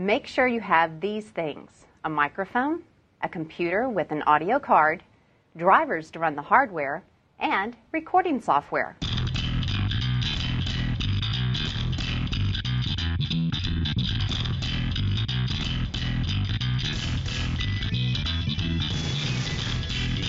make 0.00 0.26
sure 0.26 0.48
you 0.48 0.62
have 0.62 0.98
these 1.02 1.26
things 1.26 1.84
a 2.06 2.08
microphone, 2.08 2.82
a 3.20 3.28
computer 3.28 3.86
with 3.86 4.10
an 4.10 4.22
audio 4.22 4.58
card, 4.58 5.02
drivers 5.58 6.10
to 6.10 6.18
run 6.18 6.34
the 6.34 6.40
hardware, 6.40 7.02
and 7.38 7.76
recording 7.92 8.40
software. 8.40 8.96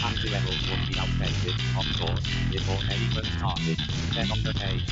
Anti-levels 0.03 0.69
would 0.69 0.85
be 0.89 0.99
outdated, 0.99 1.55
of 1.77 1.85
course, 1.97 2.27
before 2.51 2.83
even 2.93 3.23
started. 3.37 3.79
Then 4.13 4.29
on 4.31 4.43
the 4.43 4.53
page, 4.53 4.85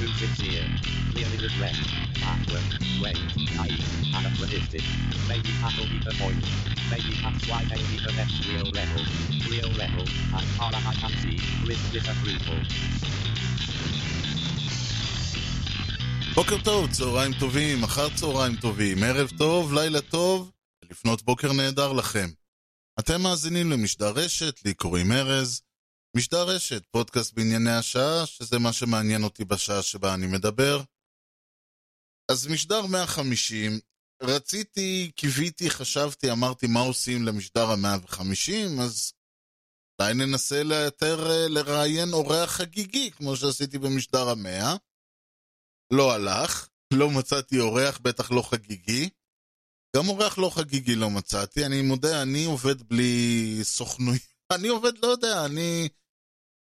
too 0.00 0.08
sincere, 0.08 0.66
clearly 1.12 1.36
regret, 1.36 1.76
backward, 2.24 2.66
wait, 3.02 3.20
naive, 3.58 3.88
anachronistic. 4.18 4.84
Maybe 5.30 5.50
that'll 5.60 5.88
be 5.92 5.98
the 6.08 6.14
point. 6.22 6.44
Maybe 6.92 7.12
that's 7.22 7.42
why 7.50 7.60
they 7.70 7.82
need 7.90 8.02
the 8.08 8.14
next 8.20 8.36
real 8.50 8.68
level. 8.80 9.02
Real 9.52 9.70
level, 9.82 10.04
as 10.38 10.46
far 10.58 10.70
as 10.78 10.84
I 10.92 10.94
can 11.02 11.12
see, 11.22 11.36
with 11.66 11.82
disapproval. 11.92 12.60
בוקר 16.34 16.56
טוב, 16.64 16.90
צהריים 16.90 17.32
טובים, 17.40 17.84
אחר 17.84 18.08
צהריים 18.14 18.56
טובים, 18.56 19.02
ערב 19.02 19.30
טוב, 19.38 19.74
לילה 19.74 20.00
טוב, 20.00 20.50
לפנות 20.90 21.22
בוקר 21.22 21.52
נהדר 21.52 21.92
לכם. 21.92 22.28
אתם 22.98 23.22
מאזינים 23.22 23.70
למשדר 23.70 24.10
רשת, 24.10 24.64
לי 24.64 24.74
קוראים 24.74 25.12
ארז. 25.12 25.60
משדר 26.16 26.42
רשת, 26.48 26.82
פודקאסט 26.90 27.34
בענייני 27.34 27.70
השעה, 27.70 28.26
שזה 28.26 28.58
מה 28.58 28.72
שמעניין 28.72 29.24
אותי 29.24 29.44
בשעה 29.44 29.82
שבה 29.82 30.14
אני 30.14 30.26
מדבר. 30.26 30.82
אז 32.30 32.46
משדר 32.46 32.86
150, 32.86 33.80
רציתי, 34.22 35.10
קיוויתי, 35.16 35.70
חשבתי, 35.70 36.30
אמרתי 36.32 36.66
מה 36.66 36.80
עושים 36.80 37.22
למשדר 37.22 37.70
ה-150, 37.70 38.82
אז 38.82 39.12
אולי 40.00 40.14
ננסה 40.14 40.56
יותר 40.84 41.30
אה, 41.30 41.48
לראיין 41.48 42.12
אורח 42.12 42.50
חגיגי, 42.50 43.10
כמו 43.10 43.36
שעשיתי 43.36 43.78
במשדר 43.78 44.28
המאה. 44.28 44.76
לא 45.92 46.12
הלך, 46.12 46.68
לא 46.92 47.10
מצאתי 47.10 47.58
אורח, 47.58 47.98
בטח 47.98 48.30
לא 48.30 48.42
חגיגי. 48.42 49.08
גם 49.96 50.08
אורח 50.08 50.38
לא 50.38 50.50
חגיגי 50.50 50.94
לא 50.94 51.10
מצאתי, 51.10 51.66
אני 51.66 51.82
מודה, 51.82 52.22
אני 52.22 52.44
עובד 52.44 52.82
בלי 52.82 53.58
סוכנויות. 53.62 54.22
אני 54.54 54.68
עובד, 54.68 54.98
לא 55.02 55.06
יודע, 55.08 55.44
אני 55.44 55.88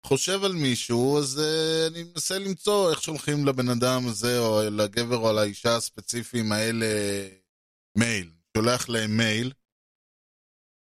חושב 0.09 0.45
על 0.45 0.53
מישהו, 0.53 1.19
אז 1.19 1.41
uh, 1.41 1.93
אני 1.93 2.03
מנסה 2.03 2.39
למצוא 2.39 2.91
איך 2.91 3.03
שולחים 3.03 3.47
לבן 3.47 3.69
אדם 3.69 4.09
הזה, 4.09 4.39
או 4.39 4.61
לגבר 4.71 5.17
או 5.17 5.33
לאישה 5.33 5.77
הספציפיים 5.77 6.53
האלה 6.53 6.87
מייל. 7.99 8.31
שולח 8.57 8.89
להם 8.89 9.17
מייל. 9.17 9.53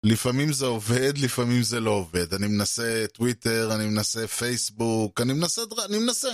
לפעמים 0.05 0.53
זה 0.53 0.65
עובד, 0.65 1.17
לפעמים 1.17 1.63
זה 1.63 1.79
לא 1.79 1.91
עובד. 1.91 2.33
אני 2.33 2.47
מנסה 2.47 3.05
טוויטר, 3.13 3.75
אני 3.75 3.85
מנסה 3.85 4.27
פייסבוק, 4.27 5.21
אני 5.21 5.33
מנסה, 5.33 5.61
אני 5.85 5.99
מנסה. 5.99 6.29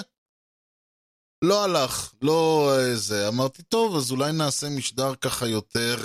לא 1.43 1.63
הלך, 1.63 2.13
לא 2.21 2.71
זה. 2.95 3.27
אמרתי, 3.27 3.63
טוב, 3.63 3.95
אז 3.95 4.11
אולי 4.11 4.31
נעשה 4.31 4.69
משדר 4.69 5.15
ככה 5.15 5.47
יותר, 5.47 5.95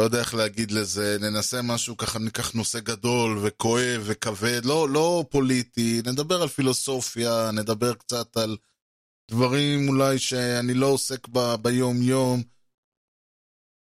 לא 0.00 0.04
יודע 0.04 0.18
איך 0.18 0.34
להגיד 0.34 0.70
לזה, 0.70 1.16
ננסה 1.20 1.62
משהו 1.62 1.96
ככה, 1.96 2.18
ניקח 2.18 2.52
נושא 2.52 2.80
גדול 2.80 3.38
וכואב 3.42 4.02
וכבד, 4.04 4.64
לא, 4.64 4.88
לא 4.88 5.24
פוליטי, 5.30 6.02
נדבר 6.06 6.42
על 6.42 6.48
פילוסופיה, 6.48 7.50
נדבר 7.50 7.94
קצת 7.94 8.36
על 8.36 8.56
דברים 9.30 9.88
אולי 9.88 10.18
שאני 10.18 10.74
לא 10.74 10.86
עוסק 10.86 11.28
ב, 11.28 11.54
ביום-יום. 11.62 12.42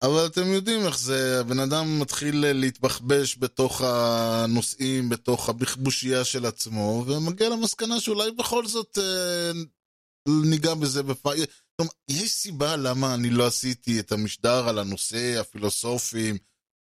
אבל 0.02 0.27
אתם 0.27 0.47
יודעים 0.47 0.86
איך 0.86 0.98
זה, 0.98 1.41
הבן 1.41 1.58
אדם 1.58 2.00
מתחיל 2.00 2.53
להתבחבש 2.53 3.38
בתוך 3.38 3.82
הנושאים, 3.84 5.08
בתוך 5.08 5.48
הבכבושייה 5.48 6.25
של 6.25 6.47
עצמו, 6.47 7.05
ומגיע 7.06 7.48
למסקנה 7.48 8.00
שאולי 8.00 8.31
בכל 8.31 8.66
זאת 8.66 8.98
אה, 8.98 9.53
ניגע 10.28 10.75
בזה 10.75 11.03
בפעם. 11.03 11.38
יש 12.09 12.33
סיבה 12.33 12.77
למה 12.77 13.15
אני 13.15 13.31
לא 13.31 13.47
עשיתי 13.47 14.00
את 14.00 14.12
המשדר 14.12 14.69
על 14.69 14.78
הנושא 14.78 15.41
הפילוסופיים, 15.41 16.39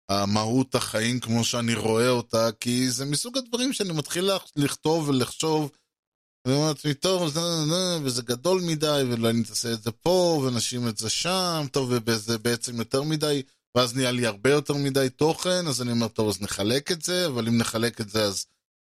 המהות 0.08 0.74
החיים 0.74 1.20
כמו 1.20 1.44
שאני 1.44 1.74
רואה 1.74 2.08
אותה, 2.08 2.48
כי 2.60 2.90
זה 2.90 3.04
מסוג 3.04 3.38
הדברים 3.38 3.72
שאני 3.72 3.92
מתחיל 3.92 4.30
לכתוב 4.56 5.08
ולחשוב, 5.08 5.70
ואומר 6.46 6.68
לעצמי, 6.68 6.94
טוב, 6.94 7.28
זה, 7.28 7.40
זה, 7.40 7.98
וזה 8.02 8.22
גדול 8.22 8.62
מדי, 8.66 9.02
ואולי 9.08 9.32
נעשה 9.32 9.72
את 9.72 9.82
זה 9.82 9.92
פה, 9.92 10.44
ונשים 10.46 10.88
את 10.88 10.98
זה 10.98 11.10
שם, 11.10 11.66
טוב, 11.72 11.92
וזה 12.06 12.38
בעצם 12.38 12.76
יותר 12.76 13.02
מדי, 13.02 13.42
ואז 13.76 13.96
נהיה 13.96 14.10
לי 14.10 14.26
הרבה 14.26 14.50
יותר 14.50 14.74
מדי 14.74 15.08
תוכן, 15.16 15.66
אז 15.68 15.82
אני 15.82 15.92
אומר, 15.92 16.08
טוב, 16.08 16.28
אז 16.28 16.42
נחלק 16.42 16.92
את 16.92 17.02
זה, 17.02 17.26
אבל 17.26 17.48
אם 17.48 17.58
נחלק 17.58 18.00
את 18.00 18.08
זה, 18.08 18.24
אז 18.24 18.46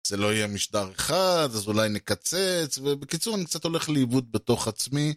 זה 0.08 0.18
לא 0.18 0.34
יהיה 0.34 0.48
משדר 0.48 0.92
אחד, 0.92 1.50
אז 1.54 1.68
אולי 1.68 1.90
נקצץ, 1.90 2.78
ובקיצור, 2.78 3.36
אני 3.36 3.46
קצת 3.46 3.64
הולך 3.64 3.90
לאיבוד 3.90 4.32
בתוך 4.32 4.68
עצמי, 4.68 5.14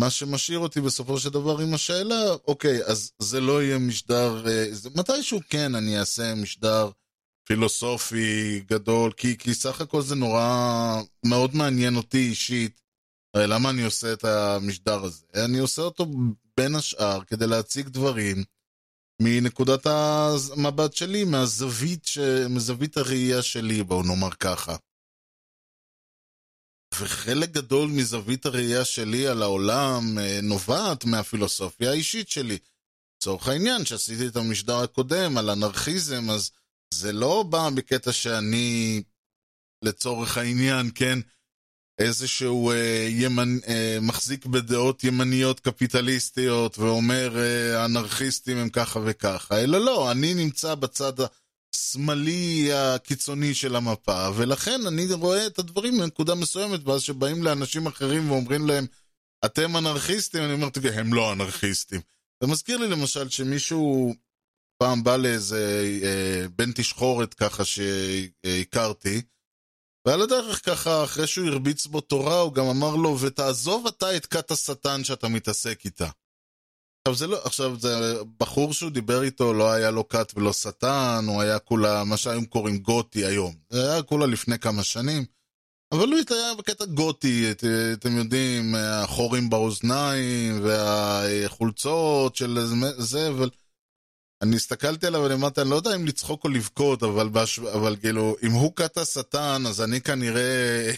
מה 0.00 0.10
שמשאיר 0.10 0.58
אותי 0.58 0.80
בסופו 0.80 1.18
של 1.18 1.30
דבר 1.30 1.58
עם 1.58 1.74
השאלה, 1.74 2.32
אוקיי, 2.46 2.84
אז 2.84 3.12
זה 3.18 3.40
לא 3.40 3.62
יהיה 3.62 3.78
משדר, 3.78 4.44
זה, 4.72 4.90
מתישהו 4.96 5.40
כן 5.50 5.74
אני 5.74 5.98
אעשה 5.98 6.34
משדר 6.34 6.90
פילוסופי 7.44 8.60
גדול, 8.66 9.12
כי, 9.12 9.38
כי 9.38 9.54
סך 9.54 9.80
הכל 9.80 10.02
זה 10.02 10.14
נורא 10.14 11.00
מאוד 11.24 11.54
מעניין 11.56 11.96
אותי 11.96 12.18
אישית. 12.18 12.80
הרי 13.34 13.46
למה 13.46 13.70
אני 13.70 13.84
עושה 13.84 14.12
את 14.12 14.24
המשדר 14.24 15.04
הזה? 15.04 15.24
אני 15.34 15.58
עושה 15.58 15.82
אותו 15.82 16.06
בין 16.56 16.74
השאר 16.74 17.24
כדי 17.24 17.46
להציג 17.46 17.88
דברים 17.88 18.44
מנקודת 19.22 19.86
המבט 19.86 20.92
שלי, 20.92 21.24
מהזווית, 21.24 22.04
ש... 22.04 22.18
מזווית 22.50 22.96
הראייה 22.96 23.42
שלי, 23.42 23.82
בואו 23.82 24.02
נאמר 24.02 24.30
ככה. 24.30 24.76
וחלק 27.00 27.50
גדול 27.50 27.88
מזווית 27.88 28.46
הראייה 28.46 28.84
שלי 28.84 29.26
על 29.26 29.42
העולם 29.42 30.18
אה, 30.18 30.40
נובעת 30.42 31.04
מהפילוסופיה 31.04 31.90
האישית 31.90 32.28
שלי. 32.28 32.58
לצורך 33.16 33.48
העניין, 33.48 33.84
שעשיתי 33.84 34.26
את 34.26 34.36
המשדר 34.36 34.76
הקודם 34.76 35.38
על 35.38 35.50
אנרכיזם, 35.50 36.30
אז 36.30 36.50
זה 36.94 37.12
לא 37.12 37.42
בא 37.42 37.70
בקטע 37.74 38.12
שאני, 38.12 39.02
לצורך 39.84 40.38
העניין, 40.38 40.90
כן, 40.94 41.18
איזשהו 41.98 42.70
אה, 42.70 43.06
ימנ... 43.10 43.58
אה, 43.68 43.98
מחזיק 44.02 44.46
בדעות 44.46 45.04
ימניות 45.04 45.60
קפיטליסטיות 45.60 46.78
ואומר 46.78 47.38
אה, 47.38 47.84
אנרכיסטים 47.84 48.56
הם 48.56 48.68
ככה 48.68 49.00
וככה, 49.04 49.60
אלא 49.60 49.78
לא, 49.78 50.10
אני 50.10 50.34
נמצא 50.34 50.74
בצד 50.74 51.12
השמאלי 51.92 52.72
הקיצוני 52.72 53.54
של 53.54 53.76
המפה, 53.76 54.28
ולכן 54.36 54.80
אני 54.86 55.06
רואה 55.12 55.46
את 55.46 55.58
הדברים 55.58 55.98
מנקודה 55.98 56.34
מסוימת, 56.34 56.80
ואז 56.84 57.02
שבאים 57.02 57.42
לאנשים 57.42 57.86
אחרים 57.86 58.30
ואומרים 58.30 58.66
להם, 58.66 58.86
אתם 59.44 59.76
אנרכיסטים, 59.76 60.42
אני 60.42 60.52
אומר, 60.52 60.68
תגיד, 60.68 60.92
הם 60.92 61.14
לא 61.14 61.32
אנרכיסטים. 61.32 62.00
זה 62.42 62.46
מזכיר 62.46 62.78
לי 62.78 62.88
למשל 62.88 63.28
שמישהו 63.28 64.14
פעם 64.78 65.04
בא 65.04 65.16
לאיזה 65.16 65.84
אה, 66.02 66.48
בן 66.48 66.72
תשחורת 66.72 67.34
ככה 67.34 67.64
שהכרתי, 67.64 69.22
ועל 70.06 70.22
הדרך 70.22 70.66
ככה, 70.66 71.04
אחרי 71.04 71.26
שהוא 71.26 71.48
הרביץ 71.48 71.86
בו 71.86 72.00
תורה, 72.00 72.40
הוא 72.40 72.52
גם 72.52 72.66
אמר 72.66 72.96
לו, 72.96 73.20
ותעזוב 73.20 73.86
אתה 73.86 74.16
את 74.16 74.26
כת 74.26 74.50
השטן 74.50 75.04
שאתה 75.04 75.28
מתעסק 75.28 75.84
איתה. 75.84 76.08
עכשיו 77.08 77.14
זה 77.14 77.26
לא, 77.26 77.40
עכשיו 77.44 77.76
זה 77.80 78.14
בחור 78.38 78.72
שהוא 78.72 78.90
דיבר 78.90 79.22
איתו, 79.22 79.54
לא 79.54 79.72
היה 79.72 79.90
לו 79.90 80.08
כת 80.08 80.32
ולא 80.36 80.52
שטן, 80.52 81.24
הוא 81.28 81.42
היה 81.42 81.58
כולה, 81.58 82.04
מה 82.04 82.16
שהיום 82.16 82.44
קוראים 82.44 82.78
גותי 82.78 83.24
היום. 83.24 83.54
זה 83.70 83.92
היה 83.92 84.02
כולה 84.02 84.26
לפני 84.26 84.58
כמה 84.58 84.82
שנים. 84.82 85.24
אבל 85.92 86.08
הוא 86.08 86.18
היה 86.30 86.54
בקטע 86.58 86.84
גותי, 86.84 87.50
את, 87.50 87.64
אתם 87.92 88.16
יודעים, 88.16 88.74
החורים 88.78 89.50
באוזניים, 89.50 90.64
והחולצות 90.64 92.36
של 92.36 92.58
זה, 92.98 93.28
אבל... 93.28 93.50
אני 94.42 94.56
הסתכלתי 94.56 95.06
עליו 95.06 95.20
ואני 95.20 95.34
אמרתי, 95.34 95.60
אני 95.60 95.70
לא 95.70 95.76
יודע 95.76 95.94
אם 95.94 96.06
לצחוק 96.06 96.44
או 96.44 96.48
לבכות, 96.48 97.02
אבל, 97.02 97.28
בש... 97.28 97.58
אבל 97.58 97.96
כאילו, 97.96 98.36
אם 98.42 98.50
הוא 98.50 98.76
כת 98.76 98.96
השטן, 98.96 99.62
אז 99.66 99.80
אני 99.82 100.00
כנראה... 100.00 100.92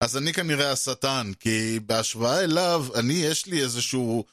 אז 0.00 0.16
אני 0.16 0.32
כנראה 0.32 0.72
השטן, 0.72 1.32
כי 1.40 1.80
בהשוואה 1.86 2.44
אליו, 2.44 2.86
אני, 2.94 3.12
יש 3.12 3.46
לי 3.46 3.62
איזשהו 3.62 4.24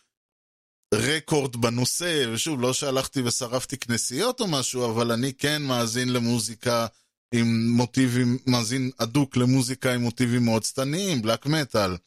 רקורד 0.93 1.55
בנושא, 1.55 2.25
ושוב, 2.33 2.61
לא 2.61 2.73
שהלכתי 2.73 3.21
ושרפתי 3.21 3.77
כנסיות 3.77 4.39
או 4.39 4.47
משהו, 4.47 4.91
אבל 4.91 5.11
אני 5.11 5.33
כן 5.33 5.61
מאזין 5.61 6.13
למוזיקה 6.13 6.87
עם 7.33 7.69
מוטיבים, 7.69 8.37
מאזין 8.47 8.91
אדוק 8.97 9.37
למוזיקה 9.37 9.93
עם 9.93 10.01
מוטיבים 10.01 10.45
מאוד 10.45 10.63
שטניים, 10.63 11.21
black 11.21 11.45
metal. 11.45 11.97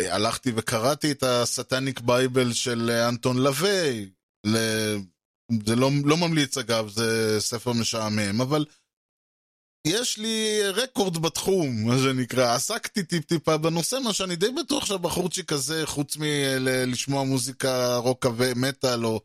הלכתי 0.00 0.52
וקראתי 0.56 1.10
את 1.10 1.22
ה 1.22 1.32
Satanic 1.32 2.00
Bible 2.00 2.52
של 2.52 2.90
אנטון 2.90 3.38
לווי, 3.38 4.10
זה 5.66 5.76
לא, 5.76 5.90
לא 6.04 6.16
ממליץ 6.16 6.58
אגב, 6.58 6.88
זה 6.88 7.36
ספר 7.40 7.72
משעמם, 7.72 8.40
אבל 8.40 8.64
יש 9.86 10.18
לי 10.18 10.62
רקורד 10.62 11.18
בתחום, 11.18 11.86
מה 11.86 11.98
שנקרא. 11.98 12.54
עסקתי 12.54 13.02
טיפ-טיפה 13.02 13.56
בנושא, 13.56 13.96
מה 14.04 14.12
שאני 14.12 14.36
די 14.36 14.50
בטוח 14.50 14.86
שהבחורצ'יק 14.86 15.52
הזה, 15.52 15.86
חוץ 15.86 16.16
מלשמוע 16.16 17.24
מוזיקה 17.24 17.96
רוק 17.96 18.26
ומטאל, 18.36 19.06
או 19.06 19.20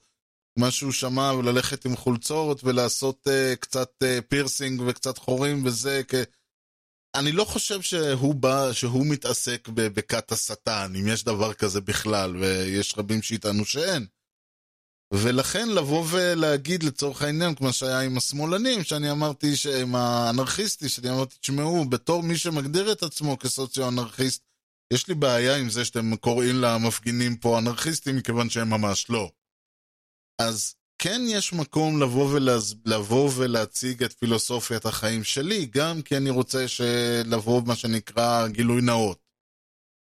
מה 0.59 0.71
שהוא 0.71 0.91
שמע, 0.91 1.33
וללכת 1.33 1.85
עם 1.85 1.95
חולצות, 1.95 2.63
ולעשות 2.63 3.27
uh, 3.27 3.55
קצת 3.55 3.91
uh, 4.03 4.21
פירסינג 4.21 4.81
וקצת 4.87 5.17
חורים 5.17 5.65
וזה, 5.65 6.01
כ... 6.07 6.15
אני 7.15 7.31
לא 7.31 7.43
חושב 7.43 7.81
שהוא 7.81 8.35
בא, 8.35 8.73
שהוא 8.73 9.05
מתעסק 9.05 9.67
בכת 9.69 10.31
השטן, 10.31 10.93
אם 10.99 11.07
יש 11.07 11.23
דבר 11.23 11.53
כזה 11.53 11.81
בכלל, 11.81 12.35
ויש 12.35 12.93
רבים 12.97 13.21
שיטענו 13.21 13.65
שאין. 13.65 14.05
ולכן 15.13 15.69
לבוא 15.69 16.05
ולהגיד 16.11 16.83
לצורך 16.83 17.21
העניין, 17.21 17.55
כמו 17.55 17.73
שהיה 17.73 18.01
עם 18.01 18.17
השמאלנים, 18.17 18.83
שאני 18.83 19.11
אמרתי, 19.11 19.53
עם 19.81 19.95
האנרכיסטי, 19.95 20.89
שאני 20.89 21.09
אמרתי, 21.09 21.35
תשמעו, 21.39 21.85
בתור 21.89 22.23
מי 22.23 22.37
שמגדיר 22.37 22.91
את 22.91 23.03
עצמו 23.03 23.37
כסוציו-אנרכיסט, 23.39 24.41
יש 24.93 25.07
לי 25.07 25.15
בעיה 25.15 25.55
עם 25.55 25.69
זה 25.69 25.85
שאתם 25.85 26.15
קוראים 26.15 26.55
למפגינים 26.55 27.35
פה 27.35 27.59
אנרכיסטים, 27.59 28.15
מכיוון 28.15 28.49
שהם 28.49 28.69
ממש 28.69 29.09
לא. 29.09 29.31
אז 30.41 30.75
כן 31.01 31.21
יש 31.27 31.53
מקום 31.53 32.01
לבוא, 32.01 32.33
ולהז... 32.33 32.75
לבוא 32.85 33.31
ולהציג 33.37 34.03
את 34.03 34.13
פילוסופיית 34.13 34.85
החיים 34.85 35.23
שלי, 35.23 35.65
גם 35.65 36.01
כי 36.01 36.17
אני 36.17 36.29
רוצה 36.29 36.65
לבוא, 37.25 37.61
מה 37.65 37.75
שנקרא, 37.75 38.47
גילוי 38.47 38.81
נאות. 38.81 39.26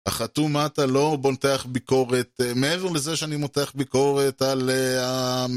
החתום 0.06 0.56
מטה 0.56 0.86
לא 0.86 1.16
בונתח 1.20 1.66
ביקורת, 1.68 2.40
אה, 2.40 2.54
מעבר 2.54 2.90
לזה 2.90 3.16
שאני 3.16 3.36
מותח 3.36 3.72
ביקורת 3.74 4.42
על 4.42 4.70
אה, 4.70 5.04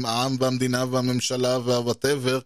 העם 0.04 0.36
והמדינה 0.40 0.84
והממשלה 0.84 1.58
והוואטאבר, 1.58 2.40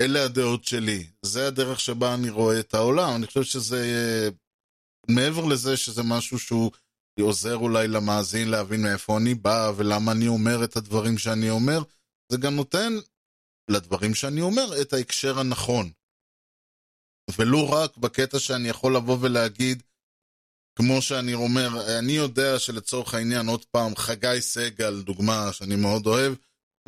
אלה 0.00 0.24
הדעות 0.24 0.64
שלי. 0.64 1.06
זה 1.22 1.46
הדרך 1.46 1.80
שבה 1.80 2.14
אני 2.14 2.30
רואה 2.30 2.60
את 2.60 2.74
העולם. 2.74 3.16
אני 3.16 3.26
חושב 3.26 3.42
שזה, 3.42 3.82
אה, 3.82 4.28
מעבר 5.14 5.44
לזה 5.44 5.76
שזה 5.76 6.02
משהו 6.02 6.38
שהוא 6.38 6.70
עוזר 7.20 7.56
אולי 7.56 7.88
למאזין 7.88 8.48
להבין 8.48 8.82
מאיפה 8.82 9.18
אני 9.18 9.34
בא 9.34 9.72
ולמה 9.76 10.12
אני 10.12 10.28
אומר 10.28 10.64
את 10.64 10.76
הדברים 10.76 11.18
שאני 11.18 11.50
אומר, 11.50 11.82
זה 12.32 12.38
גם 12.38 12.56
נותן 12.56 12.92
לדברים 13.70 14.14
שאני 14.14 14.40
אומר 14.40 14.80
את 14.80 14.92
ההקשר 14.92 15.38
הנכון. 15.38 15.90
ולא 17.38 17.72
רק 17.72 17.96
בקטע 17.96 18.38
שאני 18.38 18.68
יכול 18.68 18.96
לבוא 18.96 19.18
ולהגיד, 19.20 19.82
כמו 20.80 21.02
שאני 21.02 21.34
אומר, 21.34 21.98
אני 21.98 22.12
יודע 22.12 22.58
שלצורך 22.58 23.14
העניין, 23.14 23.48
עוד 23.48 23.64
פעם, 23.64 23.96
חגי 23.96 24.40
סגל, 24.40 25.02
דוגמה 25.02 25.52
שאני 25.52 25.76
מאוד 25.76 26.06
אוהב, 26.06 26.34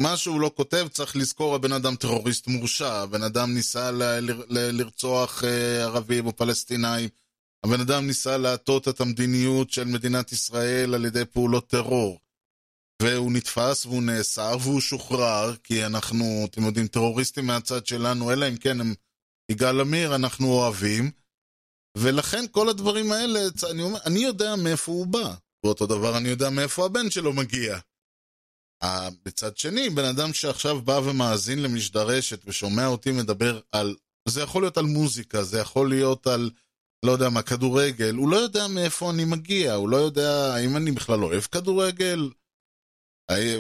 מה 0.01 0.17
שהוא 0.17 0.41
לא 0.41 0.51
כותב, 0.57 0.87
צריך 0.91 1.17
לזכור, 1.17 1.55
הבן 1.55 1.73
אדם 1.73 1.97
טרוריסט 1.97 2.47
מורשע, 2.49 2.93
הבן 2.93 3.23
אדם 3.23 3.55
ניסה 3.55 3.91
ל- 3.91 4.03
ל- 4.49 4.71
לרצוח 4.81 5.45
אה, 5.45 5.83
ערבים 5.83 6.27
או 6.27 6.37
פלסטינאים, 6.37 7.09
הבן 7.65 7.81
אדם 7.81 8.07
ניסה 8.07 8.37
להטות 8.37 8.89
את 8.89 9.01
המדיניות 9.01 9.71
של 9.71 9.85
מדינת 9.85 10.33
ישראל 10.33 10.95
על 10.95 11.05
ידי 11.05 11.25
פעולות 11.25 11.69
טרור. 11.69 12.19
והוא 13.03 13.33
נתפס 13.33 13.87
והוא 13.87 14.03
נאסר 14.03 14.57
והוא 14.61 14.81
שוחרר, 14.81 15.57
כי 15.57 15.87
אנחנו, 15.87 16.47
אתם 16.51 16.65
יודעים, 16.65 16.87
טרוריסטים 16.87 17.47
מהצד 17.47 17.87
שלנו, 17.87 18.33
אלא 18.33 18.49
אם 18.49 18.57
כן 18.57 18.81
הם 18.81 18.95
יגאל 19.49 19.81
עמיר, 19.81 20.15
אנחנו 20.15 20.53
אוהבים. 20.53 21.11
ולכן 21.99 22.45
כל 22.51 22.69
הדברים 22.69 23.13
האלה, 23.13 23.41
אני, 23.71 23.83
אומר, 23.83 23.99
אני 24.07 24.19
יודע 24.19 24.57
מאיפה 24.57 24.93
הוא 24.93 25.07
בא. 25.07 25.35
ואותו 25.65 25.87
דבר 25.87 26.17
אני 26.17 26.29
יודע 26.29 26.51
מאיפה 26.51 26.87
הבן 26.87 27.11
שלו 27.11 27.33
מגיע. 27.33 27.79
בצד 29.25 29.57
שני, 29.57 29.91
בן 29.91 30.05
אדם 30.05 30.33
שעכשיו 30.33 30.81
בא 30.81 31.01
ומאזין 31.05 31.63
למשדרשת 31.63 32.41
ושומע 32.45 32.87
אותי 32.87 33.13
מדבר 33.13 33.61
על... 33.73 33.97
זה 34.29 34.43
יכול 34.43 34.63
להיות 34.63 34.79
על 34.79 34.85
מוזיקה, 34.85 35.43
זה 35.43 35.59
יכול 35.59 35.89
להיות 35.89 36.27
על, 36.27 36.51
לא 37.05 37.13
יודע 37.13 37.29
מה, 37.29 37.43
כדורגל, 37.43 38.15
הוא 38.15 38.29
לא 38.29 38.37
יודע 38.37 38.67
מאיפה 38.69 39.11
אני 39.11 39.25
מגיע, 39.25 39.75
הוא 39.75 39.89
לא 39.89 39.97
יודע 39.97 40.55
האם 40.55 40.77
אני 40.77 40.91
בכלל 40.91 41.25
אוהב 41.25 41.43
כדורגל, 41.43 42.31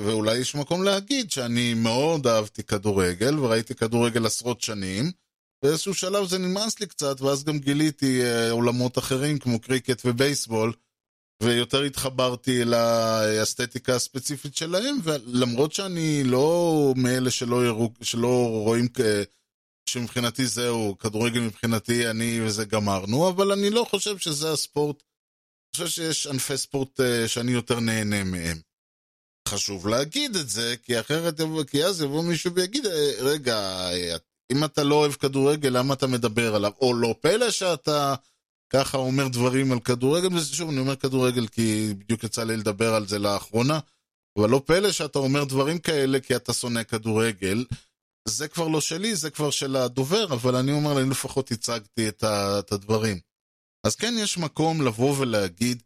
ואולי 0.05 0.39
יש 0.39 0.55
מקום 0.55 0.83
להגיד 0.83 1.31
שאני 1.31 1.75
מאוד 1.75 2.27
אהבתי 2.27 2.63
כדורגל, 2.63 3.39
וראיתי 3.39 3.75
כדורגל 3.75 4.27
עשרות 4.27 4.61
שנים, 4.61 5.13
באיזשהו 5.63 5.95
שלב 5.95 6.29
זה 6.29 6.39
נמאס 6.39 6.81
לי 6.81 6.87
קצת, 6.87 7.21
ואז 7.21 7.45
גם 7.45 7.59
גיליתי 7.59 8.23
אה, 8.23 8.51
עולמות 8.51 8.99
אחרים 8.99 9.39
כמו 9.39 9.61
קריקט 9.61 10.03
ובייסבול, 10.05 10.73
ויותר 11.43 11.83
התחברתי 11.83 12.65
לאסתטיקה 12.65 13.95
הספציפית 13.95 14.57
שלהם, 14.57 14.99
ולמרות 15.03 15.73
שאני 15.73 16.23
לא 16.25 16.95
מאלה 16.97 17.31
שלא, 17.31 17.67
ירו, 17.67 17.91
שלא 18.03 18.49
רואים 18.49 18.89
כ... 18.95 19.01
שמבחינתי 19.89 20.47
זהו, 20.47 20.99
כדורגל 20.99 21.41
מבחינתי 21.41 22.11
אני 22.11 22.41
וזה 22.47 22.65
גמרנו, 22.65 23.29
אבל 23.29 23.53
אני 23.53 23.71
לא 23.71 23.87
חושב 23.91 24.19
שזה 24.19 24.53
הספורט. 24.53 25.03
אני 25.03 25.87
חושב 25.87 26.03
שיש 26.03 26.27
ענפי 26.27 26.57
ספורט 26.57 27.01
uh, 27.01 27.29
שאני 27.29 27.53
יותר 27.53 27.81
נהנה 27.81 28.25
מהם. 28.25 28.61
חשוב 29.49 29.89
להגיד 29.89 30.37
את 30.37 30.49
זה, 30.49 30.75
כי 30.83 31.01
אחרת, 31.01 31.41
כי 31.71 31.85
אז 31.85 32.01
יבוא 32.01 32.23
מישהו 32.23 32.55
ויגיד, 32.55 32.87
אה, 32.87 33.13
רגע, 33.19 33.89
אם 34.53 34.65
אתה 34.65 34.85
לא 34.85 34.95
אוהב 34.95 35.13
כדורגל, 35.13 35.69
למה 35.79 35.95
אתה 35.95 36.07
מדבר 36.07 36.55
עליו? 36.55 36.73
או 36.81 36.95
לא 36.95 37.15
פלא 37.21 37.51
שאתה 37.51 38.15
ככה 38.73 38.99
אומר 38.99 39.29
דברים 39.29 39.73
על 39.73 39.81
כדורגל, 39.81 40.37
ושוב, 40.37 40.71
אני 40.71 40.79
אומר 40.79 40.97
כדורגל 40.97 41.47
כי 41.47 41.95
בדיוק 41.99 42.25
יצא 42.25 42.45
לי 42.45 42.57
לדבר 42.57 42.95
על 42.95 43.07
זה 43.07 43.19
לאחרונה, 43.19 43.79
אבל 44.39 44.51
לא 44.51 44.63
פלא 44.67 44.93
שאתה 44.93 45.19
אומר 45.19 45.45
דברים 45.45 45.79
כאלה 45.79 46.21
כי 46.21 46.37
אתה 46.37 46.53
שונא 46.53 46.83
כדורגל. 46.83 47.65
זה 48.29 48.49
כבר 48.49 48.69
לא 48.69 48.81
שלי, 48.81 49.17
זה 49.17 49.31
כבר 49.31 49.51
של 49.51 49.77
הדובר, 49.77 50.25
אבל 50.25 50.57
אני 50.57 50.73
אומר, 50.73 51.01
אני 51.01 51.11
לפחות 51.11 51.51
הצגתי 51.51 52.09
את 52.09 52.73
הדברים. 52.73 53.19
אז 53.87 53.97
כן, 53.97 54.15
יש 54.19 54.39
מקום 54.39 54.83
לבוא 54.83 55.17
ולהגיד 55.19 55.83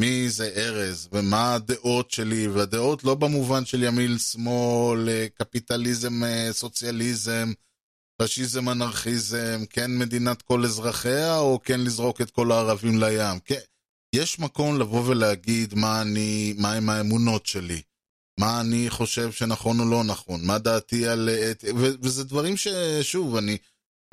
מי 0.00 0.28
זה 0.30 0.52
ארז, 0.56 1.08
ומה 1.12 1.54
הדעות 1.54 2.10
שלי, 2.10 2.48
והדעות 2.48 3.04
לא 3.04 3.14
במובן 3.14 3.64
של 3.64 3.82
ימין, 3.82 4.18
שמאל, 4.18 5.08
קפיטליזם, 5.34 6.22
סוציאליזם, 6.50 7.52
פשיזם, 8.22 8.68
אנרכיזם, 8.68 9.64
כן 9.70 9.98
מדינת 9.98 10.42
כל 10.42 10.64
אזרחיה, 10.64 11.38
או 11.38 11.60
כן 11.64 11.80
לזרוק 11.80 12.20
את 12.20 12.30
כל 12.30 12.52
הערבים 12.52 12.98
לים. 12.98 13.38
כן, 13.44 13.60
יש 14.14 14.38
מקום 14.38 14.78
לבוא 14.80 15.02
ולהגיד 15.06 15.74
מה 15.74 16.02
אני, 16.02 16.54
מה 16.58 16.72
הם 16.72 16.90
האמונות 16.90 17.46
שלי, 17.46 17.82
מה 18.40 18.60
אני 18.60 18.90
חושב 18.90 19.32
שנכון 19.32 19.80
או 19.80 19.84
לא 19.84 20.04
נכון, 20.04 20.46
מה 20.46 20.58
דעתי 20.58 21.08
על... 21.08 21.28
ו- 21.76 21.94
וזה 22.02 22.24
דברים 22.24 22.56
ששוב, 22.56 23.36
אני 23.36 23.56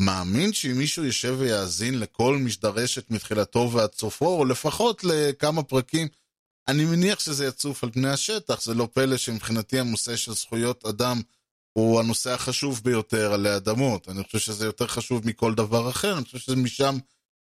מאמין 0.02 0.54
שאם 0.54 0.78
מישהו 0.78 1.04
יושב 1.04 1.36
ויאזין 1.40 2.00
לכל 2.00 2.38
משדרשת 2.38 3.12
מתחילתו 3.12 3.72
ועד 3.74 3.94
סופו, 3.94 4.28
או 4.28 4.46
לפחות 4.46 5.04
לכמה 5.04 5.64
פרקים, 5.64 6.08
אני 6.68 6.86
מניח 6.86 7.20
שזה 7.20 7.46
יצוף 7.46 7.84
על 7.84 7.92
פני 7.92 8.10
השטח, 8.10 8.62
זה 8.62 8.74
לא 8.74 8.88
פלא 8.94 9.18
שמבחינתי 9.18 9.80
הנושא 9.80 10.16
של 10.16 10.34
זכויות 10.34 10.86
אדם 10.86 11.22
הוא 11.78 12.00
הנושא 12.00 12.32
החשוב 12.32 12.82
ביותר 12.84 13.34
עלי 13.34 13.56
אדמות. 13.56 14.10
אני 14.10 14.24
חושב 14.24 14.40
שזה 14.40 14.66
יותר 14.66 14.88
חשוב 14.88 15.28
מכל 15.28 15.56
דבר 15.56 15.90
אחר, 15.90 16.18
אני 16.18 16.26
חושב 16.26 16.38
שמשם 16.40 16.98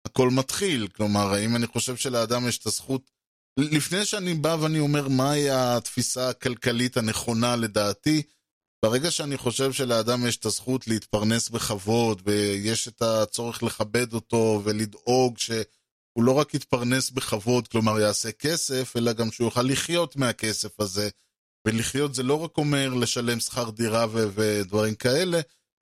הכל 0.04 0.30
מתחיל. 0.30 0.88
כלומר, 0.88 1.34
האם 1.34 1.56
אני 1.56 1.66
חושב 1.66 1.96
שלאדם 1.96 2.48
יש 2.48 2.58
את 2.58 2.66
הזכות... 2.66 3.10
לפני 3.58 4.04
שאני 4.04 4.34
בא 4.34 4.56
ואני 4.60 4.78
אומר 4.78 5.08
מהי 5.08 5.50
התפיסה 5.50 6.28
הכלכלית 6.28 6.96
הנכונה 6.96 7.56
לדעתי, 7.56 8.22
ברגע 8.84 9.10
שאני 9.10 9.36
חושב 9.36 9.72
שלאדם 9.72 10.26
יש 10.26 10.36
את 10.36 10.46
הזכות 10.46 10.88
להתפרנס 10.88 11.48
בכבוד, 11.48 12.22
ויש 12.24 12.88
את 12.88 13.02
הצורך 13.02 13.62
לכבד 13.62 14.12
אותו 14.12 14.62
ולדאוג 14.64 15.38
שהוא 15.38 16.24
לא 16.24 16.32
רק 16.32 16.54
יתפרנס 16.54 17.10
בכבוד, 17.10 17.68
כלומר 17.68 18.00
יעשה 18.00 18.32
כסף, 18.32 18.96
אלא 18.96 19.12
גם 19.12 19.30
שהוא 19.30 19.46
יוכל 19.46 19.62
לחיות 19.62 20.16
מהכסף 20.16 20.80
הזה, 20.80 21.08
ולחיות 21.68 22.14
זה 22.14 22.22
לא 22.22 22.44
רק 22.44 22.58
אומר 22.58 22.94
לשלם 22.94 23.40
שכר 23.40 23.70
דירה 23.70 24.06
ו- 24.10 24.28
ודברים 24.34 24.94
כאלה, 24.94 25.40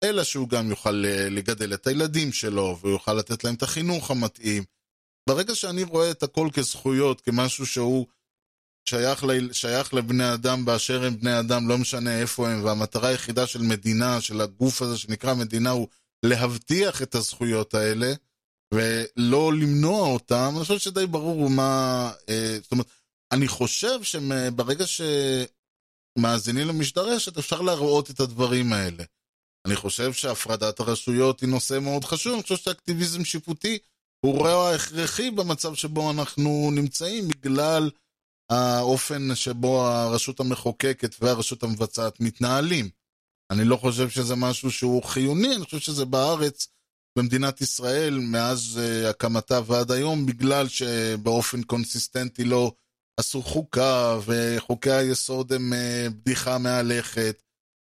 אלא 0.04 0.25
שהוא 0.25 0.49
גם 0.49 0.70
יוכל 0.70 1.04
אה, 1.06 1.28
לגדל 1.28 1.75
את 1.75 1.87
הילדים 1.87 2.32
שלו, 2.32 2.78
והוא 2.80 2.92
יוכל 2.92 3.14
לתת 3.14 3.44
להם 3.44 3.54
את 3.54 3.62
החינוך 3.62 4.10
המתאים. 4.10 4.64
ברגע 5.28 5.54
שאני 5.54 5.82
רואה 5.82 6.10
את 6.10 6.22
הכל 6.22 6.49
כזכויות, 6.52 7.20
כמשהו 7.20 7.66
שהוא 7.66 8.06
שייך, 8.88 9.25
ל... 9.25 9.52
שייך 9.52 9.94
לבני 9.94 10.34
אדם 10.34 10.64
באשר 10.64 11.04
הם 11.04 11.20
בני 11.20 11.38
אדם, 11.38 11.68
לא 11.68 11.78
משנה 11.78 12.20
איפה 12.20 12.49
הם, 12.49 12.64
והמטרה 12.64 13.08
היחידה 13.08 13.46
של 13.46 13.62
מדינה, 13.62 14.20
של 14.20 14.40
הגוף 14.40 14.82
הזה 14.82 14.99
שנקרא 14.99 15.34
מדינה, 15.34 15.70
הוא 15.70 15.88
להבטיח 16.22 17.02
את 17.02 17.14
הזכויות 17.14 17.75
האלה, 17.75 18.12
ולא 18.75 19.52
למנוע 19.52 20.08
אותם, 20.08 20.52
אני 20.56 20.64
חושב 20.64 20.78
שדי 20.78 21.06
ברור 21.06 21.50
מה... 21.50 22.12
אה, 22.28 22.58
זאת 22.62 22.72
אומרת, 22.72 22.87
אני 23.32 23.49
חושב 23.49 24.02
שברגע 24.02 24.87
ש... 24.87 25.00
מאזינים 26.19 26.69
למשדרשת, 26.69 27.38
אפשר 27.38 27.61
להראות 27.61 28.11
את 28.11 28.21
הדברים 28.21 28.73
האלה. 28.73 29.05
אני 29.67 29.76
חושב 29.76 30.12
שהפרדת 30.12 30.81
הרשויות 30.81 31.40
היא 31.40 31.49
נושא 31.49 31.79
מאוד 31.83 32.05
חשוב, 32.05 32.35
אני 32.35 32.43
חושב 32.43 32.57
שאקטיביזם 32.57 33.25
שיפוטי 33.25 33.79
הוא 34.21 34.47
רע 34.47 34.75
הכרחי 34.75 35.31
במצב 35.31 35.75
שבו 35.75 36.11
אנחנו 36.11 36.71
נמצאים, 36.75 37.29
בגלל 37.29 37.90
האופן 38.50 39.35
שבו 39.35 39.87
הרשות 39.87 40.40
המחוקקת 40.40 41.14
והרשות 41.21 41.62
המבצעת 41.62 42.21
מתנהלים. 42.21 42.88
אני 43.50 43.64
לא 43.64 43.76
חושב 43.76 44.09
שזה 44.11 44.37
משהו 44.37 44.71
שהוא 44.71 45.02
חיוני, 45.02 45.57
אני 45.57 45.64
חושב 45.64 45.79
שזה 45.79 46.05
בארץ 46.05 46.67
במדינת 47.19 47.61
ישראל 47.61 48.19
מאז 48.19 48.81
uh, 48.81 49.09
הקמתה 49.09 49.61
ועד 49.67 49.90
היום, 49.90 50.26
בגלל 50.26 50.69
שבאופן 50.69 51.62
קונסיסטנטי 51.62 52.45
לא 52.45 52.73
עשו 53.17 53.43
חוקה, 53.43 54.19
וחוקי 54.26 54.90
היסוד 54.90 55.52
הם 55.52 55.73
uh, 55.73 56.11
בדיחה 56.11 56.59
מהלכת, 56.59 57.43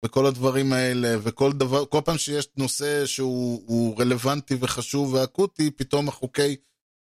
וכל 0.05 0.25
הדברים 0.25 0.73
האלה, 0.73 1.15
וכל 1.23 1.51
דבר, 1.51 1.85
כל 1.85 2.01
פעם 2.05 2.17
שיש 2.17 2.47
נושא 2.57 3.05
שהוא 3.05 3.99
רלוונטי 3.99 4.55
וחשוב 4.59 5.13
ואקוטי, 5.13 5.71
פתאום 5.71 6.07
החוקי 6.07 6.55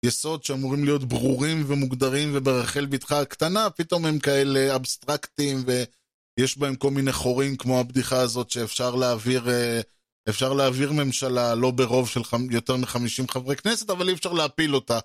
יסוד 0.04 0.44
שאמורים 0.44 0.84
להיות 0.84 1.04
ברורים 1.04 1.64
ומוגדרים 1.66 2.30
וברחל 2.34 2.86
בתך 2.86 3.12
הקטנה, 3.12 3.70
פתאום 3.70 4.06
הם 4.06 4.18
כאלה 4.18 4.76
אבסטרקטיים 4.76 5.64
ויש 5.66 6.58
בהם 6.58 6.76
כל 6.76 6.90
מיני 6.90 7.12
חורים 7.12 7.56
כמו 7.56 7.80
הבדיחה 7.80 8.20
הזאת 8.20 8.50
שאפשר 8.50 8.94
להעביר, 8.94 9.50
אה, 9.50 9.80
אפשר 10.28 10.52
להעביר 10.52 10.92
ממשלה 10.92 11.54
לא 11.54 11.70
ברוב 11.70 12.08
של 12.08 12.20
יותר 12.50 12.76
מ-50 12.76 13.30
חברי 13.32 13.56
כנסת, 13.56 13.90
אבל 13.90 14.08
אי 14.08 14.14
אפשר 14.14 14.32
להפיל 14.32 14.74
אותה 14.74 14.98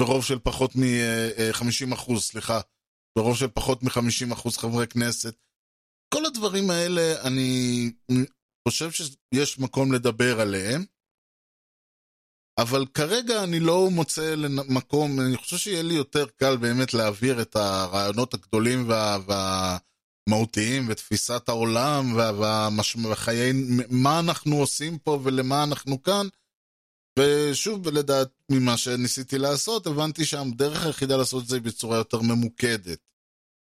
ברוב 0.00 0.24
של 0.24 0.38
פחות 0.38 0.76
מ-50 0.76 1.94
אחוז, 1.94 2.22
סליחה, 2.22 2.60
ברוב 3.18 3.36
של 3.36 3.48
פחות 3.48 3.82
מ-50 3.82 4.32
אחוז 4.32 4.56
חברי 4.56 4.86
כנסת. 4.86 5.34
כל 6.14 6.26
הדברים 6.26 6.70
האלה, 6.70 7.22
אני 7.26 7.90
חושב 8.68 8.90
שיש 8.90 9.58
מקום 9.58 9.92
לדבר 9.92 10.40
עליהם. 10.40 10.84
אבל 12.58 12.86
כרגע 12.94 13.44
אני 13.44 13.60
לא 13.60 13.88
מוצא 13.90 14.34
מקום, 14.68 15.20
אני 15.20 15.36
חושב 15.36 15.56
שיהיה 15.56 15.82
לי 15.82 15.94
יותר 15.94 16.26
קל 16.36 16.56
באמת 16.56 16.94
להעביר 16.94 17.42
את 17.42 17.56
הרעיונות 17.56 18.34
הגדולים 18.34 18.88
וה, 18.88 19.18
והמהותיים 20.28 20.86
ותפיסת 20.88 21.48
העולם 21.48 22.16
וחיי, 23.10 23.52
מה 23.90 24.18
אנחנו 24.18 24.56
עושים 24.56 24.98
פה 24.98 25.20
ולמה 25.24 25.64
אנחנו 25.64 26.02
כאן. 26.02 26.26
ושוב, 27.18 27.88
לדעת 27.88 28.28
ממה 28.50 28.76
שניסיתי 28.76 29.38
לעשות, 29.38 29.86
הבנתי 29.86 30.24
שהדרך 30.24 30.86
היחידה 30.86 31.16
לעשות 31.16 31.42
את 31.42 31.48
זה 31.48 31.56
היא 31.56 31.62
בצורה 31.62 31.96
יותר 31.96 32.20
ממוקדת. 32.20 32.98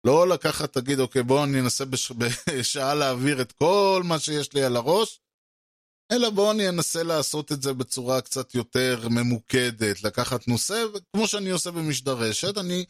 לא 0.05 0.27
לקחת, 0.27 0.73
תגיד, 0.73 0.99
אוקיי, 0.99 1.23
בואו 1.23 1.43
אני 1.43 1.59
אנסה 1.59 1.85
בש... 1.85 2.11
בשעה 2.57 2.93
להעביר 2.93 3.41
את 3.41 3.51
כל 3.51 4.01
מה 4.05 4.19
שיש 4.19 4.53
לי 4.53 4.63
על 4.63 4.75
הראש, 4.75 5.19
אלא 6.11 6.29
בואו 6.29 6.51
אני 6.51 6.69
אנסה 6.69 7.03
לעשות 7.03 7.51
את 7.51 7.61
זה 7.61 7.73
בצורה 7.73 8.21
קצת 8.21 8.55
יותר 8.55 9.07
ממוקדת, 9.09 10.03
לקחת 10.03 10.47
נושא, 10.47 10.85
וכמו 10.93 11.27
שאני 11.27 11.49
עושה 11.49 11.71
במשדר 11.71 12.13
רשת, 12.13 12.57
אני 12.57 12.85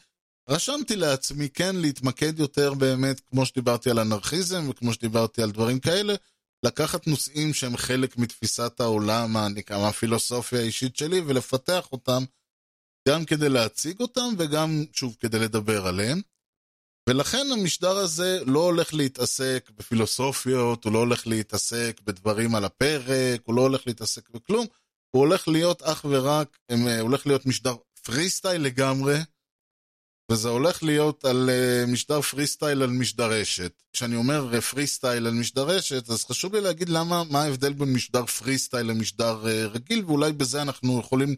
רשמתי 0.50 0.96
לעצמי 0.96 1.50
כן 1.50 1.76
להתמקד 1.76 2.40
יותר 2.40 2.74
באמת, 2.74 3.20
כמו 3.20 3.46
שדיברתי 3.46 3.90
על 3.90 4.00
אנרכיזם 4.00 4.70
וכמו 4.70 4.94
שדיברתי 4.94 5.42
על 5.42 5.52
דברים 5.52 5.80
כאלה, 5.80 6.14
לקחת 6.64 7.08
נושאים 7.08 7.54
שהם 7.54 7.78
חלק 7.78 8.18
מתפיסת 8.18 8.80
העולם, 8.80 9.36
מהפילוסופיה 9.70 10.60
האישית 10.60 10.96
שלי, 10.96 11.20
ולפתח 11.20 11.92
אותם, 11.92 12.24
גם 13.08 13.26
כדי 13.26 13.50
להציג 13.50 14.00
אותם 14.00 14.30
וגם, 14.38 14.84
שוב, 14.94 15.16
כדי 15.20 15.40
לדבר 15.40 15.88
עליהם. 15.88 16.22
ולכן 17.10 17.48
המשדר 17.54 17.98
הזה 17.98 18.40
לא 18.46 18.60
הולך 18.60 18.94
להתעסק 18.94 19.70
בפילוסופיות, 19.76 20.84
הוא 20.84 20.94
לא 20.94 21.00
הולך 21.00 21.28
להתעסק 21.28 22.02
בדברים 22.04 22.56
על 22.56 22.66
הפרק, 22.66 23.42
הוא 23.44 23.56
לא 23.56 23.62
הולך 23.62 23.88
להתעסק 23.88 24.30
בכלום, 24.30 24.66
הוא 25.16 25.26
הולך 25.26 25.48
להיות 25.48 25.82
אך 25.82 26.06
ורק, 26.10 26.58
הוא 26.72 26.90
הולך 27.00 27.28
להיות 27.28 27.46
משדר 27.46 27.76
פרי 28.04 28.30
סטייל 28.30 28.62
לגמרי, 28.62 29.18
וזה 30.34 30.50
הולך 30.50 30.84
להיות 30.84 31.26
על 31.26 31.50
אה, 31.50 31.92
משדר 31.92 32.22
פרי 32.22 32.48
סטייל 32.48 32.82
על 32.82 32.90
משדרשת. 32.90 33.84
כשאני 33.94 34.16
אומר 34.16 34.62
פרי 34.62 34.88
סטייל 34.88 35.28
על 35.28 35.34
משדרשת, 35.34 36.10
אז 36.10 36.26
חשוב 36.26 36.56
לי 36.56 36.62
להגיד 36.62 36.90
למה, 36.90 37.24
מה 37.30 37.42
ההבדל 37.42 37.74
בין 37.74 37.94
משדר 37.94 38.26
פרי 38.26 38.58
סטייל 38.58 38.86
למשדר 38.86 39.44
אה, 39.44 39.48
רגיל, 39.48 40.06
ואולי 40.06 40.32
בזה 40.32 40.62
אנחנו 40.62 41.00
יכולים 41.00 41.36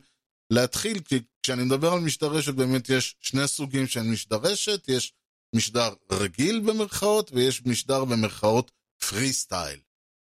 להתחיל, 0.50 1.00
כי 1.00 1.20
כשאני 1.44 1.64
מדבר 1.64 1.94
על 1.94 2.00
משדרשת 2.00 2.54
באמת 2.54 2.90
יש 2.90 3.16
שני 3.22 3.48
סוגים 3.48 3.88
של 3.88 4.02
משדרשת, 4.02 4.86
יש 4.88 5.14
משדר 5.56 5.94
רגיל 6.12 6.60
במרכאות, 6.60 7.32
ויש 7.34 7.66
משדר 7.66 8.06
במרכאות 8.06 8.72
פרי 9.10 9.34
סטייל. 9.34 9.80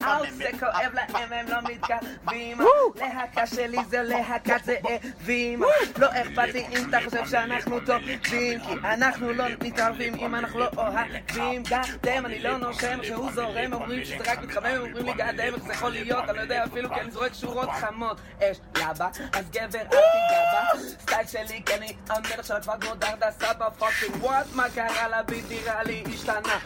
אאו 0.03 0.23
זה 0.31 0.49
כואב 0.59 0.93
להם, 0.93 1.33
הם 1.33 1.47
לא 1.47 1.57
מתקרבים 1.61 2.57
להקה 2.95 3.47
שלי 3.47 3.77
זה 3.89 4.01
להקת 4.03 4.65
זאבים 4.65 5.63
לא 5.97 6.07
אכפת 6.11 6.53
לי 6.53 6.65
אם 6.67 6.89
אתה 6.89 6.97
חושב 7.05 7.27
שאנחנו 7.27 7.79
טובים 7.79 8.19
כי 8.19 8.57
אנחנו 8.83 9.33
לא 9.33 9.45
מתערבים 9.63 10.15
אם 10.15 10.35
אנחנו 10.35 10.59
לא 10.59 10.67
אוהבים 10.77 11.63
גאדם 11.63 12.25
אני 12.25 12.39
לא 12.39 12.57
נושם 12.57 12.99
שהוא 13.03 13.31
זורם 13.31 13.73
אומרים 13.73 14.05
שזה 14.05 14.23
רק 14.31 14.39
מתחמם 14.39 14.77
אומרים 14.79 15.05
לי 15.05 15.13
גאדם 15.13 15.53
איך 15.53 15.63
זה 15.63 15.73
יכול 15.73 15.91
להיות 15.91 16.29
אני 16.29 16.37
לא 16.37 16.41
יודע 16.41 16.63
אפילו 16.63 16.89
כי 16.93 16.99
אני 17.01 17.11
זורק 17.11 17.33
שורות 17.33 17.69
חמות 17.79 18.17
אש 18.39 18.59
לבה 18.77 19.07
אז 19.33 19.49
גבר 19.51 19.79
אל 19.79 19.87
תיגע 19.87 20.41
בה 20.53 20.79
סטייל 20.99 21.27
שלי 21.27 21.61
כי 21.65 21.73
אני 21.75 21.95
המלך 22.09 22.43
של 22.43 22.53
הכפר 22.53 22.79
כמו 22.81 22.95
דרדה 22.95 23.31
סבא 23.31 23.69
פאקינג 23.69 24.23
וואט 24.23 24.45
מה 24.53 24.65
קרה 24.75 25.19
לביט 25.19 25.45
נראה 25.49 25.83
לי 25.83 26.03
השתנה 26.13 26.59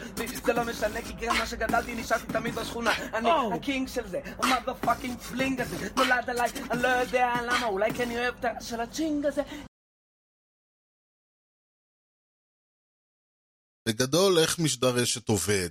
זה 0.44 0.52
לא 0.52 0.64
משנה 0.64 1.02
כי 1.02 1.12
גרם 1.12 1.36
מה 1.38 1.46
שגדלתי 1.46 1.94
נשארתי 1.94 2.26
תמיד 2.32 2.54
בשכונה 2.54 2.90
אני 3.20 3.54
ה 3.54 3.61
king 3.61 3.88
של 3.88 4.08
זה, 4.08 4.20
ה 4.24 4.74
motherfucking 4.74 5.18
feeling 5.18 5.60
הזה, 5.60 5.88
נולד 5.96 6.30
עליי, 6.30 6.50
אני 6.70 6.82
לא 6.82 6.88
יודע 6.88 7.34
למה, 7.42 7.66
אולי 7.66 7.94
כי 7.94 8.02
אני 8.02 8.18
אוהב 8.18 8.44
את 8.44 8.62
ה 8.62 8.80
cha-ching 8.80 9.26
הזה. 9.26 9.42
בגדול, 13.88 14.38
איך 14.38 14.58
משדר 14.58 14.88
רשת 14.88 15.28
עובד? 15.28 15.70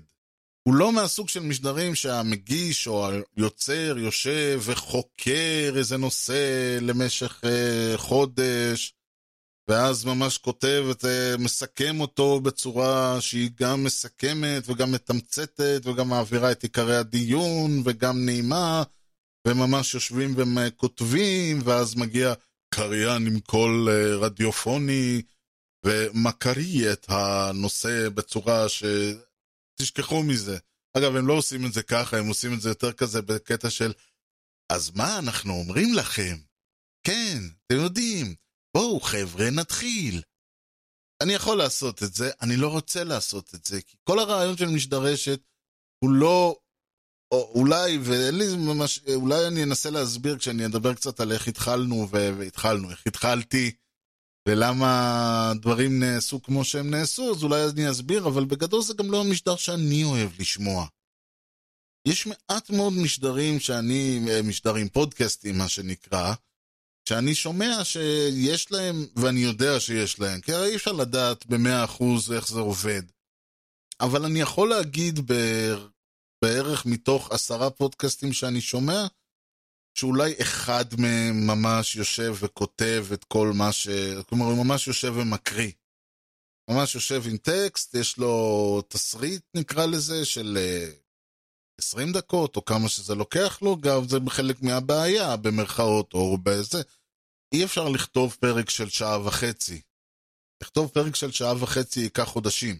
הוא 0.63 0.75
לא 0.75 0.91
מהסוג 0.91 1.29
של 1.29 1.39
משדרים 1.39 1.95
שהמגיש 1.95 2.87
או 2.87 3.09
היוצר 3.37 3.97
יושב 3.97 4.61
וחוקר 4.65 5.73
איזה 5.77 5.97
נושא 5.97 6.77
למשך 6.81 7.41
אה, 7.45 7.93
חודש, 7.97 8.93
ואז 9.69 10.05
ממש 10.05 10.37
כותב, 10.37 10.85
את, 10.91 11.05
מסכם 11.39 11.99
אותו 11.99 12.39
בצורה 12.39 13.21
שהיא 13.21 13.49
גם 13.59 13.83
מסכמת 13.83 14.63
וגם 14.69 14.91
מתמצתת 14.91 15.81
וגם 15.85 16.09
מעבירה 16.09 16.51
את 16.51 16.63
עיקרי 16.63 16.97
הדיון 16.97 17.81
וגם 17.85 18.25
נעימה, 18.25 18.83
וממש 19.47 19.93
יושבים 19.93 20.35
וכותבים, 20.37 21.59
ואז 21.63 21.95
מגיע 21.95 22.33
קריין 22.73 23.27
עם 23.27 23.39
קול 23.39 23.89
אה, 23.89 24.15
רדיופוני 24.15 25.21
ומקריא 25.85 26.91
את 26.91 27.05
הנושא 27.09 28.09
בצורה 28.09 28.69
ש... 28.69 28.83
תשכחו 29.81 30.23
מזה. 30.23 30.57
אגב, 30.97 31.15
הם 31.15 31.27
לא 31.27 31.33
עושים 31.33 31.65
את 31.65 31.73
זה 31.73 31.83
ככה, 31.83 32.17
הם 32.17 32.27
עושים 32.27 32.53
את 32.53 32.61
זה 32.61 32.69
יותר 32.69 32.91
כזה 32.91 33.21
בקטע 33.21 33.69
של 33.69 33.93
אז 34.69 34.91
מה 34.95 35.19
אנחנו 35.19 35.53
אומרים 35.53 35.93
לכם? 35.93 36.35
כן, 37.03 37.37
אתם 37.67 37.75
יודעים. 37.75 38.48
בואו 38.77 38.99
חבר'ה, 38.99 39.49
נתחיל. 39.49 40.21
אני 41.23 41.33
יכול 41.33 41.57
לעשות 41.57 42.03
את 42.03 42.13
זה, 42.13 42.31
אני 42.41 42.55
לא 42.55 42.67
רוצה 42.67 43.03
לעשות 43.03 43.55
את 43.55 43.65
זה, 43.65 43.81
כי 43.81 43.97
כל 44.03 44.19
הרעיון 44.19 44.57
של 44.57 44.65
משדרשת 44.65 45.39
הוא 46.03 46.11
לא, 46.11 46.59
או 47.31 47.51
אולי, 47.55 47.97
ואין 47.97 48.35
לי 48.35 48.45
ממש, 48.57 48.99
אולי 49.15 49.47
אני 49.47 49.63
אנסה 49.63 49.89
להסביר 49.89 50.37
כשאני 50.37 50.65
אדבר 50.65 50.93
קצת 50.93 51.19
על 51.19 51.31
איך 51.31 51.47
התחלנו 51.47 52.09
והתחלנו, 52.09 52.91
איך 52.91 53.07
התחלתי, 53.07 53.71
ולמה 54.47 55.53
דברים 55.61 55.99
נעשו 55.99 56.41
כמו 56.41 56.65
שהם 56.65 56.89
נעשו, 56.89 57.31
אז 57.31 57.43
אולי 57.43 57.61
אני 57.73 57.91
אסביר, 57.91 58.27
אבל 58.27 58.45
בגדול 58.45 58.81
זה 58.81 58.93
גם 58.93 59.11
לא 59.11 59.21
המשדר 59.21 59.55
שאני 59.55 60.03
אוהב 60.03 60.29
לשמוע. 60.39 60.87
יש 62.07 62.27
מעט 62.27 62.69
מאוד 62.69 62.93
משדרים 62.93 63.59
שאני, 63.59 64.19
משדרים 64.43 64.89
פודקאסטים 64.89 65.57
מה 65.57 65.69
שנקרא, 65.69 66.33
שאני 67.09 67.35
שומע 67.35 67.83
שיש 67.83 68.71
להם, 68.71 69.05
ואני 69.15 69.39
יודע 69.39 69.79
שיש 69.79 70.19
להם, 70.19 70.41
כי 70.41 70.53
הרי 70.53 70.69
אי 70.69 70.75
אפשר 70.75 70.91
לדעת 70.91 71.45
במאה 71.45 71.83
אחוז 71.83 72.31
איך 72.31 72.47
זה 72.47 72.59
עובד. 72.59 73.01
אבל 74.01 74.25
אני 74.25 74.39
יכול 74.41 74.69
להגיד 74.69 75.19
בערך 76.41 76.85
מתוך 76.85 77.31
עשרה 77.31 77.69
פודקאסטים 77.69 78.33
שאני 78.33 78.61
שומע, 78.61 79.07
שאולי 79.97 80.33
אחד 80.41 80.85
מהם 80.97 81.47
ממש 81.47 81.95
יושב 81.95 82.35
וכותב 82.39 83.05
את 83.13 83.23
כל 83.23 83.51
מה 83.55 83.71
ש... 83.71 83.87
כלומר, 84.29 84.45
הוא 84.45 84.65
ממש 84.65 84.87
יושב 84.87 85.13
ומקריא. 85.15 85.71
ממש 86.69 86.95
יושב 86.95 87.23
עם 87.29 87.37
טקסט, 87.37 87.95
יש 87.95 88.17
לו 88.17 88.81
תסריט, 88.87 89.43
נקרא 89.55 89.85
לזה, 89.85 90.25
של 90.25 90.57
20 91.81 92.07
אה, 92.07 92.13
דקות, 92.13 92.55
או 92.55 92.65
כמה 92.65 92.89
שזה 92.89 93.15
לוקח 93.15 93.61
לו, 93.61 93.77
גם 93.77 94.07
זה 94.07 94.17
חלק 94.29 94.61
מהבעיה, 94.61 95.37
במרכאות, 95.37 96.13
או 96.13 96.37
בזה. 96.43 96.81
אי 97.53 97.65
אפשר 97.65 97.89
לכתוב 97.89 98.37
פרק 98.39 98.69
של 98.69 98.89
שעה 98.89 99.27
וחצי. 99.27 99.81
לכתוב 100.63 100.91
פרק 100.93 101.15
של 101.15 101.31
שעה 101.31 101.63
וחצי 101.63 101.99
ייקח 101.99 102.23
חודשים. 102.23 102.79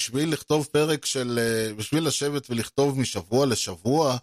בשביל 0.00 0.32
לכתוב 0.32 0.66
פרק 0.72 1.04
של... 1.04 1.38
אה, 1.38 1.74
בשביל 1.74 2.06
לשבת 2.06 2.50
ולכתוב 2.50 2.98
משבוע 2.98 3.46
לשבוע, 3.46 4.16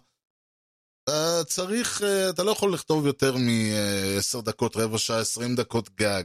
אתה 1.04 1.44
צריך... 1.46 2.02
אה, 2.02 2.30
אתה 2.30 2.42
לא 2.42 2.50
יכול 2.50 2.74
לכתוב 2.74 3.06
יותר 3.06 3.36
מ-10 3.36 4.42
דקות, 4.42 4.76
רבע 4.76 4.98
שעה, 4.98 5.20
20 5.20 5.54
דקות 5.56 5.88
גג. 5.88 6.24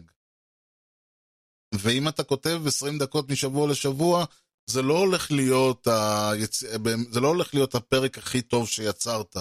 ואם 1.75 2.08
אתה 2.08 2.24
כותב 2.24 2.62
20 2.67 2.98
דקות 2.98 3.29
משבוע 3.29 3.72
לשבוע, 3.72 4.25
זה 4.70 4.81
לא 4.81 4.98
הולך 4.98 5.31
להיות, 5.31 5.88
היצ... 5.88 6.63
זה 7.12 7.20
לא 7.20 7.27
הולך 7.27 7.53
להיות 7.53 7.75
הפרק 7.75 8.17
הכי 8.17 8.41
טוב 8.41 8.67
שיצרת. 8.67 9.36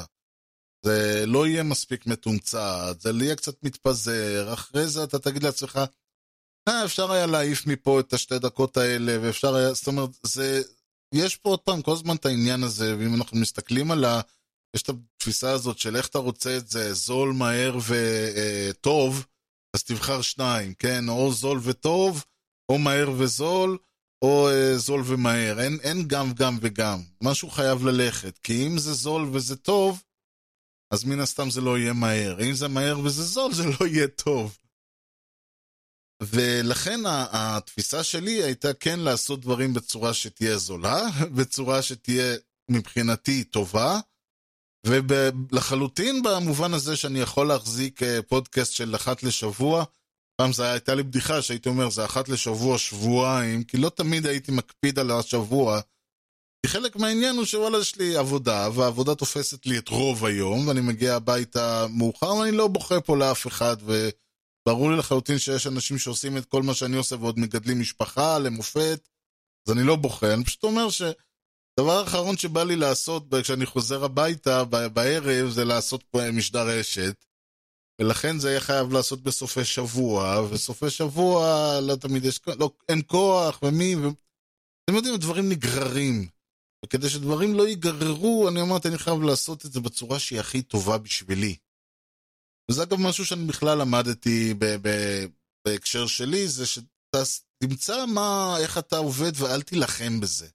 זה 0.83 1.25
לא 1.27 1.47
יהיה 1.47 1.63
מספיק 1.63 2.07
מתומצת, 2.07 2.97
זה 3.01 3.11
יהיה 3.21 3.37
קצת 3.37 3.63
מתפזר, 3.63 4.53
אחרי 4.53 4.87
זה 4.87 5.05
אתה 5.05 5.19
תגיד 5.19 5.43
לעצמך, 5.43 5.81
אה, 6.69 6.85
אפשר 6.85 7.13
היה 7.13 7.27
להעיף 7.27 7.67
מפה 7.67 8.01
את 8.01 8.13
השתי 8.13 8.39
דקות 8.39 8.77
האלה, 8.77 9.17
ואפשר 9.23 9.55
היה, 9.55 9.73
זאת 9.73 9.87
אומרת, 9.87 10.11
זה, 10.23 10.63
יש 11.15 11.37
פה 11.37 11.51
עוד 11.51 11.61
פעם 11.61 11.83
כל 11.83 11.93
הזמן 11.93 12.17
את 12.17 12.27
העניין 12.27 12.63
הזה, 12.63 12.97
ואם 12.99 13.15
אנחנו 13.15 13.39
מסתכלים 13.39 13.91
על 13.91 14.05
ה... 14.05 14.21
יש 14.77 14.83
את 14.83 14.89
התפיסה 14.89 15.51
הזאת 15.51 15.79
של 15.79 15.97
איך 15.97 16.09
אתה 16.09 16.19
רוצה 16.19 16.57
את 16.57 16.69
זה, 16.69 16.95
זול, 16.95 17.33
מהר 17.33 17.79
וטוב, 17.89 19.27
אז 19.77 19.83
תבחר 19.83 20.23
שניים, 20.23 20.75
כן? 20.75 21.09
או 21.09 21.33
זול 21.33 21.61
וטוב, 21.63 22.25
או 22.73 22.79
מהר 22.79 23.11
וזול, 23.19 23.79
או 24.25 24.49
אה, 24.49 24.79
זול 24.79 25.03
ומהר. 25.07 25.61
אין, 25.61 25.79
אין 25.83 26.09
גם, 26.09 26.33
גם 26.33 26.59
וגם. 26.61 27.03
משהו 27.23 27.51
חייב 27.51 27.85
ללכת, 27.85 28.39
כי 28.39 28.67
אם 28.67 28.79
זה 28.79 28.93
זול 28.93 29.29
וזה 29.33 29.57
טוב, 29.57 30.03
אז 30.91 31.05
מן 31.05 31.21
הסתם 31.21 31.51
זה 31.51 31.61
לא 31.61 31.79
יהיה 31.79 31.93
מהר. 31.93 32.41
אם 32.49 32.53
זה 32.53 32.69
מהר 32.69 32.99
וזה 32.99 33.23
זול, 33.23 33.53
זה 33.53 33.65
לא 33.65 33.87
יהיה 33.87 34.09
טוב. 34.09 34.59
ולכן 36.23 37.01
התפיסה 37.33 38.05
שלי 38.05 38.43
הייתה 38.43 38.75
כן 38.75 39.01
לעשות 39.01 39.41
דברים 39.41 39.75
בצורה 39.75 40.15
שתהיה 40.15 40.59
זולה, 40.59 41.03
בצורה 41.37 41.83
שתהיה 41.83 42.37
מבחינתי 42.71 43.45
טובה, 43.45 44.01
ולחלוטין 44.87 46.23
במובן 46.23 46.75
הזה 46.75 46.97
שאני 46.97 47.19
יכול 47.19 47.49
להחזיק 47.49 48.03
אה, 48.03 48.23
פודקאסט 48.23 48.73
של 48.73 48.95
אחת 48.97 49.23
לשבוע. 49.23 49.85
פעם 50.37 50.53
זה 50.53 50.73
הייתה 50.73 50.95
לי 50.95 51.03
בדיחה 51.03 51.43
שהייתי 51.43 51.69
אומר 51.69 51.91
זה 51.91 52.05
אחת 52.05 52.29
לשבוע 52.29 52.79
שבועיים, 52.79 53.65
כי 53.65 53.77
לא 53.77 53.89
תמיד 53.89 54.27
הייתי 54.27 54.53
מקפיד 54.53 54.99
על 54.99 55.11
השבוע. 55.11 55.81
חלק 56.67 56.97
מהעניין 56.97 57.37
הוא 57.37 57.45
שוואלה 57.45 57.79
יש 57.79 57.97
לי 57.97 58.17
עבודה, 58.17 58.69
והעבודה 58.75 59.15
תופסת 59.15 59.67
לי 59.67 59.79
את 59.79 59.89
רוב 59.89 60.25
היום, 60.25 60.69
ואני 60.69 60.81
מגיע 60.81 61.15
הביתה 61.17 61.87
מאוחר, 61.91 62.35
ואני 62.35 62.53
לא 62.53 62.67
בוכה 62.67 63.01
פה 63.01 63.17
לאף 63.17 63.47
אחד, 63.47 63.77
וברור 63.83 64.91
לי 64.91 64.97
לחלוטין 64.97 65.39
שיש 65.39 65.67
אנשים 65.67 65.99
שעושים 65.99 66.37
את 66.37 66.45
כל 66.45 66.63
מה 66.63 66.75
שאני 66.75 66.97
עושה 66.97 67.17
ועוד 67.17 67.39
מגדלים 67.39 67.81
משפחה 67.81 68.39
למופת, 68.39 69.09
אז 69.69 69.73
אני 69.73 69.87
לא 69.87 69.97
בוכה, 69.97 70.35
אני 70.35 70.45
פשוט 70.45 70.65
אומר 70.65 70.91
ש... 70.91 71.03
הדבר 71.79 71.99
האחרון 71.99 72.37
שבא 72.37 72.63
לי 72.63 72.77
לעשות 72.77 73.35
כשאני 73.43 73.67
חוזר 73.67 74.05
הביתה 74.05 74.65
בערב 74.65 75.51
זה 75.51 75.65
לעשות 75.65 76.03
פה 76.03 76.31
משדר 76.31 76.79
רשת. 76.79 77.25
ולכן 78.01 78.39
זה 78.39 78.51
יהיה 78.51 78.61
חייב 78.61 78.93
לעשות 78.93 79.23
בסופי 79.23 79.65
שבוע, 79.65 80.47
וסופי 80.51 80.91
שבוע 80.91 81.71
לא 81.81 81.97
תמיד 81.97 82.25
יש, 82.25 82.41
לא, 82.59 82.71
אין 82.89 83.03
כוח, 83.07 83.63
ומי, 83.63 83.97
ו... 83.97 84.09
אתם 84.85 84.97
יודעים, 84.97 85.17
דברים 85.17 85.49
נגררים. 85.49 86.29
וכדי 86.85 87.09
שדברים 87.09 87.55
לא 87.55 87.69
ייגררו, 87.69 88.49
אני 88.49 88.63
אמרתי, 88.63 88.89
אני 88.89 88.99
חייב 88.99 89.23
לעשות 89.23 89.67
את 89.67 89.73
זה 89.73 89.81
בצורה 89.81 90.19
שהיא 90.19 90.41
הכי 90.41 90.63
טובה 90.63 90.99
בשבילי. 90.99 91.57
וזה 92.71 92.83
אגב 92.83 93.01
משהו 93.01 93.27
שאני 93.27 93.45
בכלל 93.45 93.79
למדתי 93.79 94.55
ב- 94.59 94.77
ב- 94.89 95.27
בהקשר 95.65 96.07
שלי, 96.07 96.49
זה 96.49 96.65
שתמצא 96.67 98.07
מה, 98.07 98.57
איך 98.59 98.79
אתה 98.79 98.97
עובד 98.97 99.33
ואל 99.35 99.63
תילחם 99.63 100.21
בזה. 100.21 100.49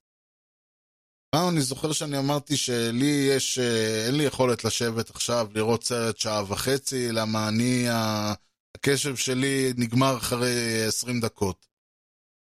פעם 1.30 1.48
אני 1.48 1.60
זוכר 1.60 1.92
שאני 1.92 2.18
אמרתי 2.18 2.56
שלי 2.56 3.28
יש, 3.36 3.58
אה, 3.58 4.06
אין 4.06 4.14
לי 4.14 4.24
יכולת 4.24 4.64
לשבת 4.64 5.10
עכשיו 5.10 5.48
לראות 5.54 5.84
סרט 5.84 6.16
שעה 6.16 6.52
וחצי, 6.52 7.12
למה 7.12 7.48
אני, 7.48 7.86
הקשב 8.76 9.16
שלי 9.16 9.72
נגמר 9.76 10.16
אחרי 10.16 10.84
20 10.88 11.20
דקות. 11.20 11.66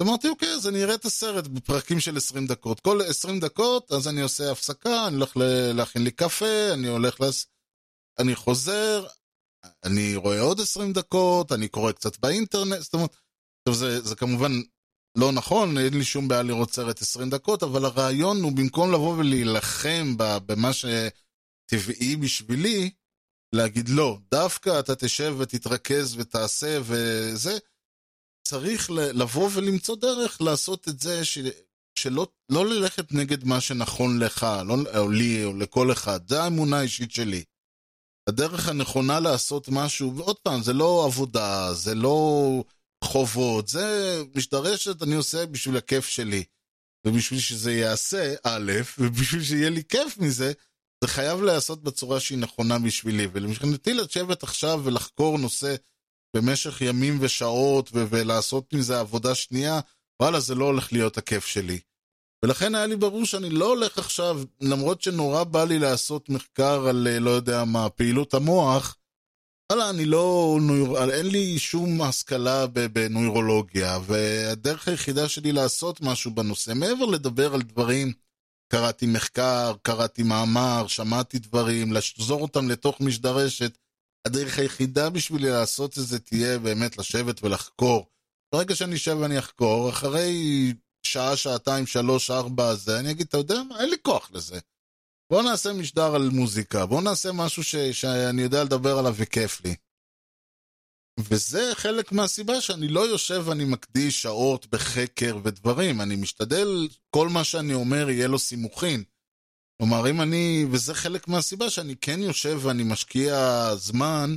אמרתי, 0.04 0.30
אוקיי, 0.30 0.50
אז 0.50 0.68
אני 0.68 0.84
אראה 0.84 0.96
את 0.96 1.06
הסרט 1.06 1.48
בפרקים 1.48 2.00
של 2.00 2.18
20 2.18 2.48
דקות. 2.48 2.80
כל 2.80 3.02
20 3.02 3.40
דקות, 3.40 3.92
אז 3.92 4.08
אני 4.08 4.22
עושה 4.22 4.52
הפסקה, 4.52 5.08
אני 5.08 5.16
הולך 5.16 5.38
להכין 5.74 6.04
לי 6.04 6.12
קפה, 6.12 6.74
אני 6.74 6.88
הולך 6.88 7.22
לס... 7.22 7.48
אני 8.20 8.36
חוזר, 8.36 9.06
אני 9.84 10.16
רואה 10.16 10.42
עוד 10.42 10.60
20 10.60 10.94
דקות, 10.94 11.52
אני 11.52 11.68
קורא 11.68 11.92
קצת 11.92 12.20
באינטרנט, 12.20 12.82
זאת 12.82 12.94
אומרת, 12.94 13.16
טוב, 13.64 13.76
זה, 13.76 14.02
זה 14.02 14.16
כמובן 14.16 14.52
לא 15.18 15.32
נכון, 15.32 15.78
אין 15.78 15.94
לי 15.94 16.04
שום 16.04 16.28
בעיה 16.28 16.44
לראות 16.44 16.74
סרט 16.74 17.02
20 17.02 17.30
דקות, 17.30 17.64
אבל 17.64 17.86
הרעיון 17.86 18.42
הוא 18.42 18.52
במקום 18.52 18.92
לבוא 18.92 19.18
ולהילחם 19.18 20.16
במה 20.18 20.72
שטבעי 20.74 22.16
בשבילי, 22.16 22.92
להגיד 23.56 23.90
לא, 23.90 24.18
דווקא 24.32 24.80
אתה 24.80 24.96
תשב 24.96 25.36
ותתרכז 25.38 26.16
ותעשה 26.18 26.80
וזה, 26.84 27.58
צריך 28.44 28.92
לבוא 28.92 29.50
ולמצוא 29.54 29.96
דרך 29.96 30.42
לעשות 30.42 30.88
את 30.88 31.00
זה 31.00 31.26
ש... 31.26 31.38
שלא 31.96 32.28
לא 32.50 32.66
ללכת 32.66 33.12
נגד 33.12 33.44
מה 33.44 33.62
שנכון 33.62 34.20
לך, 34.20 34.48
לא, 34.66 34.76
או 34.98 35.10
לי, 35.10 35.46
או 35.46 35.54
לכל 35.54 35.92
אחד. 35.92 36.20
זו 36.30 36.36
האמונה 36.36 36.80
האישית 36.80 37.12
שלי. 37.12 37.44
הדרך 38.30 38.70
הנכונה 38.70 39.20
לעשות 39.20 39.68
משהו, 39.70 40.18
ועוד 40.18 40.40
פעם, 40.40 40.64
זה 40.64 40.74
לא 40.74 41.06
עבודה, 41.06 41.74
זה 41.74 41.96
לא 41.96 42.64
חובות, 43.04 43.68
זה 43.68 44.18
משתרשת, 44.36 45.04
אני 45.04 45.16
עושה 45.16 45.46
בשביל 45.46 45.78
הכיף 45.78 46.06
שלי. 46.06 46.44
ובשביל 47.08 47.40
שזה 47.40 47.74
יעשה, 47.74 48.34
א', 48.44 48.72
ובשביל 49.00 49.44
שיהיה 49.44 49.70
לי 49.70 49.84
כיף 49.84 50.18
מזה, 50.18 50.54
זה 51.04 51.08
חייב 51.08 51.42
להיעשות 51.42 51.84
בצורה 51.84 52.20
שהיא 52.20 52.38
נכונה 52.38 52.80
בשבילי. 52.80 53.28
ולמבחינתי 53.32 53.94
לשבת 53.94 54.44
עכשיו 54.44 54.82
ולחקור 54.84 55.38
נושא 55.38 55.76
במשך 56.36 56.82
ימים 56.82 57.18
ושעות 57.22 57.90
ו- 57.94 58.06
ולעשות 58.10 58.74
מזה 58.74 59.00
עבודה 59.00 59.36
שנייה, 59.36 59.80
וואלה, 60.22 60.40
זה 60.40 60.56
לא 60.56 60.66
הולך 60.66 60.94
להיות 60.94 61.18
הכיף 61.18 61.46
שלי. 61.46 61.80
ולכן 62.46 62.76
היה 62.76 62.86
לי 62.86 62.96
ברור 62.96 63.26
שאני 63.26 63.50
לא 63.50 63.70
הולך 63.70 63.98
עכשיו, 63.98 64.42
למרות 64.62 65.02
שנורא 65.02 65.44
בא 65.44 65.64
לי 65.64 65.80
לעשות 65.80 66.30
מחקר 66.30 66.88
על, 66.88 67.08
לא 67.20 67.30
יודע 67.30 67.64
מה, 67.64 67.90
פעילות 67.90 68.34
המוח, 68.34 68.98
וואלה, 69.72 69.90
אני 69.90 70.06
לא, 70.06 70.58
אין 71.14 71.26
לי 71.26 71.60
שום 71.60 72.02
השכלה 72.02 72.68
בנוירולוגיה, 72.68 74.00
והדרך 74.06 74.88
היחידה 74.88 75.30
שלי 75.30 75.52
לעשות 75.52 76.02
משהו 76.02 76.32
בנושא, 76.32 76.74
מעבר 76.76 77.06
לדבר 77.06 77.54
על 77.54 77.62
דברים, 77.62 78.14
קראתי 78.72 79.06
מחקר, 79.06 79.74
קראתי 79.82 80.24
מאמר, 80.24 80.88
שמעתי 80.88 81.40
דברים, 81.40 81.94
לשזור 81.94 82.42
אותם 82.42 82.70
לתוך 82.70 83.02
משדרשת, 83.02 83.78
הדרך 84.28 84.60
היחידה 84.60 85.10
בשבילי 85.10 85.50
לעשות 85.50 85.98
את 85.98 86.04
זה 86.04 86.20
תהיה 86.20 86.60
באמת 86.60 86.98
לשבת 86.98 87.44
ולחקור. 87.44 88.06
ברגע 88.56 88.76
שאני 88.76 88.96
אשב 88.96 89.18
ואני 89.22 89.40
אחקור, 89.40 89.90
אחרי 89.90 90.74
שעה, 91.06 91.38
שעתיים, 91.38 91.88
שלוש, 91.88 92.32
ארבע, 92.32 92.76
זה, 92.76 93.00
אני 93.00 93.12
אגיד, 93.12 93.28
אתה 93.28 93.38
יודע 93.38 93.64
מה, 93.70 93.80
אין 93.80 93.90
לי 93.90 93.96
כוח 94.02 94.32
לזה. 94.34 94.60
בוא 95.32 95.42
נעשה 95.42 95.74
משדר 95.74 96.16
על 96.16 96.30
מוזיקה, 96.30 96.86
בוא 96.86 97.02
נעשה 97.02 97.32
משהו 97.32 97.64
ש, 97.64 97.76
שאני 97.76 98.42
יודע 98.42 98.64
לדבר 98.64 98.98
עליו 98.98 99.14
וכיף 99.18 99.66
לי. 99.66 99.76
וזה 101.20 101.72
חלק 101.74 102.12
מהסיבה 102.12 102.62
שאני 102.62 102.88
לא 102.88 103.08
יושב 103.08 103.44
ואני 103.46 103.66
מקדיש 103.66 104.22
שעות 104.22 104.68
בחקר 104.68 105.38
ודברים, 105.44 106.02
אני 106.02 106.16
משתדל, 106.16 106.88
כל 107.10 107.30
מה 107.30 107.44
שאני 107.44 107.74
אומר 107.74 108.10
יהיה 108.10 108.28
לו 108.28 108.40
סימוכין. 108.40 109.04
כלומר, 109.78 110.10
אם 110.10 110.22
אני, 110.22 110.66
וזה 110.72 110.94
חלק 110.94 111.28
מהסיבה 111.28 111.70
שאני 111.70 111.96
כן 111.96 112.20
יושב 112.20 112.60
ואני 112.62 112.84
משקיע 112.84 113.36
זמן 113.76 114.36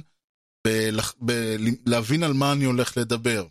בלהבין 1.20 2.22
על 2.22 2.33
מה 2.33 2.53
אני 2.53 2.64
הולך 2.64 2.96
לדבר. 2.96 3.46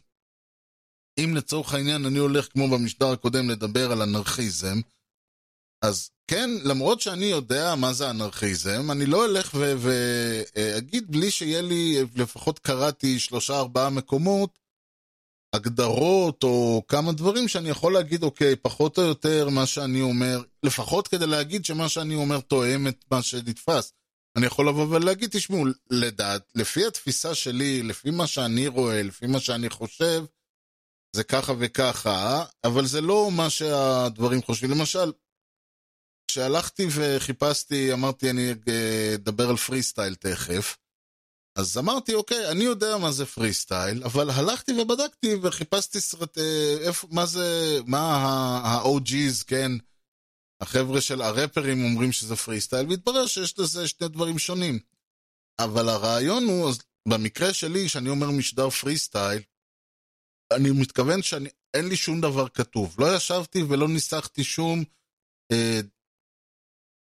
אם 1.17 1.35
לצורך 1.35 1.73
העניין 1.73 2.05
אני 2.05 2.19
הולך, 2.19 2.47
כמו 2.51 2.67
במשדר 2.69 3.11
הקודם, 3.11 3.49
לדבר 3.49 3.91
על 3.91 4.01
אנרכיזם, 4.01 4.79
אז 5.81 6.09
כן, 6.27 6.49
למרות 6.63 7.01
שאני 7.01 7.25
יודע 7.25 7.75
מה 7.75 7.93
זה 7.93 8.09
אנרכיזם, 8.09 8.91
אני 8.91 9.05
לא 9.05 9.25
אלך 9.25 9.55
ואגיד 9.55 11.11
בלי 11.11 11.31
שיהיה 11.31 11.61
לי, 11.61 11.97
לפחות 12.15 12.59
קראתי 12.59 13.19
שלושה 13.19 13.59
ארבעה 13.59 13.89
מקומות, 13.89 14.59
הגדרות 15.55 16.43
או 16.43 16.83
כמה 16.87 17.11
דברים 17.11 17.47
שאני 17.47 17.69
יכול 17.69 17.93
להגיד, 17.93 18.23
אוקיי, 18.23 18.55
פחות 18.55 18.97
או 18.97 19.03
יותר 19.03 19.49
מה 19.49 19.65
שאני 19.65 20.01
אומר, 20.01 20.41
לפחות 20.63 21.07
כדי 21.07 21.27
להגיד 21.27 21.65
שמה 21.65 21.89
שאני 21.89 22.15
אומר 22.15 22.39
תואם 22.39 22.87
את 22.87 23.05
מה 23.11 23.21
שנתפס. 23.21 23.93
אני 24.37 24.45
יכול 24.45 24.67
לבוא 24.67 24.87
ולהגיד, 24.89 25.29
תשמעו, 25.29 25.65
לדעת, 25.89 26.41
לפי 26.55 26.85
התפיסה 26.85 27.35
שלי, 27.35 27.83
לפי 27.83 28.11
מה 28.11 28.27
שאני 28.27 28.67
רואה, 28.67 29.03
לפי 29.03 29.27
מה 29.27 29.39
שאני 29.39 29.69
חושב, 29.69 30.23
זה 31.15 31.23
ככה 31.23 31.53
וככה, 31.59 32.45
אבל 32.63 32.85
זה 32.85 33.01
לא 33.01 33.31
מה 33.31 33.49
שהדברים 33.49 34.41
חושבים. 34.41 34.71
למשל, 34.71 35.11
כשהלכתי 36.27 36.87
וחיפשתי, 36.89 37.93
אמרתי, 37.93 38.29
אני 38.29 38.51
אדבר 39.15 39.49
על 39.49 39.57
פרי 39.57 39.83
סטייל 39.83 40.15
תכף, 40.15 40.77
אז 41.55 41.77
אמרתי, 41.77 42.13
אוקיי, 42.13 42.51
אני 42.51 42.63
יודע 42.63 42.97
מה 42.97 43.11
זה 43.11 43.25
פרי 43.25 43.53
סטייל, 43.53 44.03
אבל 44.03 44.29
הלכתי 44.29 44.81
ובדקתי 44.81 45.35
וחיפשתי 45.41 46.01
סרט, 46.01 46.37
אה, 46.37 46.77
איפה, 46.81 47.07
מה 47.11 47.25
זה, 47.25 47.79
מה 47.85 47.99
ה-OG's, 47.99 49.43
כן, 49.47 49.71
החבר'ה 50.61 51.01
של 51.01 51.21
הראפרים 51.21 51.83
אומרים 51.83 52.11
שזה 52.11 52.35
פרי 52.35 52.61
סטייל, 52.61 52.87
והתברר 52.89 53.25
שיש 53.27 53.59
לזה 53.59 53.87
שני 53.87 54.07
דברים 54.07 54.39
שונים. 54.39 54.79
אבל 55.59 55.89
הרעיון 55.89 56.43
הוא, 56.43 56.69
אז 56.69 56.79
במקרה 57.07 57.53
שלי, 57.53 57.89
שאני 57.89 58.09
אומר 58.09 58.31
משדר 58.31 58.69
פרי 58.69 58.97
סטייל, 58.97 59.41
אני 60.51 60.71
מתכוון 60.71 61.21
שאין 61.21 61.87
לי 61.89 61.95
שום 61.95 62.21
דבר 62.21 62.49
כתוב. 62.49 62.95
לא 62.99 63.15
ישבתי 63.15 63.63
ולא 63.63 63.87
ניסחתי 63.87 64.43
שום 64.43 64.83
אה, 65.51 65.79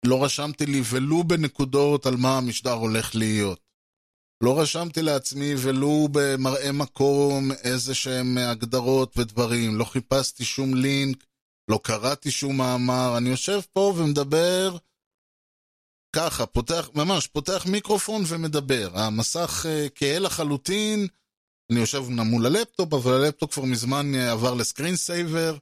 לא 0.05 0.23
רשמתי 0.23 0.65
לי 0.65 0.81
ולו 0.89 1.23
בנקודות 1.23 2.05
על 2.05 2.15
מה 2.15 2.37
המשדר 2.37 2.71
הולך 2.71 3.15
להיות. 3.15 3.62
לא 4.43 4.61
רשמתי 4.61 5.01
לעצמי 5.01 5.53
ולו 5.57 6.07
במראה 6.11 6.71
מקום 6.71 7.51
איזה 7.51 7.95
שהם 7.95 8.37
הגדרות 8.37 9.17
ודברים. 9.17 9.75
לא 9.75 9.83
חיפשתי 9.83 10.45
שום 10.45 10.75
לינק, 10.75 11.23
לא 11.71 11.79
קראתי 11.83 12.31
שום 12.31 12.57
מאמר. 12.57 13.17
אני 13.17 13.29
יושב 13.29 13.59
פה 13.73 13.93
ומדבר 13.97 14.77
ככה, 16.15 16.45
פותח, 16.45 16.89
ממש, 16.95 17.27
פותח 17.27 17.65
מיקרופון 17.65 18.23
ומדבר. 18.27 18.89
המסך 18.93 19.65
אה, 19.65 19.89
כהה 19.95 20.19
לחלוטין, 20.19 21.07
אני 21.71 21.79
יושב 21.79 22.03
מול 22.09 22.45
הלפטופ, 22.45 22.93
אבל 22.93 23.13
הלפטופ 23.13 23.53
כבר 23.53 23.65
מזמן 23.65 24.11
אה, 24.15 24.31
עבר 24.31 24.53
ל 24.53 24.59
screen 24.59 24.95
saver, 24.95 25.57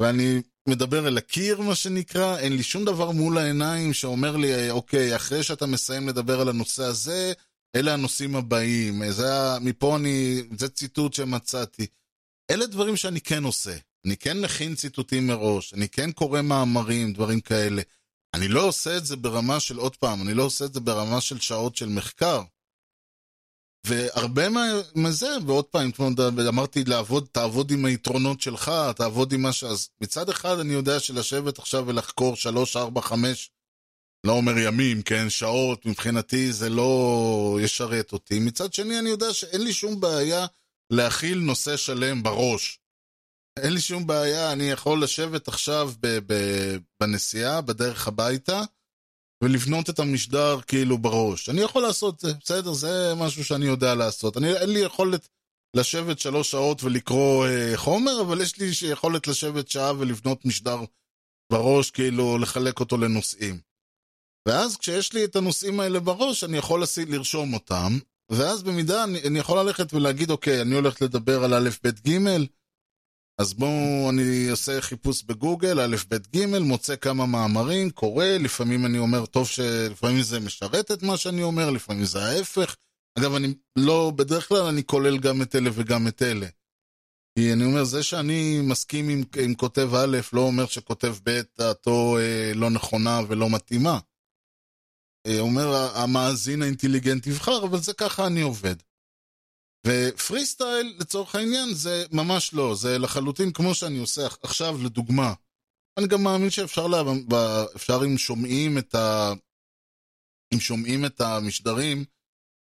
ואני 0.00 0.42
מדבר 0.68 1.08
אל 1.08 1.18
הקיר, 1.18 1.60
מה 1.60 1.74
שנקרא, 1.74 2.38
אין 2.38 2.56
לי 2.56 2.62
שום 2.62 2.84
דבר 2.84 3.10
מול 3.10 3.38
העיניים 3.38 3.92
שאומר 3.92 4.36
לי, 4.36 4.70
אוקיי, 4.70 5.16
אחרי 5.16 5.42
שאתה 5.42 5.66
מסיים 5.66 6.08
לדבר 6.08 6.40
על 6.40 6.48
הנושא 6.48 6.82
הזה, 6.82 7.32
אלה 7.76 7.92
הנושאים 7.94 8.36
הבאים. 8.36 9.10
זה 9.10 9.58
מפה 9.60 9.96
אני, 9.96 10.42
זה 10.58 10.68
ציטוט 10.68 11.12
שמצאתי. 11.12 11.86
אלה 12.50 12.66
דברים 12.66 12.96
שאני 12.96 13.20
כן 13.20 13.44
עושה. 13.44 13.76
אני 14.06 14.16
כן 14.16 14.40
מכין 14.40 14.74
ציטוטים 14.74 15.26
מראש, 15.26 15.74
אני 15.74 15.88
כן 15.88 16.12
קורא 16.12 16.42
מאמרים, 16.42 17.12
דברים 17.12 17.40
כאלה. 17.40 17.82
אני 18.34 18.48
לא 18.48 18.62
עושה 18.68 18.96
את 18.96 19.06
זה 19.06 19.16
ברמה 19.16 19.60
של, 19.60 19.76
עוד 19.76 19.96
פעם, 19.96 20.22
אני 20.22 20.34
לא 20.34 20.42
עושה 20.42 20.64
את 20.64 20.74
זה 20.74 20.80
ברמה 20.80 21.20
של 21.20 21.40
שעות 21.40 21.76
של 21.76 21.88
מחקר. 21.88 22.42
והרבה 23.86 24.42
מזה, 24.94 25.28
ועוד 25.46 25.64
פעם, 25.64 25.90
אמרתי, 26.48 26.84
לעבוד, 26.84 27.28
תעבוד 27.32 27.70
עם 27.70 27.84
היתרונות 27.84 28.40
שלך, 28.40 28.72
תעבוד 28.96 29.32
עם 29.32 29.42
מה 29.42 29.52
ש... 29.52 29.64
אז 29.64 29.88
מצד 30.00 30.28
אחד 30.28 30.58
אני 30.58 30.72
יודע 30.72 31.00
שלשבת 31.00 31.58
עכשיו 31.58 31.86
ולחקור 31.86 32.36
שלוש, 32.36 32.76
ארבע, 32.76 33.00
חמש, 33.00 33.50
לא 34.26 34.32
אומר 34.32 34.58
ימים, 34.58 35.02
כן, 35.02 35.30
שעות, 35.30 35.86
מבחינתי 35.86 36.52
זה 36.52 36.68
לא 36.68 37.58
ישרת 37.62 38.12
אותי. 38.12 38.38
מצד 38.38 38.72
שני 38.72 38.98
אני 38.98 39.10
יודע 39.10 39.32
שאין 39.32 39.64
לי 39.64 39.72
שום 39.72 40.00
בעיה 40.00 40.46
להכיל 40.92 41.38
נושא 41.38 41.76
שלם 41.76 42.22
בראש. 42.22 42.78
אין 43.58 43.72
לי 43.72 43.80
שום 43.80 44.06
בעיה, 44.06 44.52
אני 44.52 44.64
יכול 44.64 45.02
לשבת 45.02 45.48
עכשיו 45.48 45.92
ב- 46.00 46.18
ב- 46.32 46.76
בנסיעה, 47.02 47.60
בדרך 47.60 48.08
הביתה, 48.08 48.62
ולבנות 49.44 49.90
את 49.90 49.98
המשדר 49.98 50.60
כאילו 50.60 50.98
בראש. 50.98 51.48
אני 51.48 51.60
יכול 51.60 51.82
לעשות 51.82 52.20
זה, 52.20 52.32
בסדר? 52.40 52.72
זה 52.72 53.12
משהו 53.16 53.44
שאני 53.44 53.66
יודע 53.66 53.94
לעשות. 53.94 54.36
אני, 54.36 54.52
אין 54.56 54.70
לי 54.70 54.78
יכולת 54.78 55.28
לשבת 55.76 56.18
שלוש 56.18 56.50
שעות 56.50 56.84
ולקרוא 56.84 57.46
אה, 57.46 57.72
חומר, 57.76 58.20
אבל 58.20 58.40
יש 58.40 58.58
לי 58.58 58.70
יכולת 58.92 59.26
לשבת 59.26 59.68
שעה 59.68 59.92
ולבנות 59.98 60.44
משדר 60.44 60.78
בראש, 61.52 61.90
כאילו 61.90 62.38
לחלק 62.38 62.80
אותו 62.80 62.96
לנושאים. 62.96 63.69
ואז 64.48 64.76
כשיש 64.76 65.12
לי 65.12 65.24
את 65.24 65.36
הנושאים 65.36 65.80
האלה 65.80 66.00
בראש, 66.00 66.44
אני 66.44 66.56
יכול 66.56 66.82
לרשום 67.08 67.54
אותם, 67.54 67.98
ואז 68.30 68.62
במידה 68.62 69.04
אני, 69.04 69.22
אני 69.22 69.38
יכול 69.38 69.58
ללכת 69.58 69.94
ולהגיד, 69.94 70.30
אוקיי, 70.30 70.62
אני 70.62 70.74
הולך 70.74 71.02
לדבר 71.02 71.44
על 71.44 71.54
א', 71.54 71.70
ב', 71.84 72.08
ג', 72.08 72.18
אז 73.40 73.54
בואו, 73.54 74.10
אני 74.10 74.48
עושה 74.50 74.80
חיפוש 74.80 75.22
בגוגל, 75.22 75.80
א', 75.80 75.96
ב', 76.08 76.16
ג', 76.36 76.58
מוצא 76.58 76.96
כמה 76.96 77.26
מאמרים, 77.26 77.90
קורא, 77.90 78.24
לפעמים 78.24 78.86
אני 78.86 78.98
אומר, 78.98 79.26
טוב 79.26 79.48
שלפעמים 79.48 80.22
זה 80.22 80.40
משרת 80.40 80.90
את 80.90 81.02
מה 81.02 81.16
שאני 81.16 81.42
אומר, 81.42 81.70
לפעמים 81.70 82.04
זה 82.04 82.24
ההפך. 82.24 82.76
אגב, 83.18 83.34
אני 83.34 83.54
לא, 83.76 84.12
בדרך 84.16 84.48
כלל 84.48 84.62
אני 84.62 84.84
כולל 84.84 85.18
גם 85.18 85.42
את 85.42 85.56
אלה 85.56 85.70
וגם 85.72 86.08
את 86.08 86.22
אלה. 86.22 86.46
כי 87.38 87.52
אני 87.52 87.64
אומר, 87.64 87.84
זה 87.84 88.02
שאני 88.02 88.60
מסכים 88.62 89.08
עם, 89.08 89.22
עם 89.36 89.54
כותב 89.54 89.94
א', 89.94 90.18
לא 90.32 90.40
אומר 90.40 90.66
שכותב 90.66 91.14
ב', 91.24 91.40
דעתו 91.58 92.18
אה, 92.18 92.52
לא 92.54 92.70
נכונה 92.70 93.20
ולא 93.28 93.50
מתאימה. 93.50 93.98
אה, 95.26 95.40
אומר 95.40 95.74
המאזין 95.94 96.62
האינטליגנט 96.62 97.26
יבחר, 97.26 97.64
אבל 97.64 97.78
זה 97.78 97.92
ככה 97.92 98.26
אני 98.26 98.40
עובד. 98.40 98.76
ופרי 99.86 100.46
סטייל, 100.46 100.96
לצורך 101.00 101.34
העניין, 101.34 101.74
זה 101.74 102.04
ממש 102.12 102.54
לא, 102.54 102.74
זה 102.74 102.98
לחלוטין 102.98 103.52
כמו 103.52 103.74
שאני 103.74 103.98
עושה 103.98 104.26
עכשיו, 104.42 104.76
לדוגמה. 104.84 105.34
אני 105.98 106.06
גם 106.06 106.22
מאמין 106.22 106.50
שאפשר, 106.50 106.86
לה, 106.86 107.02
אפשר 107.76 108.00
אם 108.06 108.18
שומעים 108.18 108.78
את 108.78 108.94
ה... 108.94 109.32
אם 110.54 110.60
שומעים 110.60 111.04
את 111.04 111.20
המשדרים, 111.20 112.04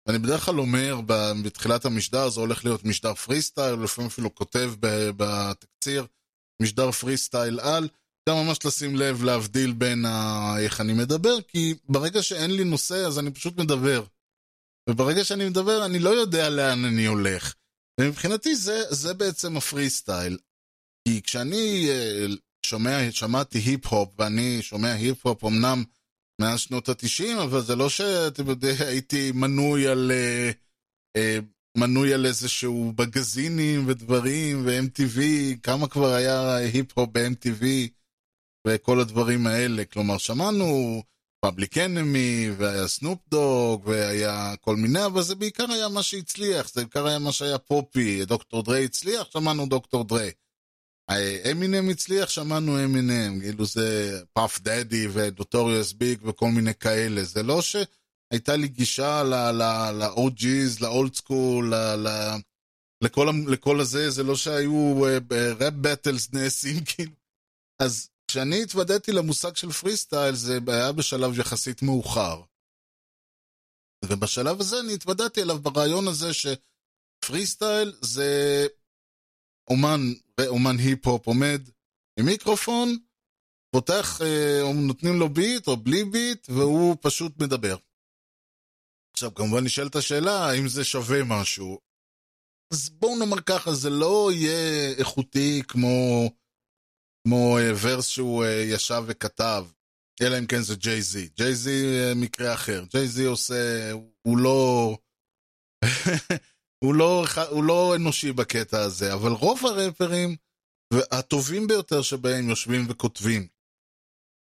ואני 0.07 0.19
בדרך 0.19 0.45
כלל 0.45 0.61
אומר 0.61 1.01
בתחילת 1.45 1.85
המשדר, 1.85 2.29
זה 2.29 2.41
הולך 2.41 2.65
להיות 2.65 2.85
משדר 2.85 3.15
פרי 3.15 3.43
סטייל, 3.43 3.75
לפעמים 3.75 4.11
אפילו 4.11 4.35
כותב 4.35 4.73
בתקציר 5.17 6.07
משדר 6.63 6.91
פרי 6.91 7.17
סטייל 7.17 7.61
על, 7.61 7.89
גם 8.29 8.37
ממש 8.37 8.59
לשים 8.65 8.97
לב 8.97 9.23
להבדיל 9.23 9.73
בין 9.73 10.05
ה... 10.05 10.55
איך 10.59 10.81
אני 10.81 10.93
מדבר, 10.93 11.43
כי 11.49 11.75
ברגע 11.89 12.23
שאין 12.23 12.51
לי 12.51 12.65
נושא 12.65 12.95
אז 13.07 13.19
אני 13.19 13.31
פשוט 13.31 13.57
מדבר. 13.57 14.05
וברגע 14.89 15.25
שאני 15.25 15.49
מדבר 15.49 15.87
אני 15.87 15.99
לא 15.99 16.11
יודע 16.11 16.51
לאן 16.51 16.85
אני 16.85 17.07
הולך. 17.07 17.55
ומבחינתי 18.01 18.57
זה, 18.57 18.83
זה 18.91 19.15
בעצם 19.15 19.57
הפרי 19.57 19.91
סטייל. 19.91 20.39
כי 21.09 21.23
כשאני 21.23 21.89
אה, 21.91 22.27
שומע, 22.67 22.99
שמעתי 23.11 23.59
היפ-הופ, 23.59 24.15
ואני 24.19 24.63
שומע 24.63 24.93
היפ-הופ 24.93 25.45
אמנם 25.45 25.85
מאז 26.41 26.61
שנות 26.61 26.89
התשעים, 26.89 27.39
אבל 27.39 27.61
זה 27.61 27.77
לא 27.77 27.89
שאתם 27.89 28.49
יודעים, 28.49 28.77
הייתי 28.81 29.33
מנוי 29.33 29.87
על, 29.87 30.13
אה, 30.15 30.51
אה, 31.17 31.39
מנוי 31.79 32.15
על 32.15 32.27
איזשהו 32.27 32.93
מגזינים 32.97 33.85
ודברים, 33.87 34.67
ו-MTV, 34.67 35.21
כמה 35.63 35.89
כבר 35.89 36.15
היה 36.15 36.55
היפ-הופ 36.57 37.11
ב-MTV, 37.13 37.65
וכל 38.67 39.01
הדברים 39.01 39.47
האלה. 39.47 39.85
כלומר, 39.85 40.19
שמענו 40.19 41.03
פאבליק 41.45 41.79
אנמי, 41.79 42.51
והיה 42.57 42.89
סנופ 42.89 43.19
דוג, 43.29 43.87
והיה 43.87 44.55
כל 44.61 44.77
מיני, 44.77 45.07
אבל 45.07 45.23
זה 45.23 45.35
בעיקר 45.35 45.73
היה 45.73 45.89
מה 45.89 46.03
שהצליח, 46.03 46.73
זה 46.73 46.81
בעיקר 46.81 47.07
היה 47.07 47.19
מה 47.19 47.33
שהיה 47.33 47.59
פופי, 47.59 48.25
דוקטור 48.25 48.63
דריי 48.63 48.85
הצליח, 48.85 49.31
שמענו 49.33 49.67
דוקטור 49.67 50.05
דריי. 50.05 50.31
אמינם 51.51 51.89
הצליח, 51.89 52.31
שמענו 52.31 52.85
אמינם, 52.85 53.41
כאילו 53.41 53.67
זה 53.67 54.19
פאף 54.33 54.61
דדי 54.61 55.07
ונוטוריוס 55.13 55.93
ביג 55.93 56.19
וכל 56.23 56.49
מיני 56.49 56.75
כאלה, 56.75 57.25
זה 57.25 57.43
לא 57.43 57.63
שהייתה 57.63 58.57
לי 58.57 58.69
גישה 58.69 59.23
ל-OG's, 59.23 60.81
ל 60.81 60.89
old 60.89 61.15
school, 61.15 61.73
לכל, 63.49 63.81
הזה, 63.81 64.11
זה 64.11 64.23
לא 64.23 64.37
שהיו 64.37 65.03
rap 65.03 65.23
uh, 65.23 65.71
battles 65.81 66.33
נעשים, 66.33 66.85
כאילו. 66.85 67.13
אז 67.79 68.09
כשאני 68.33 68.63
התוודעתי 68.63 69.13
למושג 69.13 69.57
של 69.57 69.73
פרי 69.73 69.97
סטייל 69.97 70.35
זה 70.35 70.59
היה 70.67 70.93
בשלב 70.93 71.39
יחסית 71.39 71.83
מאוחר. 71.83 72.43
ובשלב 74.05 74.61
הזה 74.61 74.81
אני 74.81 74.95
התוודעתי 74.95 75.43
אליו 75.43 75.59
ברעיון 75.59 76.09
הזה 76.09 76.31
שפרי 76.33 77.47
סטייל 77.47 77.93
זה 78.01 78.67
אומן, 79.71 80.01
אומן 80.47 80.77
היפ-הופ 80.79 81.27
עומד 81.27 81.61
עם 82.19 82.27
מיקרופון, 82.27 82.97
פותח, 83.71 84.21
אה, 84.23 84.63
או 84.63 84.73
נותנים 84.75 85.15
לו 85.19 85.29
ביט 85.29 85.67
או 85.67 85.77
בלי 85.77 86.05
ביט, 86.05 86.47
והוא 86.51 86.97
פשוט 87.01 87.33
מדבר. 87.43 87.77
עכשיו, 89.13 89.35
כמובן 89.35 89.65
נשאלת 89.65 89.97
השאלה, 89.97 90.47
האם 90.47 90.69
זה 90.69 90.85
שווה 90.85 91.19
משהו? 91.25 91.79
אז 92.73 92.91
בואו 92.91 93.19
נאמר 93.19 93.41
ככה, 93.41 93.75
זה 93.75 93.91
לא 93.91 94.31
יהיה 94.33 94.95
איכותי 94.99 95.63
כמו 95.69 96.29
כמו 97.25 97.59
אה, 97.59 97.73
ורס 97.83 98.07
שהוא 98.07 98.45
אה, 98.45 98.51
ישב 98.51 99.03
וכתב, 99.07 99.67
אלא 100.23 100.39
אם 100.39 100.47
כן 100.47 100.63
זה 100.63 100.77
ג'יי 100.77 101.03
זי. 101.03 101.29
ג'יי 101.37 101.55
זי 101.55 101.83
מקרה 102.17 102.55
אחר. 102.55 102.85
ג'יי 102.91 103.09
זי 103.09 103.25
עושה, 103.25 103.93
הוא 104.23 104.39
לא... 104.39 104.97
הוא 106.85 106.95
לא, 106.95 107.25
הוא 107.51 107.65
לא 107.65 107.97
אנושי 107.97 108.33
בקטע 108.33 108.81
הזה, 108.81 109.15
אבל 109.15 109.31
רוב 109.31 109.67
הראפרים, 109.67 110.37
הטובים 111.13 111.67
ביותר 111.67 112.03
שבהם 112.03 112.49
יושבים 112.49 112.87
וכותבים. 112.89 113.47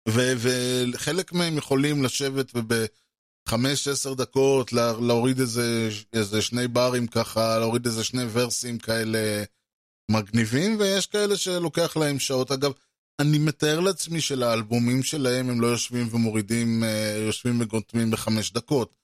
ו- 0.09 0.33
וחלק 0.39 1.33
מהם 1.33 1.57
יכולים 1.57 2.05
לשבת 2.05 2.53
ובחמש, 2.55 3.89
עשר 3.89 4.15
דקות 4.15 4.73
להוריד 4.73 5.41
איזה, 5.41 5.89
איזה 6.13 6.43
שני 6.43 6.69
ברים 6.69 7.07
ככה, 7.07 7.59
להוריד 7.59 7.87
איזה 7.87 8.05
שני 8.05 8.23
ורסים 8.33 8.79
כאלה 8.79 9.45
מגניבים, 10.13 10.77
ויש 10.79 11.07
כאלה 11.07 11.37
שלוקח 11.37 11.97
להם 11.97 12.19
שעות. 12.19 12.53
אגב, 12.53 12.73
אני 13.21 13.39
מתאר 13.39 13.81
לעצמי 13.81 14.21
שלאלבומים 14.21 15.03
שלהם 15.03 15.51
הם 15.51 15.61
לא 15.61 15.67
יושבים 15.67 16.09
ומורידים, 16.11 16.85
אה, 16.85 17.15
יושבים 17.27 17.61
וגותמים 17.61 18.11
בחמש 18.11 18.53
דקות. 18.53 18.95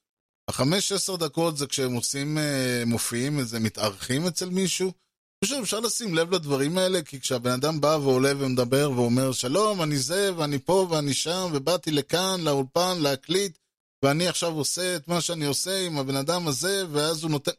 החמש 0.48 0.92
עשר 0.92 1.16
דקות 1.16 1.56
זה 1.56 1.66
כשהם 1.66 1.92
עושים, 1.92 2.38
אה, 2.38 2.82
מופיעים, 2.86 3.38
איזה 3.38 3.60
מתארחים 3.60 4.26
אצל 4.26 4.48
מישהו. 4.50 4.86
אני 4.86 5.48
חושב 5.48 5.60
אפשר 5.62 5.80
לשים 5.80 6.14
לב 6.14 6.34
לדברים 6.34 6.78
האלה, 6.78 7.02
כי 7.02 7.20
כשהבן 7.20 7.50
אדם 7.50 7.80
בא 7.80 7.98
ועולה 8.02 8.32
ומדבר 8.38 8.90
ואומר 8.90 9.32
שלום, 9.32 9.82
אני 9.82 9.96
זה, 9.96 10.30
ואני 10.36 10.58
פה 10.58 10.86
ואני 10.90 11.14
שם, 11.14 11.50
ובאתי 11.52 11.90
לכאן, 11.90 12.40
לאולפן, 12.40 12.98
להקליט, 12.98 13.58
ואני 14.04 14.28
עכשיו 14.28 14.54
עושה 14.54 14.96
את 14.96 15.08
מה 15.08 15.20
שאני 15.20 15.44
עושה 15.44 15.86
עם 15.86 15.98
הבן 15.98 16.16
אדם 16.16 16.48
הזה, 16.48 16.84
ואז 16.90 17.22
הוא 17.22 17.30
נותן... 17.30 17.52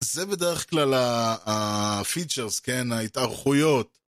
זה 0.00 0.26
בדרך 0.26 0.70
כלל 0.70 0.94
ה 1.46 1.57
features, 1.57 2.60
כן, 2.60 2.92
ההתארחויות. 2.92 3.98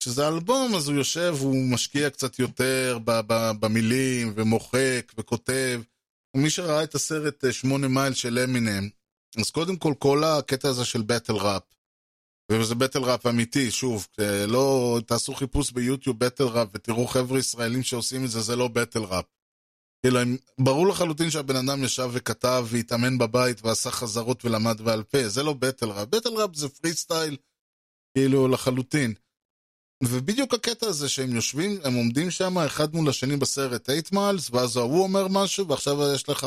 כשזה 0.00 0.28
אלבום, 0.28 0.74
אז 0.74 0.88
הוא 0.88 0.96
יושב, 0.96 1.34
הוא 1.40 1.70
משקיע 1.72 2.10
קצת 2.10 2.38
יותר 2.38 2.98
במילים, 3.60 4.32
ומוחק, 4.36 5.12
וכותב. 5.18 5.80
ומי 6.36 6.50
שראה 6.50 6.84
את 6.84 6.94
הסרט 6.94 7.44
אה, 7.44 7.52
שמונה 7.52 7.88
מייל 7.88 8.14
של 8.14 8.38
אמינם, 8.38 8.88
אז 9.40 9.50
קודם 9.50 9.76
כל, 9.76 9.94
כל 9.98 10.24
הקטע 10.24 10.68
הזה 10.68 10.84
של 10.84 11.02
battle 11.02 11.32
rap, 11.32 11.62
וזה 12.52 12.74
battle 12.74 12.98
rap 12.98 13.26
אמיתי, 13.26 13.70
שוב, 13.70 14.06
אה, 14.20 14.46
לא, 14.46 14.98
תעשו 15.06 15.34
חיפוש 15.34 15.70
ביוטיוב 15.70 16.18
battle 16.18 16.44
rap, 16.44 16.68
ותראו 16.74 17.06
חבר'ה 17.06 17.38
ישראלים 17.38 17.82
שעושים 17.82 18.24
את 18.24 18.30
זה, 18.30 18.40
זה 18.40 18.56
לא 18.56 18.68
battle 18.68 18.98
rap. 18.98 19.24
כאילו, 20.02 20.20
ברור 20.60 20.86
לחלוטין 20.86 21.30
שהבן 21.30 21.56
אדם 21.56 21.84
ישב 21.84 22.10
וכתב 22.12 22.66
והתאמן 22.68 23.18
בבית 23.18 23.64
ועשה 23.64 23.90
חזרות 23.90 24.44
ולמד 24.44 24.80
בעל 24.80 25.02
פה, 25.02 25.28
זה 25.28 25.42
לא 25.42 25.52
בטל 25.52 25.90
ראפ. 25.90 26.08
בטל 26.08 26.28
ראפ 26.28 26.54
זה 26.54 26.68
פרי 26.68 26.92
סטייל, 26.92 27.36
כאילו, 28.16 28.48
לחלוטין. 28.48 29.14
ובדיוק 30.04 30.54
הקטע 30.54 30.86
הזה 30.86 31.08
שהם 31.08 31.34
יושבים, 31.34 31.80
הם 31.84 31.94
עומדים 31.94 32.30
שם 32.30 32.58
אחד 32.58 32.94
מול 32.94 33.08
השני 33.08 33.36
בסרט 33.36 33.90
8 34.08 34.26
מיילס, 34.26 34.50
ואז 34.50 34.76
ההוא 34.76 35.02
אומר 35.02 35.28
משהו, 35.28 35.68
ועכשיו 35.68 35.96
יש 36.14 36.28
לך... 36.28 36.44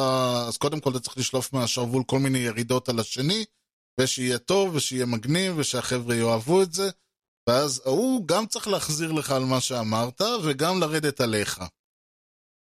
אז 0.47 0.57
קודם 0.57 0.79
כל 0.79 0.91
אתה 0.91 0.99
צריך 0.99 1.17
לשלוף 1.17 1.53
מהשרוול 1.53 2.03
כל 2.03 2.19
מיני 2.19 2.39
ירידות 2.39 2.89
על 2.89 2.99
השני, 2.99 3.45
ושיהיה 3.99 4.37
טוב, 4.37 4.75
ושיהיה 4.75 5.05
מגניב, 5.05 5.53
ושהחבר'ה 5.57 6.15
יאהבו 6.15 6.61
את 6.61 6.73
זה, 6.73 6.89
ואז 7.49 7.81
ההוא 7.85 8.27
גם 8.27 8.45
צריך 8.45 8.67
להחזיר 8.67 9.11
לך 9.11 9.31
על 9.31 9.43
מה 9.43 9.61
שאמרת, 9.61 10.21
וגם 10.43 10.79
לרדת 10.79 11.21
עליך. 11.21 11.61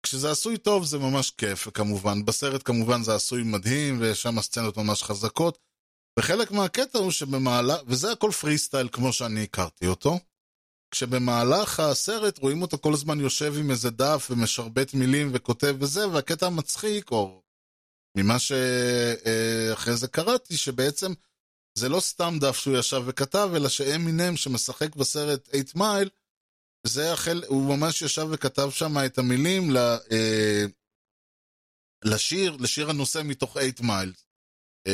כשזה 0.08 0.32
עשוי 0.32 0.58
טוב 0.58 0.86
זה 0.86 0.98
ממש 1.00 1.32
כיף, 1.32 1.68
כמובן. 1.74 2.26
בסרט 2.26 2.62
כמובן 2.66 3.04
זה 3.04 3.16
עשוי 3.16 3.44
מדהים, 3.44 4.02
ויש 4.02 4.22
שם 4.22 4.42
סצנות 4.42 4.78
ממש 4.78 5.04
חזקות. 5.04 5.58
וחלק 6.20 6.52
מהקטע 6.52 7.00
הוא 7.00 7.12
שבמהלך, 7.12 7.82
וזה 7.88 8.12
הכל 8.12 8.32
פרי 8.32 8.58
סטייל 8.58 8.90
כמו 8.92 9.14
שאני 9.14 9.44
הכרתי 9.44 9.88
אותו, 9.88 10.20
כשבמהלך 10.92 11.80
הסרט 11.80 12.38
רואים 12.38 12.62
אותו 12.62 12.78
כל 12.78 12.94
הזמן 12.94 13.20
יושב 13.20 13.54
עם 13.58 13.72
איזה 13.72 13.90
דף 13.90 14.28
ומשרבט 14.32 14.94
מילים 14.94 15.30
וכותב 15.34 15.76
וזה, 15.80 16.08
והקטע 16.08 16.48
המצחיק, 16.48 17.12
או 17.12 17.42
ממה 18.18 18.40
שאחרי 18.40 19.98
זה 19.98 20.08
קראתי, 20.08 20.58
שבעצם 20.58 21.14
זה 21.78 21.90
לא 21.90 22.00
סתם 22.00 22.38
דף 22.42 22.58
שהוא 22.58 22.78
ישב 22.78 23.04
וכתב, 23.06 23.50
אלא 23.56 23.70
שאמינם 23.70 24.38
שמשחק 24.38 24.96
בסרט 24.96 25.50
8 25.72 25.94
מייל, 25.94 26.10
זה 26.84 27.14
החל, 27.14 27.44
הוא 27.48 27.78
ממש 27.78 28.02
ישב 28.02 28.28
וכתב 28.32 28.70
שם 28.72 28.94
את 29.06 29.18
המילים 29.18 29.72
ל, 29.72 29.78
אה, 30.12 30.66
לשיר, 32.06 32.58
לשיר 32.60 32.90
הנושא 32.90 33.22
מתוך 33.26 33.58
8 33.78 33.94
מייל. 33.94 34.14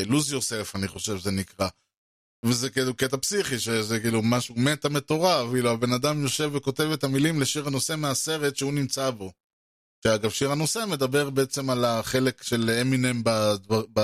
לוז 0.06 0.32
יוסף, 0.32 0.76
אני 0.76 0.88
חושב 0.88 1.18
שזה 1.18 1.32
נקרא. 1.32 1.68
וזה 2.46 2.70
כאילו 2.70 2.96
קטע 2.96 3.18
פסיכי, 3.18 3.60
שזה 3.60 4.00
כאילו 4.00 4.22
משהו 4.24 4.56
מטה 4.58 4.90
מטורף, 4.90 5.52
כאילו 5.52 5.72
הבן 5.72 5.94
אדם 5.94 6.22
יושב 6.22 6.50
וכותב 6.54 6.90
את 6.94 7.04
המילים 7.04 7.42
לשיר 7.42 7.68
הנושא 7.68 7.96
מהסרט 7.98 8.56
שהוא 8.56 8.74
נמצא 8.74 9.10
בו. 9.10 9.32
שאגב, 10.04 10.30
שיר 10.30 10.52
הנושא 10.52 10.86
מדבר 10.88 11.30
בעצם 11.30 11.70
על 11.70 11.86
החלק 11.86 12.44
של 12.44 12.70
אמינם 12.82 13.24
ב... 13.24 13.30
ב... 13.94 14.00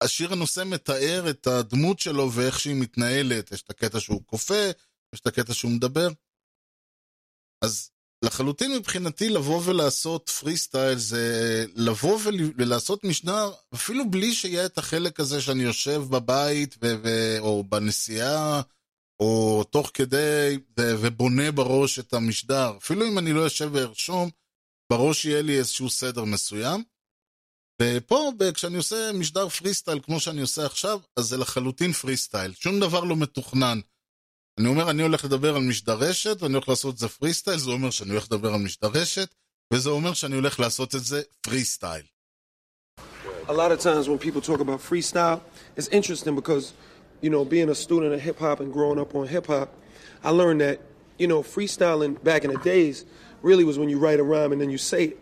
השיר 0.00 0.32
הנושא 0.32 0.64
מתאר 0.66 1.30
את 1.30 1.46
הדמות 1.46 1.98
שלו 1.98 2.32
ואיך 2.32 2.60
שהיא 2.60 2.80
מתנהלת. 2.80 3.52
יש 3.52 3.62
את 3.62 3.70
הקטע 3.70 4.00
שהוא 4.00 4.22
כופה, 4.26 4.70
יש 5.14 5.20
את 5.20 5.26
הקטע 5.26 5.54
שהוא 5.54 5.70
מדבר. 5.70 6.08
אז 7.64 7.90
לחלוטין 8.24 8.72
מבחינתי 8.76 9.28
לבוא 9.28 9.62
ולעשות 9.64 10.28
פרי 10.28 10.56
סטייל 10.56 10.98
זה 10.98 11.64
לבוא 11.74 12.18
ול- 12.24 12.52
ולעשות 12.56 13.04
משנה 13.04 13.48
אפילו 13.74 14.10
בלי 14.10 14.34
שיהיה 14.34 14.66
את 14.66 14.78
החלק 14.78 15.20
הזה 15.20 15.40
שאני 15.40 15.62
יושב 15.62 16.02
בבית 16.10 16.76
ו- 16.82 16.94
ו- 17.02 17.36
או 17.38 17.64
בנסיעה 17.64 18.60
או 19.22 19.64
תוך 19.70 19.90
כדי 19.94 20.58
ו- 20.78 20.94
ובונה 21.00 21.52
בראש 21.52 21.98
את 21.98 22.14
המשדר. 22.14 22.76
אפילו 22.76 23.06
אם 23.06 23.18
אני 23.18 23.32
לא 23.32 23.40
יושב 23.40 23.70
וארשום, 23.72 24.30
בראש 24.92 25.24
יהיה 25.24 25.42
לי 25.42 25.58
איזשהו 25.58 25.90
סדר 25.90 26.24
מסוים. 26.24 26.84
ופה, 27.82 28.32
כשאני 28.54 28.76
עושה 28.76 29.10
משדר 29.14 29.48
פרי 29.48 29.74
סטייל 29.74 30.00
כמו 30.02 30.20
שאני 30.20 30.40
עושה 30.40 30.66
עכשיו, 30.66 31.00
אז 31.16 31.24
זה 31.24 31.36
לחלוטין 31.36 31.92
פרי 31.92 32.16
סטייל. 32.16 32.52
שום 32.54 32.80
דבר 32.80 33.04
לא 33.04 33.16
מתוכנן. 33.16 33.80
אני 34.59 34.67
אומר, 34.67 34.89
אני 34.89 35.03
הולך 35.03 35.25
לדבר 35.25 35.55
על 35.55 35.61
משדרשת, 35.61 36.41
ואני 36.41 36.53
הולך 36.53 36.69
לעשות 36.69 36.93
את 36.93 36.99
זה 36.99 37.07
פרי 37.07 37.33
סטייל, 37.33 37.57
זה 37.57 37.71
אומר 37.71 37.89
שאני 37.89 38.09
הולך 38.09 38.23
לדבר 38.23 38.53
על 38.53 38.61
משדרשת, 38.61 39.27
וזה 39.73 39.89
אומר 39.89 40.13
שאני 40.13 40.35
הולך 40.35 40.59
לעשות 40.59 40.95
את 40.95 41.03
זה 41.03 41.21
פרי 41.41 41.63
סטייל. 41.63 42.03
a 43.47 43.53
lot 43.53 43.71
of 43.71 43.79
times 43.79 44.09
when 44.09 44.17
people 44.17 44.41
talk 44.41 44.59
about 44.59 44.79
freestyle, 44.79 45.39
it's 45.75 45.87
interesting 45.89 46.35
because, 46.35 46.73
you 47.21 47.29
know, 47.29 47.45
being 47.45 47.69
a 47.69 47.75
student 47.75 48.13
of 48.13 48.19
hip 48.19 48.39
hop 48.39 48.59
and 48.59 48.73
growing 48.73 48.99
up 48.99 49.13
on 49.13 49.27
hip 49.27 49.47
hop, 49.47 49.69
I 50.23 50.31
learned 50.31 50.61
that, 50.61 50.79
you 51.19 51.27
know, 51.27 51.43
freestyling 51.43 52.21
back 52.23 52.43
in 52.43 52.51
the 52.51 52.57
days 52.57 53.05
really 53.43 53.63
was 53.63 53.77
when 53.77 53.89
you 53.89 53.99
write 53.99 54.19
a 54.19 54.23
rhyme 54.23 54.51
and 54.51 54.59
then 54.59 54.71
you 54.71 54.79
say 54.79 55.03
it. 55.05 55.19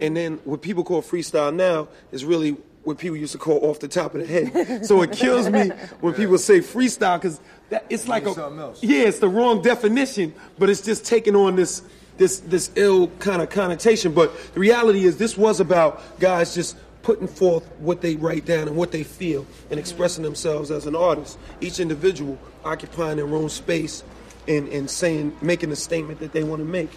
And 0.00 0.16
then 0.16 0.38
what 0.44 0.62
people 0.62 0.84
call 0.84 1.02
freestyle 1.02 1.52
now 1.52 1.88
is 2.12 2.24
really 2.24 2.56
what 2.84 2.98
people 2.98 3.16
used 3.16 3.32
to 3.32 3.38
call 3.38 3.58
off 3.64 3.80
the 3.80 3.88
top 3.88 4.14
of 4.14 4.26
the 4.26 4.26
head. 4.26 4.86
so 4.86 5.02
it 5.02 5.12
kills 5.12 5.48
me 5.48 5.68
when 6.00 6.14
people 6.14 6.38
say 6.38 6.60
freestyle 6.60 7.20
because 7.20 7.40
it's 7.88 8.08
like 8.08 8.24
a 8.26 8.34
something 8.34 8.60
else. 8.60 8.82
yeah, 8.82 9.02
it's 9.02 9.18
the 9.18 9.28
wrong 9.28 9.62
definition, 9.62 10.34
but 10.58 10.70
it's 10.70 10.80
just 10.80 11.04
taking 11.04 11.36
on 11.36 11.56
this 11.56 11.82
this 12.16 12.40
this 12.40 12.70
ill 12.76 13.08
kind 13.18 13.42
of 13.42 13.50
connotation. 13.50 14.12
But 14.12 14.36
the 14.54 14.60
reality 14.60 15.04
is, 15.04 15.16
this 15.18 15.36
was 15.36 15.60
about 15.60 16.18
guys 16.20 16.54
just 16.54 16.76
putting 17.02 17.28
forth 17.28 17.66
what 17.78 18.00
they 18.02 18.16
write 18.16 18.44
down 18.44 18.68
and 18.68 18.76
what 18.76 18.92
they 18.92 19.02
feel 19.02 19.46
and 19.70 19.80
expressing 19.80 20.22
themselves 20.22 20.70
as 20.70 20.86
an 20.86 20.94
artist. 20.94 21.38
Each 21.60 21.80
individual 21.80 22.38
occupying 22.64 23.16
their 23.16 23.26
own 23.26 23.48
space 23.48 24.04
and 24.48 24.68
and 24.68 24.88
saying, 24.90 25.36
making 25.42 25.70
a 25.72 25.76
statement 25.76 26.20
that 26.20 26.32
they 26.32 26.44
want 26.44 26.60
to 26.60 26.66
make. 26.66 26.90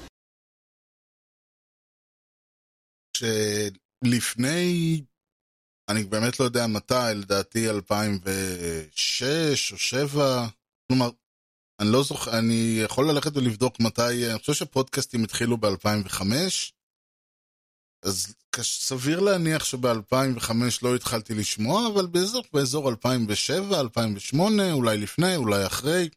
שלפני, 3.15 5.03
אני 5.88 6.04
באמת 6.04 6.40
לא 6.40 6.44
יודע 6.44 6.66
מתי, 6.66 6.94
לדעתי 7.14 7.70
2006 7.70 9.22
או 9.72 9.76
2007, 9.76 10.46
כלומר, 10.88 11.10
אני 11.80 11.92
לא 11.92 12.02
זוכר, 12.02 12.38
אני 12.38 12.80
יכול 12.84 13.10
ללכת 13.10 13.36
ולבדוק 13.36 13.80
מתי, 13.80 14.30
אני 14.30 14.38
חושב 14.38 14.52
שפודקאסטים 14.54 15.24
התחילו 15.24 15.56
ב-2005, 15.56 16.22
אז 18.02 18.34
סביר 18.62 19.20
להניח 19.20 19.64
שב-2005 19.64 20.52
לא 20.82 20.94
התחלתי 20.94 21.34
לשמוע, 21.34 21.88
אבל 21.92 22.06
באזור, 22.06 22.44
באזור 22.52 22.90
2007, 22.90 23.80
2008, 23.80 24.72
אולי 24.72 24.98
לפני, 24.98 25.36
אולי 25.36 25.66
אחרי, 25.66 26.08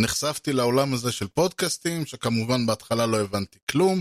נחשפתי 0.00 0.52
לעולם 0.52 0.94
הזה 0.94 1.12
של 1.12 1.28
פודקאסטים, 1.28 2.06
שכמובן 2.06 2.66
בהתחלה 2.66 3.06
לא 3.06 3.20
הבנתי 3.20 3.58
כלום. 3.70 4.00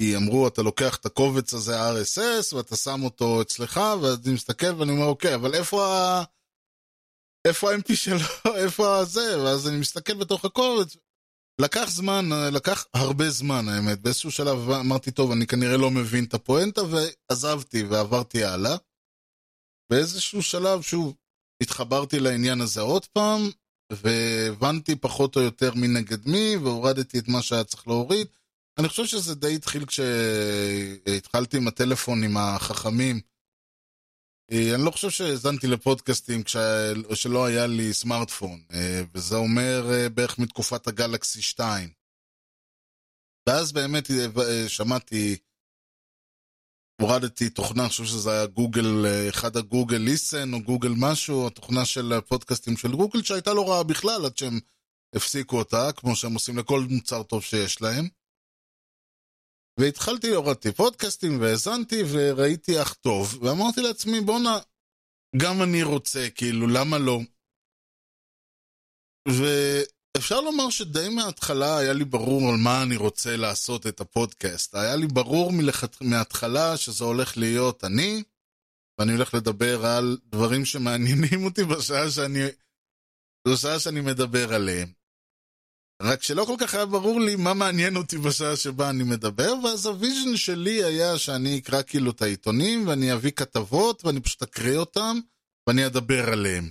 כי 0.00 0.16
אמרו, 0.16 0.48
אתה 0.48 0.62
לוקח 0.62 0.96
את 0.96 1.06
הקובץ 1.06 1.54
הזה 1.54 1.72
RSS, 1.90 2.54
ואתה 2.54 2.76
שם 2.76 3.02
אותו 3.04 3.42
אצלך, 3.42 3.80
ואז 4.02 4.26
אני 4.26 4.34
מסתכל 4.34 4.74
ואני 4.74 4.92
אומר, 4.92 5.04
אוקיי, 5.04 5.34
אבל 5.34 5.54
איפה 5.54 5.86
ה... 5.86 6.24
איפה 7.46 7.72
ה-MP 7.72 7.94
שלו, 7.94 8.54
איפה 8.64 8.96
הזה? 8.96 9.42
ואז 9.42 9.68
אני 9.68 9.76
מסתכל 9.80 10.14
בתוך 10.14 10.44
הקובץ. 10.44 10.96
לקח 11.60 11.84
זמן, 11.88 12.24
לקח 12.52 12.86
הרבה 12.94 13.30
זמן, 13.30 13.68
האמת. 13.68 14.00
באיזשהו 14.00 14.30
שלב 14.30 14.70
אמרתי, 14.70 15.10
טוב, 15.10 15.30
אני 15.30 15.46
כנראה 15.46 15.76
לא 15.76 15.90
מבין 15.90 16.24
את 16.24 16.34
הפואנטה, 16.34 16.80
ועזבתי 16.84 17.82
ועברתי 17.82 18.44
הלאה. 18.44 18.76
באיזשהו 19.90 20.42
שלב, 20.42 20.82
שוב, 20.82 21.14
התחברתי 21.62 22.20
לעניין 22.20 22.60
הזה 22.60 22.80
עוד 22.80 23.06
פעם, 23.06 23.40
והבנתי 23.92 24.96
פחות 24.96 25.36
או 25.36 25.40
יותר 25.40 25.74
מי 25.74 25.88
נגד 25.88 26.28
מי, 26.28 26.56
והורדתי 26.56 27.18
את 27.18 27.28
מה 27.28 27.42
שהיה 27.42 27.64
צריך 27.64 27.88
להוריד. 27.88 28.26
אני 28.78 28.88
חושב 28.88 29.04
שזה 29.04 29.34
די 29.34 29.54
התחיל 29.54 29.84
כשהתחלתי 29.86 31.56
עם 31.56 31.68
הטלפונים 31.68 32.36
החכמים. 32.36 33.20
אה, 34.52 34.74
אני 34.74 34.84
לא 34.84 34.90
חושב 34.90 35.10
שהאזנתי 35.10 35.66
לפודקאסטים 35.66 36.42
כש... 36.42 36.56
שלא 37.14 37.46
היה 37.46 37.66
לי 37.66 37.92
סמארטפון, 37.92 38.62
אה, 38.72 39.02
וזה 39.14 39.36
אומר 39.36 39.90
אה, 39.90 40.08
בערך 40.08 40.38
מתקופת 40.38 40.86
הגלקסי 40.86 41.42
2. 41.42 41.90
ואז 43.48 43.72
באמת 43.72 44.04
שמעתי, 44.68 45.36
הורדתי 47.00 47.50
תוכנה, 47.50 47.82
אני 47.82 47.88
חושב 47.88 48.04
שזה 48.04 48.30
היה 48.32 48.46
גוגל, 48.46 49.06
אחד 49.28 49.56
הגוגל 49.56 49.96
ליסן 49.96 50.54
או 50.54 50.62
גוגל 50.62 50.92
משהו, 50.96 51.46
התוכנה 51.46 51.84
של 51.84 52.12
הפודקאסטים 52.12 52.76
של 52.76 52.92
גוגל, 52.92 53.22
שהייתה 53.22 53.54
לא 53.54 53.70
רעה 53.70 53.82
בכלל 53.82 54.24
עד 54.24 54.36
שהם 54.36 54.60
הפסיקו 55.14 55.58
אותה, 55.58 55.92
כמו 55.92 56.16
שהם 56.16 56.34
עושים 56.34 56.58
לכל 56.58 56.80
מוצר 56.90 57.22
טוב 57.22 57.42
שיש 57.42 57.82
להם. 57.82 58.08
והתחלתי, 59.78 60.28
הורדתי 60.28 60.72
פודקאסטים 60.72 61.40
והאזנתי 61.40 62.02
וראיתי 62.12 62.82
אך 62.82 62.94
טוב, 62.94 63.38
ואמרתי 63.42 63.80
לעצמי, 63.80 64.20
בואנה, 64.20 64.58
גם 65.36 65.62
אני 65.62 65.82
רוצה, 65.82 66.28
כאילו, 66.34 66.66
למה 66.66 66.98
לא? 66.98 67.20
ואפשר 69.28 70.40
לומר 70.40 70.70
שדי 70.70 71.08
מההתחלה 71.08 71.78
היה 71.78 71.92
לי 71.92 72.04
ברור 72.04 72.42
על 72.50 72.56
מה 72.64 72.82
אני 72.82 72.96
רוצה 72.96 73.36
לעשות 73.36 73.86
את 73.86 74.00
הפודקאסט. 74.00 74.74
היה 74.74 74.96
לי 74.96 75.06
ברור 75.06 75.52
מלכת... 75.52 76.00
מההתחלה 76.00 76.76
שזה 76.76 77.04
הולך 77.04 77.36
להיות 77.36 77.84
אני, 77.84 78.22
ואני 78.98 79.12
הולך 79.12 79.34
לדבר 79.34 79.86
על 79.86 80.18
דברים 80.24 80.64
שמעניינים 80.64 81.44
אותי 81.44 81.64
בשעה 81.64 82.10
שאני... 82.10 82.40
זו 83.48 83.56
שעה 83.56 83.78
שאני 83.78 84.00
מדבר 84.00 84.54
עליהם. 84.54 84.97
רק 86.02 86.22
שלא 86.22 86.44
כל 86.44 86.56
כך 86.60 86.74
היה 86.74 86.86
ברור 86.86 87.20
לי 87.20 87.36
מה 87.36 87.54
מעניין 87.54 87.96
אותי 87.96 88.18
בשעה 88.18 88.56
שבה 88.56 88.90
אני 88.90 89.04
מדבר, 89.04 89.52
ואז 89.64 89.86
ה 89.86 89.93
vision 89.93 90.36
שלי 90.36 90.84
היה 90.84 91.18
שאני 91.18 91.58
אקרא 91.58 91.82
כאילו 91.82 92.10
את 92.10 92.22
העיתונים, 92.22 92.88
ואני 92.88 93.12
אביא 93.12 93.30
כתבות, 93.30 94.04
ואני 94.04 94.20
פשוט 94.20 94.42
אקריא 94.42 94.78
אותם, 94.78 95.16
ואני 95.68 95.86
אדבר 95.86 96.32
עליהם. 96.32 96.70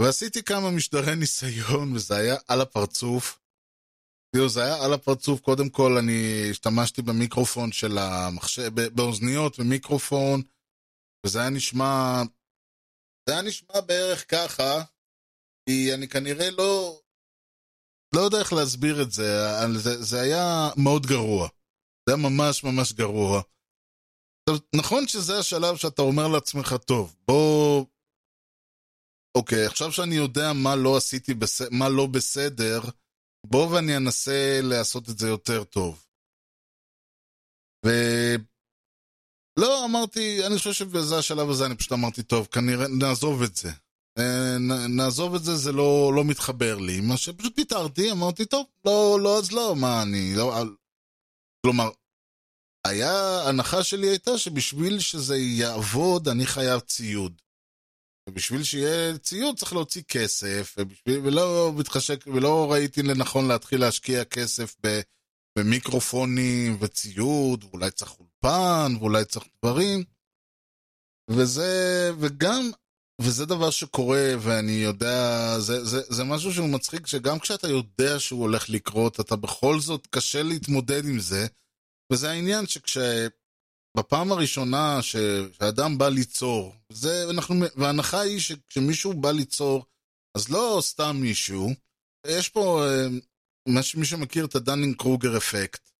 ועשיתי 0.00 0.42
כמה 0.42 0.70
משדרי 0.70 1.16
ניסיון, 1.16 1.92
וזה 1.92 2.16
היה 2.16 2.36
על 2.48 2.60
הפרצוף. 2.60 3.38
כאילו, 4.32 4.48
זה 4.48 4.62
היה 4.64 4.84
על 4.84 4.92
הפרצוף, 4.92 5.40
קודם 5.40 5.68
כל 5.68 5.92
אני 5.98 6.50
השתמשתי 6.50 7.02
במיקרופון 7.02 7.72
של 7.72 7.98
המחשב, 7.98 8.90
באוזניות 8.94 9.58
ומיקרופון, 9.58 10.42
וזה 11.26 11.40
היה 11.40 11.50
נשמע, 11.50 12.22
זה 13.28 13.32
היה 13.32 13.42
נשמע 13.42 13.80
בערך 13.80 14.30
ככה, 14.30 14.82
כי 15.68 15.94
אני 15.94 16.08
כנראה 16.08 16.50
לא, 16.50 17.00
לא 18.14 18.20
יודע 18.20 18.38
איך 18.38 18.52
להסביר 18.52 19.02
את 19.02 19.12
זה, 19.12 19.48
זה, 19.76 20.02
זה 20.02 20.20
היה 20.20 20.70
מאוד 20.76 21.06
גרוע. 21.06 21.48
זה 22.08 22.14
היה 22.14 22.30
ממש 22.30 22.64
ממש 22.64 22.92
גרוע. 22.92 23.42
עכשיו, 24.48 24.66
נכון 24.76 25.08
שזה 25.08 25.38
השלב 25.38 25.76
שאתה 25.76 26.02
אומר 26.02 26.28
לעצמך, 26.28 26.74
טוב, 26.86 27.16
בוא... 27.28 27.84
אוקיי, 29.36 29.66
עכשיו 29.66 29.92
שאני 29.92 30.14
יודע 30.14 30.52
מה 30.52 30.76
לא 30.76 30.96
עשיתי, 30.96 31.34
בס... 31.34 31.62
מה 31.70 31.88
לא 31.88 32.06
בסדר, 32.06 32.80
בוא 33.46 33.68
ואני 33.68 33.96
אנסה 33.96 34.60
לעשות 34.62 35.08
את 35.10 35.18
זה 35.18 35.28
יותר 35.28 35.64
טוב. 35.64 36.06
ו... 37.86 37.90
לא, 39.58 39.84
אמרתי, 39.84 40.46
אני 40.46 40.58
חושב 40.58 40.72
שבזה 40.72 41.18
השלב 41.18 41.50
הזה 41.50 41.66
אני 41.66 41.76
פשוט 41.76 41.92
אמרתי, 41.92 42.22
טוב, 42.22 42.46
כנראה 42.46 42.88
נעזוב 42.88 43.42
את 43.42 43.56
זה. 43.56 43.70
אה, 44.18 44.58
נעזוב 44.88 45.34
את 45.34 45.44
זה, 45.44 45.56
זה 45.56 45.72
לא, 45.72 46.12
לא 46.14 46.24
מתחבר 46.24 46.78
לי. 46.78 47.00
מה 47.00 47.16
שפשוט 47.16 47.56
פיטרתי, 47.56 48.10
אמרתי, 48.10 48.44
טוב, 48.44 48.66
לא, 48.84 49.18
לא, 49.22 49.38
אז 49.38 49.52
לא, 49.52 49.76
מה, 49.76 50.02
אני 50.02 50.34
לא... 50.36 50.64
כלומר, 51.62 51.90
היה, 52.86 53.42
הנחה 53.48 53.84
שלי 53.84 54.08
הייתה 54.08 54.38
שבשביל 54.38 54.98
שזה 54.98 55.36
יעבוד, 55.36 56.28
אני 56.28 56.46
חייב 56.46 56.80
ציוד. 56.80 57.40
ובשביל 58.28 58.62
שיהיה 58.64 59.18
ציוד 59.18 59.58
צריך 59.58 59.72
להוציא 59.72 60.02
כסף, 60.08 60.74
ובשביל, 60.78 61.20
ולא 61.24 61.72
מתחשק, 61.76 62.24
ולא 62.26 62.72
ראיתי 62.72 63.02
לנכון 63.02 63.48
להתחיל 63.48 63.80
להשקיע 63.80 64.24
כסף 64.24 64.76
ב, 64.86 65.00
במיקרופונים 65.58 66.76
וציוד, 66.80 67.64
ואולי 67.64 67.90
צריך 67.90 68.14
אולפן, 68.18 68.92
ואולי 68.98 69.24
צריך 69.24 69.46
דברים. 69.62 70.04
וזה, 71.30 72.10
וגם, 72.20 72.70
וזה 73.20 73.46
דבר 73.46 73.70
שקורה, 73.70 74.32
ואני 74.40 74.72
יודע, 74.72 75.54
זה, 75.58 75.84
זה, 75.84 76.00
זה 76.08 76.24
משהו 76.24 76.52
שהוא 76.52 76.68
מצחיק, 76.68 77.06
שגם 77.06 77.38
כשאתה 77.38 77.68
יודע 77.68 78.20
שהוא 78.20 78.40
הולך 78.40 78.70
לקרות, 78.70 79.20
אתה 79.20 79.36
בכל 79.36 79.80
זאת 79.80 80.06
קשה 80.10 80.42
להתמודד 80.42 81.04
עם 81.04 81.20
זה, 81.20 81.46
וזה 82.12 82.30
העניין 82.30 82.66
שכש... 82.66 82.98
בפעם 83.96 84.32
הראשונה 84.32 85.02
שאדם 85.02 85.98
בא 85.98 86.08
ליצור, 86.08 86.74
זה, 86.92 87.30
אנחנו, 87.30 87.54
וההנחה 87.76 88.20
היא 88.20 88.40
שכשמישהו 88.40 89.14
בא 89.14 89.30
ליצור, 89.30 89.84
אז 90.36 90.48
לא 90.48 90.78
סתם 90.82 91.16
מישהו, 91.20 91.70
יש 92.26 92.48
פה, 92.48 92.84
אה, 92.86 93.06
מי 93.96 94.04
שמכיר 94.04 94.44
את 94.44 94.54
הדנינג 94.54 94.96
קרוגר 94.96 95.36
אפקט, 95.36 95.90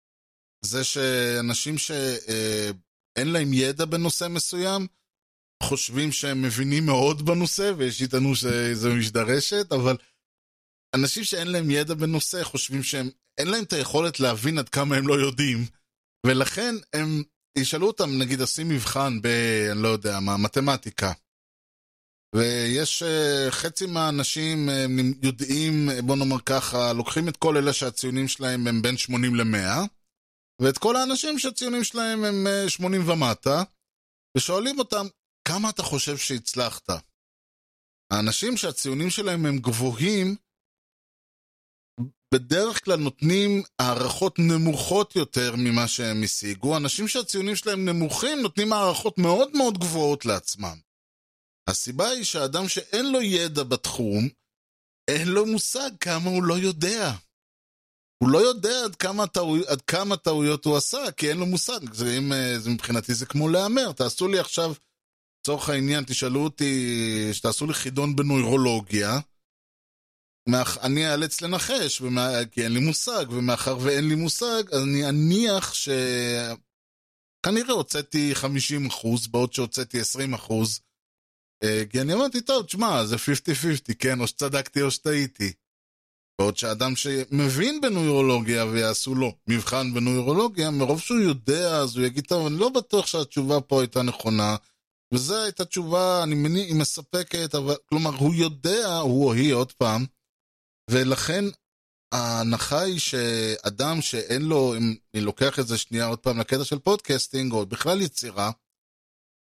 זה 0.64 0.84
שאנשים 0.84 1.78
שאין 1.78 2.74
אה, 3.18 3.24
להם 3.24 3.52
ידע 3.52 3.84
בנושא 3.84 4.26
מסוים, 4.30 4.86
חושבים 5.62 6.12
שהם 6.12 6.42
מבינים 6.42 6.86
מאוד 6.86 7.26
בנושא, 7.26 7.72
ויש 7.76 8.02
איתנו 8.02 8.36
שזה 8.36 8.94
משדרשת, 8.98 9.72
אבל 9.72 9.96
אנשים 10.96 11.24
שאין 11.24 11.48
להם 11.48 11.70
ידע 11.70 11.94
בנושא 11.94 12.44
חושבים 12.44 12.82
שהם, 12.82 13.10
אין 13.38 13.48
להם 13.48 13.64
את 13.64 13.72
היכולת 13.72 14.20
להבין 14.20 14.58
עד 14.58 14.68
כמה 14.68 14.96
הם 14.96 15.08
לא 15.08 15.14
יודעים, 15.14 15.58
ולכן 16.26 16.74
הם 16.92 17.22
ישאלו 17.58 17.86
אותם, 17.86 18.18
נגיד, 18.18 18.40
עושים 18.40 18.68
מבחן 18.68 19.22
ב... 19.22 19.26
אני 19.72 19.82
לא 19.82 19.88
יודע 19.88 20.20
מה, 20.20 20.36
מתמטיקה. 20.36 21.12
ויש 22.34 23.02
uh, 23.02 23.50
חצי 23.50 23.86
מהאנשים 23.86 24.68
uh, 24.68 25.26
יודעים, 25.26 25.88
בוא 26.06 26.16
נאמר 26.16 26.40
ככה, 26.40 26.92
לוקחים 26.92 27.28
את 27.28 27.36
כל 27.36 27.56
אלה 27.56 27.72
שהציונים 27.72 28.28
שלהם 28.28 28.66
הם 28.66 28.82
בין 28.82 28.96
80 28.96 29.34
ל-100, 29.34 29.88
ואת 30.62 30.78
כל 30.78 30.96
האנשים 30.96 31.38
שהציונים 31.38 31.84
שלהם 31.84 32.24
הם 32.24 32.46
uh, 32.66 32.70
80 32.70 33.08
ומטה, 33.08 33.62
ושואלים 34.36 34.78
אותם, 34.78 35.06
כמה 35.48 35.70
אתה 35.70 35.82
חושב 35.82 36.16
שהצלחת? 36.16 36.88
האנשים 38.12 38.56
שהציונים 38.56 39.10
שלהם 39.10 39.46
הם 39.46 39.58
גבוהים, 39.58 40.36
בדרך 42.34 42.84
כלל 42.84 42.96
נותנים 42.96 43.62
הערכות 43.78 44.38
נמוכות 44.38 45.16
יותר 45.16 45.54
ממה 45.58 45.88
שהם 45.88 46.22
השיגו. 46.24 46.76
אנשים 46.76 47.08
שהציונים 47.08 47.56
שלהם 47.56 47.88
נמוכים 47.88 48.38
נותנים 48.42 48.72
הערכות 48.72 49.18
מאוד 49.18 49.56
מאוד 49.56 49.78
גבוהות 49.78 50.24
לעצמם. 50.24 50.78
הסיבה 51.70 52.08
היא 52.08 52.24
שאדם 52.24 52.68
שאין 52.68 53.12
לו 53.12 53.22
ידע 53.22 53.62
בתחום, 53.62 54.28
אין 55.10 55.28
לו 55.28 55.46
מושג 55.46 55.90
כמה 56.00 56.30
הוא 56.30 56.42
לא 56.42 56.54
יודע. 56.54 57.12
הוא 58.22 58.30
לא 58.30 58.38
יודע 58.38 58.84
עד 58.84 58.96
כמה, 58.96 59.26
טעו, 59.26 59.56
עד 59.66 59.82
כמה 59.82 60.16
טעויות 60.16 60.64
הוא 60.64 60.76
עשה, 60.76 61.12
כי 61.16 61.30
אין 61.30 61.38
לו 61.38 61.46
מושג. 61.46 61.92
זה, 61.92 62.18
אם, 62.18 62.32
זה 62.58 62.70
מבחינתי 62.70 63.14
זה 63.14 63.26
כמו 63.26 63.48
להמר. 63.48 63.92
תעשו 63.92 64.28
לי 64.28 64.38
עכשיו, 64.38 64.74
לצורך 65.46 65.68
העניין, 65.68 66.04
תשאלו 66.04 66.44
אותי, 66.44 67.30
שתעשו 67.32 67.66
לי 67.66 67.74
חידון 67.74 68.16
בנוירולוגיה, 68.16 69.18
אני 70.82 71.12
אאלץ 71.12 71.40
לנחש, 71.40 72.02
כי 72.50 72.64
אין 72.64 72.72
לי 72.72 72.80
מושג, 72.80 73.24
ומאחר 73.30 73.78
ואין 73.80 74.08
לי 74.08 74.14
מושג, 74.14 74.62
אז 74.72 74.82
אני 74.82 75.08
אניח 75.08 75.74
ש... 75.74 75.88
כנראה 77.46 77.74
הוצאתי 77.74 78.34
50 78.34 78.86
אחוז, 78.86 79.26
בעוד 79.26 79.52
שהוצאתי 79.52 80.00
20 80.00 80.34
אחוז. 80.34 80.80
אה, 81.64 81.82
כי 81.90 82.00
אני 82.00 82.14
אמרתי, 82.14 82.40
טוב, 82.40 82.66
תשמע, 82.66 83.04
זה 83.04 83.16
50-50, 83.16 83.94
כן, 83.98 84.20
או 84.20 84.26
שצדקתי 84.26 84.82
או 84.82 84.90
שטעיתי. 84.90 85.52
בעוד 86.40 86.56
שאדם 86.56 86.96
שמבין 86.96 87.80
בנוירולוגיה 87.80 88.64
ויעשו 88.64 89.14
לו 89.14 89.36
מבחן 89.46 89.94
בנוירולוגיה, 89.94 90.70
מרוב 90.70 91.00
שהוא 91.00 91.20
יודע, 91.20 91.76
אז 91.76 91.96
הוא 91.96 92.06
יגיד, 92.06 92.24
טוב, 92.24 92.46
אני 92.46 92.56
לא 92.58 92.68
בטוח 92.68 93.06
שהתשובה 93.06 93.60
פה 93.60 93.80
הייתה 93.80 94.02
נכונה, 94.02 94.56
וזו 95.14 95.42
הייתה 95.42 95.64
תשובה, 95.64 96.22
אני 96.22 96.34
מניח, 96.34 96.66
היא 96.66 96.80
מספקת, 96.80 97.54
אבל, 97.54 97.74
כלומר, 97.88 98.10
הוא 98.10 98.34
יודע, 98.34 98.96
הוא 98.96 99.26
או 99.26 99.32
היא, 99.32 99.54
עוד 99.54 99.72
פעם, 99.72 100.06
ולכן 100.90 101.44
ההנחה 102.14 102.80
היא 102.80 102.98
שאדם 102.98 104.00
שאין 104.00 104.42
לו, 104.42 104.74
אם 104.76 104.94
אני 105.14 105.22
לוקח 105.22 105.58
את 105.58 105.66
זה 105.66 105.78
שנייה 105.78 106.06
עוד 106.06 106.18
פעם 106.18 106.40
לקטע 106.40 106.64
של 106.64 106.78
podcasting, 106.78 107.52
או 107.52 107.66
בכלל 107.66 108.00
יצירה, 108.00 108.50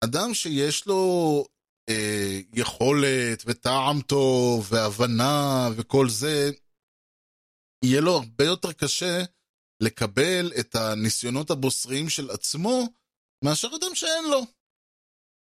אדם 0.03 0.33
שיש 0.33 0.87
לו 0.87 1.45
אה, 1.89 2.39
יכולת 2.53 3.43
וטעם 3.45 4.01
טוב 4.01 4.67
והבנה 4.71 5.69
וכל 5.75 6.09
זה, 6.09 6.51
יהיה 7.85 8.01
לו 8.01 8.15
הרבה 8.15 8.45
יותר 8.45 8.71
קשה 8.71 9.23
לקבל 9.83 10.51
את 10.59 10.75
הניסיונות 10.75 11.51
הבוסריים 11.51 12.09
של 12.09 12.29
עצמו 12.29 12.87
מאשר 13.43 13.67
אדם 13.67 13.95
שאין 13.95 14.25
לו. 14.31 14.41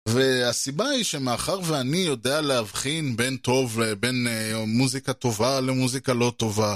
והסיבה 0.07 0.89
היא 0.89 1.03
שמאחר 1.03 1.59
ואני 1.63 1.97
יודע 1.97 2.41
להבחין 2.41 3.15
בין 3.15 3.37
טוב, 3.37 3.83
בין 3.99 4.27
אה, 4.27 4.65
מוזיקה 4.67 5.13
טובה 5.13 5.61
למוזיקה 5.61 6.13
לא 6.13 6.33
טובה, 6.37 6.75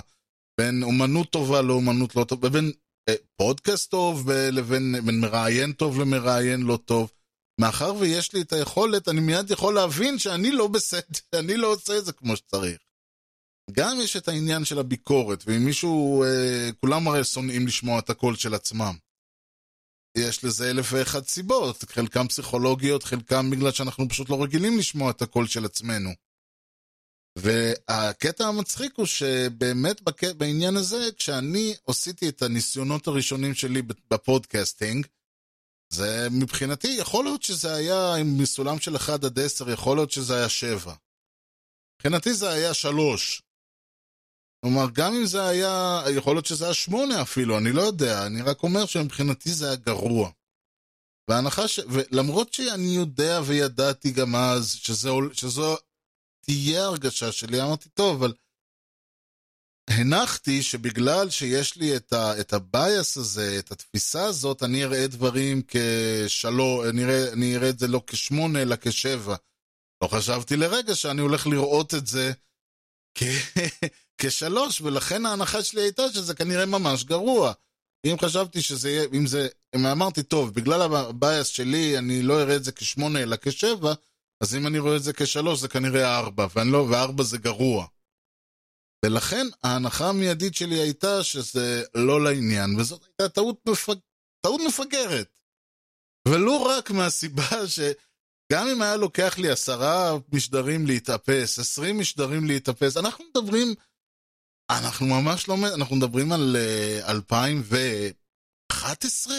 בין 0.60 0.84
אומנות 0.84 1.30
טובה 1.30 1.62
לאומנות 1.62 2.15
לא 2.15 2.24
טובה, 2.24 2.50
בין 2.50 2.72
אה, 3.10 3.15
פודקאסט 3.36 3.92
טוב 3.92 4.32
לבין 4.32 4.96
בין 5.06 5.20
מראיין 5.20 5.72
טוב 5.72 6.00
למראיין 6.00 6.62
לא 6.62 6.80
טוב, 6.86 7.12
מאחר 7.62 7.96
ויש 7.96 8.34
לי 8.34 8.42
את 8.42 8.54
היכולת, 8.54 9.08
אני 9.08 9.20
מיד 9.20 9.52
יכול 9.52 9.76
להבין 9.76 10.20
שאני 10.20 10.52
לא 10.52 10.68
בסדר, 10.68 11.02
שאני 11.36 11.58
לא 11.58 11.74
עושה 11.74 11.98
את 11.98 12.06
זה 12.06 12.12
כמו 12.12 12.36
שצריך. 12.36 12.78
גם 13.72 13.98
יש 14.02 14.18
את 14.18 14.28
העניין 14.28 14.65
של 14.65 14.80
הביקורת, 14.80 15.44
ואם 15.48 15.65
מישהו, 15.65 16.24
אה, 16.24 16.70
כולם 16.82 17.08
הרי 17.08 17.24
שונאים 17.24 17.68
לשמוע 17.68 18.00
את 18.00 18.10
הקול 18.10 18.36
של 18.36 18.54
עצמם. 18.54 18.96
יש 20.17 20.43
לזה 20.43 20.69
אלף 20.69 20.93
ואחת 20.93 21.28
סיבות, 21.28 21.84
חלקם 21.84 22.28
פסיכולוגיות, 22.28 23.04
חלקם 23.04 23.50
בגלל 23.50 23.72
שאנחנו 23.72 24.10
פשוט 24.10 24.30
לא 24.30 24.44
רגילים 24.44 24.77
לשמוע 24.77 25.12
את 25.12 25.21
הקול 25.21 25.48
של 25.48 25.65
עצמנו. 25.65 26.10
והקטע 27.38 28.48
המצחיק 28.48 28.94
הוא 28.96 29.06
שבאמת 29.06 30.02
בק... 30.02 30.23
בעניין 30.23 30.75
הזה, 30.77 31.10
כשאני 31.17 31.75
עשיתי 31.88 32.29
את 32.29 32.42
הניסיונות 32.42 33.08
הראשונים 33.08 33.54
שלי 33.54 33.81
ב 33.81 33.92
podcasting, 33.92 35.08
זה 35.94 36.27
מבחינתי, 36.31 36.88
יכול 36.88 37.23
להיות 37.25 37.44
שזה 37.44 37.73
היה 37.73 38.15
עם 38.15 38.38
מסולם 38.38 38.79
של 38.79 38.96
1 38.96 39.23
עד 39.23 39.40
10, 39.40 39.69
יכול 39.69 39.98
להיות 39.98 40.12
שזה 40.12 40.38
היה 40.38 40.50
7. 40.50 40.94
מבחינתי 41.96 42.33
זה 42.33 42.50
היה 42.50 42.73
3. 42.73 43.42
כלומר, 44.62 44.85
גם 44.93 45.13
אם 45.13 45.25
זה 45.25 45.47
היה, 45.47 46.03
יכול 46.15 46.35
להיות 46.35 46.45
שזה 46.45 46.65
היה 46.65 46.73
שמונה 46.73 47.21
אפילו, 47.21 47.57
אני 47.57 47.71
לא 47.71 47.81
יודע, 47.81 48.25
אני 48.25 48.41
רק 48.41 48.63
אומר 48.63 48.85
שמבחינתי 48.85 49.49
זה 49.49 49.65
היה 49.67 49.75
גרוע. 49.75 50.31
וההנחה 51.29 51.67
ש... 51.67 51.79
ולמרות 51.89 52.53
שאני 52.53 52.95
יודע 52.95 53.41
וידעתי 53.45 54.12
גם 54.12 54.35
אז 54.35 54.71
שזו, 54.71 55.19
שזו 55.33 55.77
תהיה 56.45 56.85
הרגשה 56.85 57.31
שלי, 57.31 57.62
אמרתי, 57.62 57.89
טוב, 57.89 58.23
אבל 58.23 58.33
הנחתי 59.89 60.63
שבגלל 60.63 61.29
שיש 61.29 61.77
לי 61.77 61.95
את, 61.95 62.13
ה, 62.13 62.39
את 62.39 62.53
הבייס 62.53 63.17
הזה, 63.17 63.55
את 63.60 63.71
התפיסה 63.71 64.25
הזאת, 64.25 64.63
אני 64.63 64.83
אראה 64.83 65.07
דברים 65.07 65.62
כשלוש, 65.67 66.87
אני 66.89 67.03
אראה, 67.03 67.33
אני 67.33 67.55
אראה 67.55 67.69
את 67.69 67.79
זה 67.79 67.87
לא 67.87 68.01
כשמונה, 68.07 68.62
אלא 68.62 68.75
כשבע. 68.81 69.35
לא 70.03 70.07
חשבתי 70.07 70.55
לרגע 70.55 70.95
שאני 70.95 71.21
הולך 71.21 71.47
לראות 71.47 71.93
את 71.93 72.07
זה. 72.07 72.31
כשלוש, 74.21 74.81
ולכן 74.81 75.25
ההנחה 75.25 75.63
שלי 75.63 75.81
הייתה 75.81 76.03
שזה 76.13 76.35
כנראה 76.35 76.65
ממש 76.65 77.03
גרוע. 77.03 77.53
אם 78.05 78.15
חשבתי 78.21 78.62
שזה 78.62 78.89
יהיה, 78.89 79.07
אם 79.13 79.27
זה, 79.27 79.47
אם 79.75 79.85
אמרתי, 79.85 80.23
טוב, 80.23 80.53
בגלל 80.53 80.81
הבייס 80.81 81.47
שלי 81.47 81.97
אני 81.97 82.21
לא 82.21 82.41
אראה 82.41 82.55
את 82.55 82.63
זה 82.63 82.71
כשמונה 82.71 83.23
אלא 83.23 83.35
כשבע, 83.41 83.93
אז 84.43 84.55
אם 84.55 84.67
אני 84.67 84.79
רואה 84.79 84.95
את 84.95 85.03
זה 85.03 85.13
כשלוש 85.13 85.60
זה 85.60 85.67
כנראה 85.67 86.17
ארבע, 86.17 86.47
ואני 86.55 86.71
לא, 86.71 86.87
וארבע 86.91 87.23
זה 87.23 87.37
גרוע. 87.37 87.87
ולכן 89.05 89.47
ההנחה 89.63 90.10
המיידית 90.10 90.55
שלי 90.55 90.75
הייתה 90.79 91.23
שזה 91.23 91.83
לא 91.95 92.23
לעניין, 92.23 92.79
וזאת 92.79 93.03
הייתה 93.03 93.29
טעות, 93.35 93.60
מפג... 93.69 93.95
טעות 94.41 94.62
מפגרת. 94.67 95.29
ולו 96.27 96.63
רק 96.63 96.91
מהסיבה 96.91 97.67
שגם 98.52 98.67
אם 98.67 98.81
היה 98.81 98.95
לוקח 98.95 99.37
לי 99.37 99.50
עשרה 99.50 100.12
משדרים 100.33 100.87
להתאפס, 100.87 101.60
עשרים 101.60 102.00
משדרים 102.00 102.47
להתאפס, 102.47 102.97
אנחנו 102.97 103.25
מדברים, 103.29 103.67
אנחנו 104.69 105.06
ממש 105.06 105.47
לא, 105.47 105.56
אנחנו 105.75 105.95
מדברים 105.95 106.31
על 106.31 106.56
uh, 106.56 106.60
2011? 107.10 109.33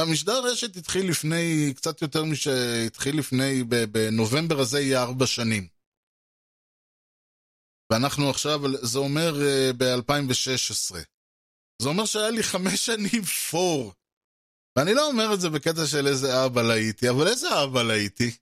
המשדר 0.00 0.44
רשת 0.44 0.76
התחיל 0.76 1.10
לפני, 1.10 1.72
קצת 1.76 2.02
יותר 2.02 2.24
משהתחיל 2.24 3.18
לפני, 3.18 3.64
בנובמבר 3.64 4.60
הזה 4.60 4.80
יהיה 4.80 5.02
ארבע 5.02 5.26
שנים. 5.26 5.68
ואנחנו 7.92 8.30
עכשיו, 8.30 8.60
זה 8.82 8.98
אומר 8.98 9.34
uh, 9.34 9.72
ב-2016. 9.76 10.96
זה 11.82 11.88
אומר 11.88 12.06
שהיה 12.06 12.30
לי 12.30 12.42
חמש 12.42 12.86
שנים 12.86 13.22
פור. 13.50 13.92
ואני 14.76 14.94
לא 14.94 15.06
אומר 15.06 15.34
את 15.34 15.40
זה 15.40 15.50
בקטע 15.50 15.86
של 15.86 16.06
איזה 16.06 16.44
אבא 16.44 16.60
הייתי, 16.60 17.10
אבל 17.10 17.28
איזה 17.28 17.64
אבא 17.64 17.80
הייתי? 17.80 18.36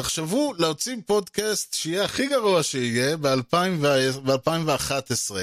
תחשבו 0.00 0.52
להוציא 0.58 0.96
פודקאסט 1.06 1.74
שיהיה 1.74 2.04
הכי 2.04 2.26
גרוע 2.26 2.62
שיהיה 2.62 3.16
ב-2011, 3.16 5.34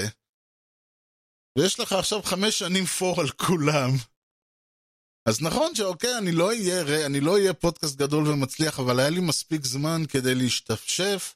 ויש 1.58 1.80
לך 1.80 1.92
עכשיו 1.92 2.22
חמש 2.22 2.58
שנים 2.58 2.84
פור 2.84 3.20
על 3.20 3.30
כולם. 3.30 3.90
אז 5.28 5.42
נכון 5.42 5.74
שאוקיי, 5.74 6.18
אני 6.18 6.32
לא 6.32 6.48
אהיה, 6.48 7.06
אני 7.06 7.20
לא 7.20 7.32
אהיה 7.32 7.54
פודקאסט 7.54 7.96
גדול 7.96 8.28
ומצליח, 8.28 8.80
אבל 8.80 9.00
היה 9.00 9.10
לי 9.10 9.20
מספיק 9.20 9.64
זמן 9.64 10.02
כדי 10.08 10.34
להשתפשף 10.34 11.34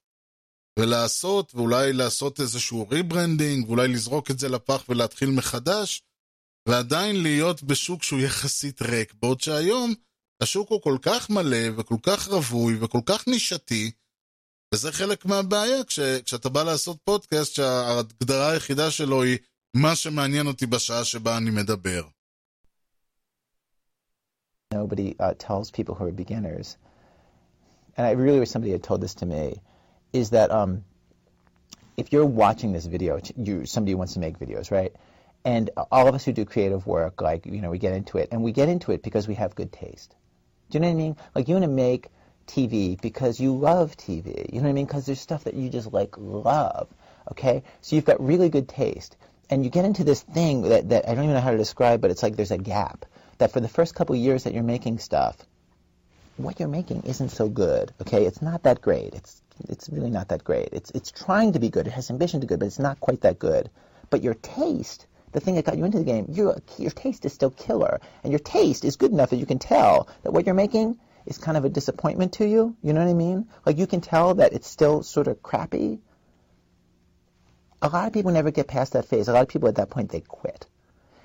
ולעשות, 0.78 1.54
ואולי 1.54 1.92
לעשות 1.92 2.40
איזשהו 2.40 2.88
rebranding, 2.88 3.68
ואולי 3.68 3.88
לזרוק 3.88 4.30
את 4.30 4.38
זה 4.38 4.48
לפח 4.48 4.84
ולהתחיל 4.88 5.30
מחדש, 5.30 6.02
ועדיין 6.68 7.22
להיות 7.22 7.62
בשוק 7.62 8.02
שהוא 8.02 8.20
יחסית 8.20 8.82
ריק, 8.82 9.14
בעוד 9.22 9.40
שהיום 9.40 9.94
השוק 10.40 10.70
הוא 10.70 10.82
כל 10.82 10.98
כך 11.02 11.30
מלא 11.30 11.68
וכל 11.76 11.96
כך 12.02 12.28
רווי 12.28 12.76
וכל 12.80 13.00
כך 13.06 13.28
נישתי, 13.28 13.90
וזה 14.74 14.92
חלק 14.92 15.24
מהבעיה 15.24 15.84
כש, 15.84 16.00
כשאתה 16.00 16.48
בא 16.48 16.62
לעשות 16.62 16.96
פודקאסט 17.04 17.54
שההגדרה 17.54 18.50
היחידה 18.50 18.90
שלו 18.90 19.22
היא 19.22 19.38
מה 19.74 19.96
שמעניין 19.96 20.46
אותי 20.46 20.66
בשעה 20.66 21.04
שבה 21.04 21.36
אני 21.36 21.50
מדבר. 21.50 22.02
Nobody 24.74 25.14
uh, 25.20 25.34
tells 25.38 25.70
people 25.70 25.94
who 25.94 26.04
are 26.04 26.16
beginners, 26.24 26.76
and 27.96 28.04
I 28.06 28.10
really 28.10 28.40
wish 28.40 28.50
somebody 28.50 28.72
had 28.72 28.82
told 28.82 29.00
this 29.00 29.14
to 29.20 29.26
me, 29.26 29.44
is 30.12 30.30
that 30.30 30.50
um, 30.50 30.82
if 31.96 32.06
you're 32.12 32.30
watching 32.44 32.72
this 32.72 32.86
video, 32.86 33.20
you 33.46 33.66
somebody 33.66 33.94
wants 33.94 34.14
to 34.14 34.20
make 34.26 34.36
videos, 34.44 34.66
right? 34.78 34.92
And 35.44 35.70
all 35.90 36.08
of 36.08 36.14
us 36.14 36.24
who 36.24 36.32
do 36.32 36.44
creative 36.44 36.86
work, 36.86 37.20
like 37.20 37.46
you 37.46 37.60
know, 37.60 37.70
we 37.70 37.78
get 37.78 37.94
into 37.94 38.18
it, 38.18 38.28
and 38.32 38.42
we 38.42 38.52
get 38.52 38.68
into 38.68 38.92
it 38.92 39.02
because 39.02 39.28
we 39.28 39.34
have 39.34 39.54
good 39.54 39.72
taste. 39.72 40.14
Do 40.70 40.76
you 40.76 40.80
know 40.80 40.88
what 40.88 40.94
I 40.94 40.96
mean? 40.96 41.16
Like 41.34 41.48
you 41.48 41.54
want 41.54 41.64
to 41.64 41.70
make 41.70 42.08
TV 42.46 43.00
because 43.00 43.40
you 43.40 43.54
love 43.56 43.96
TV. 43.96 44.52
You 44.52 44.60
know 44.60 44.64
what 44.64 44.70
I 44.70 44.72
mean? 44.72 44.86
Because 44.86 45.06
there's 45.06 45.20
stuff 45.20 45.44
that 45.44 45.54
you 45.54 45.68
just 45.68 45.92
like 45.92 46.16
love. 46.16 46.88
Okay, 47.30 47.62
so 47.80 47.96
you've 47.96 48.04
got 48.04 48.24
really 48.24 48.48
good 48.48 48.68
taste, 48.68 49.16
and 49.50 49.64
you 49.64 49.70
get 49.70 49.84
into 49.84 50.04
this 50.04 50.22
thing 50.22 50.62
that, 50.62 50.88
that 50.90 51.08
I 51.08 51.14
don't 51.14 51.24
even 51.24 51.34
know 51.34 51.40
how 51.40 51.52
to 51.52 51.56
describe, 51.56 52.00
but 52.00 52.10
it's 52.10 52.22
like 52.22 52.36
there's 52.36 52.50
a 52.50 52.58
gap 52.58 53.06
that 53.38 53.52
for 53.52 53.60
the 53.60 53.68
first 53.68 53.94
couple 53.94 54.14
years 54.16 54.44
that 54.44 54.52
you're 54.52 54.62
making 54.62 54.98
stuff, 54.98 55.36
what 56.36 56.58
you're 56.58 56.68
making 56.68 57.02
isn't 57.02 57.30
so 57.30 57.48
good. 57.48 57.92
Okay, 58.00 58.24
it's 58.24 58.42
not 58.42 58.64
that 58.64 58.80
great. 58.80 59.14
It's 59.14 59.40
it's 59.68 59.88
really 59.88 60.10
not 60.10 60.28
that 60.28 60.44
great. 60.44 60.70
It's 60.72 60.90
it's 60.90 61.10
trying 61.12 61.52
to 61.52 61.60
be 61.60 61.70
good. 61.70 61.86
It 61.86 61.92
has 61.92 62.10
ambition 62.10 62.40
to 62.40 62.46
be 62.46 62.48
good, 62.48 62.60
but 62.60 62.66
it's 62.66 62.78
not 62.78 63.00
quite 63.00 63.20
that 63.22 63.38
good. 63.38 63.70
But 64.10 64.22
your 64.22 64.34
taste, 64.34 65.06
the 65.34 65.40
thing 65.40 65.56
that 65.56 65.64
got 65.64 65.76
you 65.76 65.84
into 65.84 65.98
the 65.98 66.04
game, 66.04 66.26
your 66.30 66.56
your 66.78 66.92
taste 66.92 67.24
is 67.24 67.32
still 67.32 67.50
killer, 67.50 68.00
and 68.22 68.32
your 68.32 68.38
taste 68.38 68.84
is 68.84 68.94
good 68.96 69.10
enough 69.10 69.30
that 69.30 69.36
you 69.36 69.46
can 69.46 69.58
tell 69.58 70.08
that 70.22 70.30
what 70.32 70.46
you're 70.46 70.54
making 70.54 70.96
is 71.26 71.38
kind 71.38 71.56
of 71.56 71.64
a 71.64 71.68
disappointment 71.68 72.34
to 72.34 72.46
you. 72.46 72.76
You 72.82 72.92
know 72.92 73.00
what 73.00 73.10
I 73.10 73.14
mean? 73.14 73.48
Like 73.66 73.76
you 73.76 73.88
can 73.88 74.00
tell 74.00 74.34
that 74.34 74.52
it's 74.52 74.68
still 74.68 75.02
sort 75.02 75.26
of 75.26 75.42
crappy. 75.42 75.98
A 77.82 77.88
lot 77.88 78.06
of 78.06 78.12
people 78.12 78.30
never 78.30 78.52
get 78.52 78.68
past 78.68 78.92
that 78.92 79.06
phase. 79.06 79.26
A 79.26 79.32
lot 79.32 79.42
of 79.42 79.48
people 79.48 79.68
at 79.68 79.74
that 79.74 79.90
point 79.90 80.10
they 80.10 80.20
quit. 80.20 80.66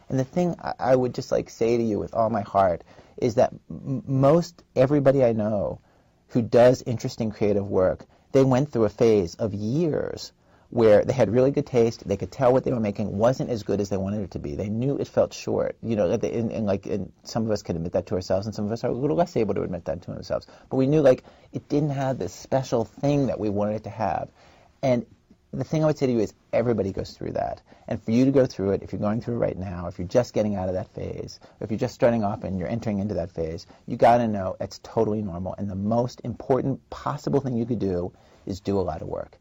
And 0.09 0.17
the 0.17 0.23
thing 0.23 0.55
I 0.79 0.95
would 0.95 1.13
just 1.13 1.31
like 1.31 1.51
say 1.51 1.77
to 1.77 1.83
you 1.83 1.99
with 1.99 2.15
all 2.15 2.31
my 2.31 2.41
heart 2.41 2.83
is 3.15 3.35
that 3.35 3.53
m- 3.69 4.03
most 4.07 4.63
everybody 4.75 5.23
I 5.23 5.33
know 5.33 5.81
who 6.29 6.41
does 6.41 6.81
interesting 6.81 7.29
creative 7.29 7.69
work, 7.69 8.05
they 8.31 8.43
went 8.43 8.71
through 8.71 8.85
a 8.85 8.89
phase 8.89 9.35
of 9.35 9.53
years 9.53 10.31
where 10.69 11.03
they 11.03 11.13
had 11.13 11.31
really 11.31 11.51
good 11.51 11.65
taste. 11.65 12.07
They 12.07 12.17
could 12.17 12.31
tell 12.31 12.53
what 12.53 12.63
they 12.63 12.71
were 12.71 12.79
making 12.79 13.17
wasn't 13.17 13.49
as 13.49 13.63
good 13.63 13.81
as 13.81 13.89
they 13.89 13.97
wanted 13.97 14.21
it 14.21 14.31
to 14.31 14.39
be. 14.39 14.55
They 14.55 14.69
knew 14.69 14.97
it 14.97 15.07
felt 15.07 15.33
short. 15.33 15.75
You 15.81 15.95
know, 15.95 16.09
and, 16.11 16.23
and 16.51 16.65
like 16.65 16.85
and 16.85 17.11
some 17.23 17.45
of 17.45 17.51
us 17.51 17.63
can 17.63 17.75
admit 17.75 17.93
that 17.93 18.05
to 18.07 18.15
ourselves, 18.15 18.45
and 18.45 18.55
some 18.55 18.65
of 18.65 18.71
us 18.71 18.83
are 18.83 18.91
a 18.91 18.93
little 18.93 19.17
less 19.17 19.35
able 19.35 19.55
to 19.55 19.63
admit 19.63 19.85
that 19.85 20.01
to 20.03 20.11
ourselves. 20.11 20.47
But 20.69 20.77
we 20.77 20.87
knew 20.87 21.01
like 21.01 21.23
it 21.53 21.67
didn't 21.69 21.91
have 21.91 22.19
this 22.19 22.33
special 22.33 22.85
thing 22.85 23.27
that 23.27 23.39
we 23.39 23.49
wanted 23.49 23.77
it 23.77 23.83
to 23.85 23.89
have. 23.89 24.29
And 24.81 25.05
the 25.51 25.63
thing 25.63 25.83
I 25.83 25.87
would 25.87 25.97
say 25.97 26.05
to 26.05 26.11
you 26.11 26.19
is 26.19 26.33
everybody 26.53 26.91
goes 26.91 27.11
through 27.11 27.31
that. 27.31 27.61
And 27.87 28.01
for 28.01 28.11
you 28.11 28.25
to 28.25 28.31
go 28.31 28.45
through 28.45 28.71
it, 28.71 28.83
if 28.83 28.91
you're 28.91 29.01
going 29.01 29.21
through 29.21 29.35
it 29.35 29.39
right 29.39 29.57
now, 29.57 29.87
if 29.87 29.97
you're 29.97 30.07
just 30.07 30.33
getting 30.35 30.55
out 30.55 30.69
of 30.69 30.75
that 30.75 30.93
phase, 30.93 31.39
if 31.59 31.71
you're 31.71 31.79
just 31.79 31.95
starting 31.95 32.23
off 32.23 32.43
and 32.43 32.59
you're 32.59 32.69
entering 32.69 32.99
into 32.99 33.15
that 33.15 33.31
phase, 33.31 33.65
you 33.87 33.97
got 33.97 34.17
to 34.17 34.27
know 34.27 34.55
it's 34.59 34.79
totally 34.83 35.23
normal. 35.23 35.55
And 35.57 35.67
the 35.67 35.75
most 35.75 36.21
important 36.23 36.87
possible 36.91 37.39
thing 37.39 37.57
you 37.57 37.65
could 37.65 37.79
do 37.79 38.11
is 38.45 38.59
do 38.59 38.79
a 38.79 38.81
lot 38.81 39.01
of 39.01 39.07
work. 39.07 39.39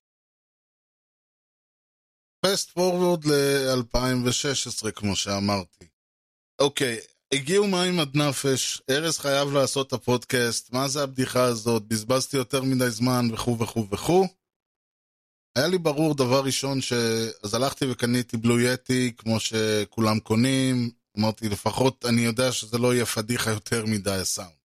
פסט 2.40 2.70
פורוורד 2.70 3.24
ל-2016, 3.24 4.90
כמו 4.90 5.16
שאמרתי. 5.16 5.84
אוקיי, 6.58 6.98
הגיעו 7.32 7.66
מים 7.66 8.00
עד 8.00 8.16
נפש, 8.16 8.82
ארז 8.90 9.18
חייב 9.18 9.52
לעשות 9.52 9.86
את 9.86 9.92
הפודקאסט, 9.92 10.72
מה 10.72 10.88
זה 10.88 11.02
הבדיחה 11.02 11.42
הזאת, 11.42 11.82
בזבזתי 11.82 12.36
יותר 12.36 12.62
מדי 12.62 12.90
זמן 12.90 13.28
וכו' 13.32 13.58
וכו' 13.58 13.86
וכו'. 13.90 14.26
היה 15.56 15.66
לי 15.66 15.78
ברור 15.78 16.14
דבר 16.14 16.44
ראשון 16.44 16.80
ש... 16.80 16.92
אז 17.42 17.54
הלכתי 17.54 17.90
וקניתי 17.90 18.36
בלו 18.36 18.60
יטי 18.60 19.12
כמו 19.16 19.40
שכולם 19.40 20.20
קונים, 20.20 20.90
אמרתי 21.18 21.48
לפחות 21.48 22.04
אני 22.04 22.20
יודע 22.20 22.52
שזה 22.52 22.78
לא 22.78 22.94
יהיה 22.94 23.06
פדיחה 23.06 23.50
יותר 23.50 23.86
מדי 23.86 24.10
הסאונד. 24.10 24.57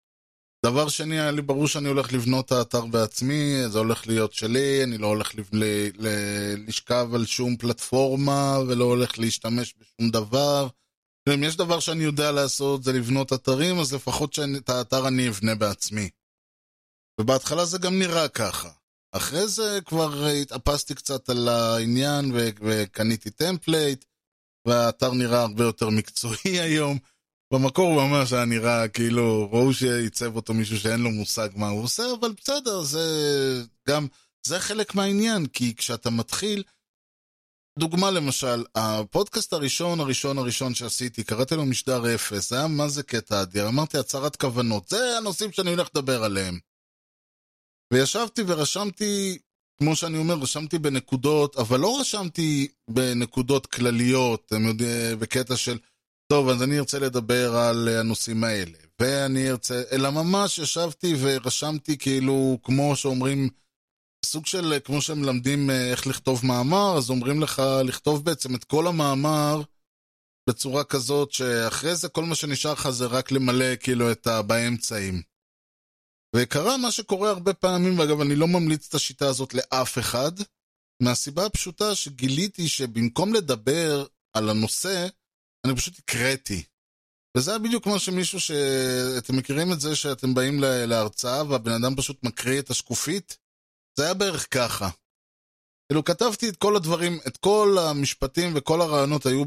דבר 0.66 0.90
שני, 0.90 1.20
היה 1.20 1.32
לי 1.32 1.42
ברור 1.42 1.68
שאני 1.68 1.88
הולך 1.88 2.14
לבנות 2.14 2.46
את 2.46 2.52
האתר 2.52 2.86
בעצמי, 2.86 3.70
זה 3.70 3.80
הולך 3.80 4.08
להיות 4.08 4.34
שלי, 4.34 4.84
אני 4.84 4.98
לא 4.98 5.08
הולך 5.08 5.36
ל... 5.36 5.40
ל... 5.52 5.64
ל... 5.98 6.08
לשכב 6.68 7.10
על 7.16 7.26
שום 7.26 7.58
פלטפורמה 7.58 8.58
ולא 8.68 8.84
הולך 8.84 9.20
להשתמש 9.20 9.74
בשום 9.78 10.10
דבר. 10.10 10.68
אם 11.34 11.44
יש 11.44 11.58
דבר 11.58 11.80
שאני 11.80 12.04
יודע 12.04 12.32
לעשות 12.32 12.84
זה 12.84 12.94
לבנות 12.94 13.34
אתרים, 13.34 13.80
אז 13.80 13.94
לפחות 13.94 14.34
שאת 14.34 14.70
האתר 14.70 15.08
אני 15.08 15.30
אבנה 15.30 15.56
בעצמי. 15.56 16.10
ובהתחלה 17.20 17.66
זה 17.66 17.78
גם 17.78 18.00
נראה 18.00 18.28
ככה. 18.28 18.70
אחרי 19.12 19.48
זה 19.48 19.80
כבר 19.86 20.26
התאפסתי 20.26 20.96
קצת 20.96 21.30
על 21.30 21.48
העניין 21.48 22.32
ו- 22.34 22.50
וקניתי 22.62 23.30
template, 23.30 24.06
והאתר 24.68 25.14
נראה 25.14 25.42
הרבה 25.42 25.64
יותר 25.64 25.90
מקצועי 25.90 26.60
היום. 26.66 26.98
במקור 27.54 27.94
הוא 27.94 28.02
ממש 28.10 28.34
היה 28.34 28.46
נראה 28.46 28.88
כאילו, 28.88 29.50
ראו 29.52 29.74
שעיצב 29.74 30.36
אותו 30.36 30.54
מישהו 30.54 30.80
שאין 30.80 31.00
לו 31.00 31.10
מושג 31.10 31.50
מה 31.56 31.68
הוא 31.68 31.84
עושה, 31.84 32.04
אבל 32.20 32.32
בסדר, 32.32 32.82
זה 32.82 33.06
גם, 33.90 34.08
זה 34.46 34.60
חלק 34.60 34.96
מהעניין, 34.96 35.46
כי 35.46 35.76
כשאתה 35.76 36.10
מתחיל, 36.10 36.64
דוגמה 37.80 38.12
למשל, 38.12 38.64
הפודקאסט 38.76 39.54
הראשון, 39.54 40.00
הראשון, 40.00 40.38
הראשון 40.38 40.74
שעשיתי, 40.74 41.24
קראתי 41.24 41.56
לו 41.56 41.66
משדר 41.66 42.16
אפס, 42.16 42.50
זה 42.50 42.56
היה 42.56 42.68
מה 42.68 42.88
זה 42.88 43.04
קטע 43.04 43.42
אדיר, 43.42 43.68
אמרתי 43.68 43.98
הצהרת 43.98 44.36
כוונות, 44.36 44.88
זה 44.88 45.18
הנושאים 45.18 45.52
שאני 45.52 45.70
הולך 45.70 45.90
לדבר 45.96 46.24
עליהם. 46.24 46.60
וישבתי 47.94 48.42
ורשמתי, 48.48 49.38
כמו 49.80 49.96
שאני 49.96 50.18
אומר, 50.18 50.36
רשמתי 50.36 50.80
בנקודות, 50.80 51.56
אבל 51.56 51.80
לא 51.80 52.00
רשמתי 52.00 52.68
בנקודות 52.90 53.66
כלליות, 53.66 54.44
אתם 54.46 54.66
יודעים, 54.66 55.20
בקטע 55.20 55.58
של, 55.58 55.78
טוב, 56.34 56.50
אז 56.50 56.64
אני 56.64 56.80
ארצה 56.80 57.00
לדבר 57.00 57.56
על 57.56 57.88
הנושאים 57.88 58.44
האלה, 58.44 58.78
ואני 59.02 59.50
ארצה, 59.50 59.84
אלא 59.92 60.10
ממש 60.10 60.60
ישבתי 60.60 61.14
ורשמתי 61.20 61.98
כאילו, 61.98 62.58
כמו 62.64 62.96
שאומרים, 62.96 63.50
סוג 64.26 64.46
של, 64.46 64.74
כמו 64.84 65.02
שהם 65.02 65.22
מלמדים 65.22 65.70
אה, 65.70 65.92
איך 65.92 66.08
לכתוב 66.08 66.46
מאמר, 66.46 66.98
אז 66.98 67.10
אומרים 67.10 67.42
לך 67.42 67.62
לכתוב 67.86 68.26
בעצם 68.26 68.56
את 68.56 68.64
כל 68.64 68.88
המאמר 68.88 69.62
בצורה 70.50 70.84
כזאת 70.84 71.32
שאחרי 71.32 71.96
זה 71.96 72.10
כל 72.10 72.24
מה 72.24 72.36
שנשאר 72.36 72.74
לך 72.74 72.90
זה 72.90 73.06
רק 73.06 73.32
למלא 73.32 73.76
כאילו 73.76 74.12
את 74.12 74.28
ה... 74.28 74.42
באמצעים. 74.42 75.22
וקרה 76.36 76.78
מה 76.78 76.92
שקורה 76.92 77.30
הרבה 77.30 77.54
פעמים, 77.54 78.00
ואגב, 78.00 78.22
אני 78.22 78.36
לא 78.36 78.48
ממליץ 78.48 78.88
את 78.88 78.94
השיטה 78.94 79.28
הזאת 79.28 79.54
לאף 79.54 79.98
אחד, 79.98 80.32
מהסיבה 81.04 81.46
הפשוטה 81.46 81.96
שגיליתי 81.96 82.68
שבמקום 82.68 83.34
לדבר 83.34 84.06
על 84.34 84.50
הנושא, 84.50 85.08
אני 85.66 85.76
פשוט 85.76 86.00
הקראתי. 86.00 86.64
וזה 87.38 87.52
היה 87.52 87.60
בדיוק 87.60 87.84
כמו 87.84 88.00
שמישהו 88.00 88.40
ש... 88.40 88.52
אתם 89.18 89.38
מכירים 89.38 89.72
את 89.74 89.80
זה 89.80 89.96
שאתם 89.96 90.34
באים 90.34 90.60
לה- 90.62 90.86
להרצאה 90.86 91.44
והבן 91.50 91.72
אדם 91.72 91.96
פשוט 91.96 92.24
מקריא 92.24 92.60
את 92.60 92.70
השקופית? 92.70 93.38
זה 94.00 94.04
היה 94.04 94.14
בערך 94.14 94.48
ככה. 94.54 94.90
כאילו 95.88 96.04
כתבתי 96.04 96.50
את 96.50 96.58
כל 96.58 96.76
הדברים, 96.76 97.20
את 97.28 97.38
כל 97.38 97.76
המשפטים 97.90 98.54
וכל 98.56 98.82
הרעיונות 98.82 99.26
היו 99.26 99.44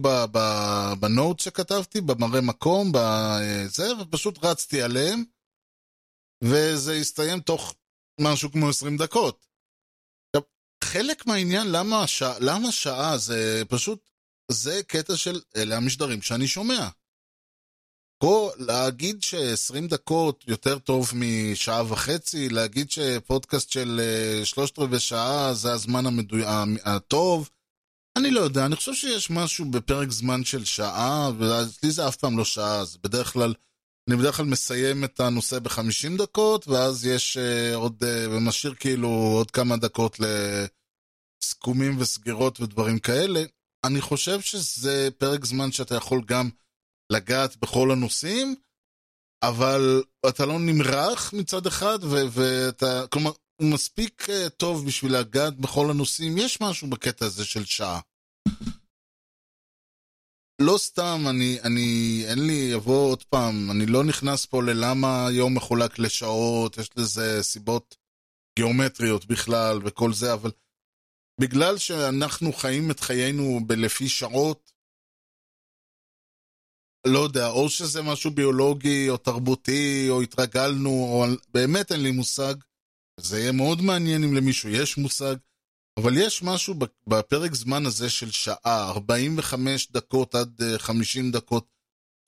בנוט 1.00 1.40
שכתבתי, 1.40 2.00
במראה 2.00 2.40
מקום, 2.40 2.92
בזה, 2.94 3.96
ופשוט 4.00 4.44
רצתי 4.44 4.82
עליהם, 4.82 5.24
וזה 6.44 6.92
הסתיים 6.92 7.40
תוך 7.40 7.74
משהו 8.20 8.52
כמו 8.52 8.68
20 8.68 8.96
דקות. 8.96 9.46
עכשיו, 10.28 10.48
חלק 10.84 11.26
מהעניין, 11.26 11.66
למה, 11.72 12.02
הש... 12.02 12.22
למה 12.40 12.72
שעה, 12.72 13.18
זה 13.18 13.62
פשוט, 13.68 14.10
זה 14.50 14.80
קטע 14.86 15.16
של 15.16 15.40
אלה 15.56 15.76
המשדרים 15.76 16.22
שאני 16.22 16.46
שומע. 16.48 16.88
פה 18.18 18.50
להגיד 18.58 19.22
ש-20 19.22 19.88
דקות 19.88 20.44
יותר 20.46 20.78
טוב 20.78 21.10
משעה 21.14 21.92
וחצי, 21.92 22.48
להגיד 22.48 22.90
שפודקאסט 22.90 23.70
של 23.70 24.00
אה, 24.02 24.44
שלושת 24.44 24.78
רבעי 24.78 25.00
שעה 25.00 25.54
זה 25.54 25.72
הזמן 25.72 26.06
המדוי... 26.06 26.42
הטוב, 26.84 27.50
אני 28.18 28.30
לא 28.30 28.40
יודע, 28.40 28.66
אני 28.66 28.76
חושב 28.76 28.94
שיש 28.94 29.30
משהו 29.30 29.64
בפרק 29.70 30.10
זמן 30.10 30.44
של 30.44 30.64
שעה, 30.64 31.30
ואצלי 31.38 31.90
זה 31.90 32.08
אף 32.08 32.16
פעם 32.16 32.38
לא 32.38 32.44
שעה, 32.44 32.84
זה 32.84 32.98
בדרך 33.02 33.32
כלל, 33.32 33.54
אני 34.08 34.16
בדרך 34.16 34.36
כלל 34.36 34.46
מסיים 34.46 35.04
את 35.04 35.20
הנושא 35.20 35.58
ב-50 35.58 36.18
דקות, 36.18 36.68
ואז 36.68 37.06
יש 37.06 37.36
uh, 37.36 37.74
עוד, 37.74 38.02
uh, 38.02 38.06
ומשאיר 38.30 38.74
כאילו 38.74 39.08
עוד 39.08 39.50
כמה 39.50 39.76
דקות 39.76 40.20
לסכומים 41.42 41.96
וסגירות 41.98 42.60
ודברים 42.60 42.98
כאלה. 42.98 43.44
אני 43.86 44.00
חושב 44.00 44.40
שזה 44.40 45.08
פרק 45.18 45.44
זמן 45.44 45.72
שאתה 45.72 45.94
יכול 45.94 46.22
גם 46.26 46.50
לגעת 47.12 47.56
בכל 47.56 47.90
הנושאים, 47.90 48.54
אבל 49.42 50.02
אתה 50.28 50.46
לא 50.46 50.58
נמרח 50.58 51.32
מצד 51.32 51.66
אחד, 51.66 51.98
ו- 52.02 52.28
ואתה, 52.30 53.06
כלומר, 53.10 53.30
הוא 53.60 53.72
מספיק 53.72 54.26
uh, 54.28 54.48
טוב 54.48 54.86
בשביל 54.86 55.16
לגעת 55.16 55.56
בכל 55.56 55.90
הנושאים, 55.90 56.38
יש 56.38 56.60
משהו 56.60 56.90
בקטע 56.90 57.26
הזה 57.26 57.44
של 57.44 57.64
שעה. 57.64 58.00
לא 60.62 60.78
סתם, 60.78 61.18
אני, 61.30 61.60
אני, 61.62 62.22
אין 62.26 62.46
לי, 62.46 62.74
אבוא 62.74 63.10
עוד 63.10 63.22
פעם, 63.22 63.70
אני 63.70 63.86
לא 63.86 64.04
נכנס 64.04 64.46
פה 64.46 64.62
ללמה 64.62 65.28
יום 65.30 65.56
מחולק 65.56 65.98
לשעות, 65.98 66.78
יש 66.78 66.90
לזה 66.96 67.42
סיבות 67.42 67.96
גיאומטריות 68.58 69.26
בכלל 69.26 69.80
וכל 69.84 70.12
זה, 70.12 70.32
אבל 70.32 70.50
בגלל 71.40 71.78
שאנחנו 71.78 72.52
חיים 72.52 72.90
את 72.90 73.00
חיינו 73.00 73.60
ב- 73.66 73.72
לפי 73.72 74.08
שעות, 74.08 74.72
לא 77.06 77.18
יודע, 77.18 77.48
או 77.48 77.68
שזה 77.68 78.02
משהו 78.02 78.30
ביולוגי, 78.30 79.08
או 79.08 79.16
תרבותי, 79.16 80.06
או 80.10 80.22
התרגלנו, 80.22 80.90
או 80.90 81.24
באמת 81.54 81.92
אין 81.92 82.02
לי 82.02 82.10
מושג. 82.10 82.54
זה 83.20 83.38
יהיה 83.38 83.52
מאוד 83.52 83.82
מעניין 83.82 84.24
אם 84.24 84.34
למישהו 84.34 84.68
יש 84.68 84.98
מושג, 84.98 85.34
אבל 86.00 86.12
יש 86.16 86.42
משהו 86.42 86.74
בפרק 87.06 87.54
זמן 87.54 87.86
הזה 87.86 88.10
של 88.10 88.30
שעה, 88.30 88.90
45 88.90 89.90
דקות 89.92 90.34
עד 90.34 90.60
50 90.78 91.30
דקות, 91.30 91.66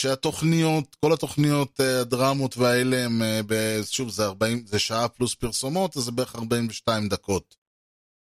שהתוכניות, 0.02 0.96
כל 1.04 1.12
התוכניות, 1.12 1.80
הדרמות 1.80 2.56
והאלה 2.56 3.04
הם, 3.04 3.22
שוב, 3.84 4.08
זה, 4.08 4.24
40, 4.24 4.66
זה 4.66 4.78
שעה 4.78 5.08
פלוס 5.08 5.34
פרסומות, 5.34 5.96
אז 5.96 6.02
זה 6.02 6.12
בערך 6.12 6.36
42 6.36 7.08
דקות. 7.08 7.56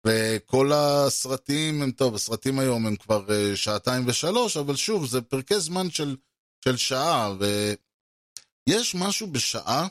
וכל 0.07 0.73
הסרטים 0.75 1.83
הם, 1.83 1.91
טוב, 1.91 2.15
הסרטים 2.15 2.59
היום 2.59 2.87
הם 2.87 2.97
כבר 2.97 3.27
שעתיים 3.55 4.03
ושלוש, 4.07 4.57
אבל 4.57 4.77
שוב, 4.77 5.07
זה 5.07 5.23
פרקי 5.23 5.61
זמן 5.61 5.91
של, 5.91 6.17
של 6.65 6.77
שעה, 6.77 7.35
ויש 8.69 8.95
משהו 8.95 9.27
בשעה, 9.27 9.89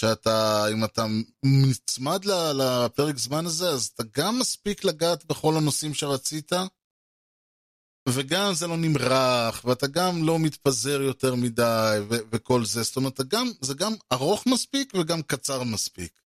שאתה, 0.00 0.64
אם 0.72 0.84
אתה 0.84 1.06
נצמד 1.44 2.24
לפרק 2.24 3.16
זמן 3.16 3.46
הזה, 3.46 3.68
אז 3.68 3.90
אתה 3.94 4.02
גם 4.16 4.38
מספיק 4.38 4.84
לגעת 4.84 5.24
בכל 5.24 5.54
הנושאים 5.56 5.94
שרצית, 5.94 6.52
וגם 8.08 8.54
זה 8.54 8.66
לא 8.66 8.76
נמרח, 8.76 9.64
ואתה 9.64 9.86
גם 9.86 10.24
לא 10.24 10.38
מתפזר 10.38 11.02
יותר 11.02 11.34
מדי, 11.34 11.98
וכל 12.08 12.64
זה. 12.64 12.82
זאת 12.82 12.96
אומרת, 12.96 13.20
גם, 13.20 13.50
זה 13.60 13.74
גם 13.74 13.92
ארוך 14.12 14.46
מספיק 14.46 14.92
וגם 14.94 15.22
קצר 15.22 15.62
מספיק. 15.62 16.25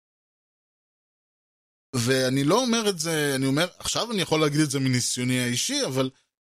ואני 1.96 2.44
לא 2.44 2.62
אומר 2.62 2.88
את 2.88 2.98
זה, 2.98 3.32
אני 3.36 3.46
אומר, 3.46 3.68
עכשיו 3.78 4.12
אני 4.12 4.22
יכול 4.22 4.40
להגיד 4.40 4.60
את 4.60 4.70
זה 4.70 4.80
מניסיוני 4.80 5.40
האישי, 5.40 5.84
אבל 5.86 6.10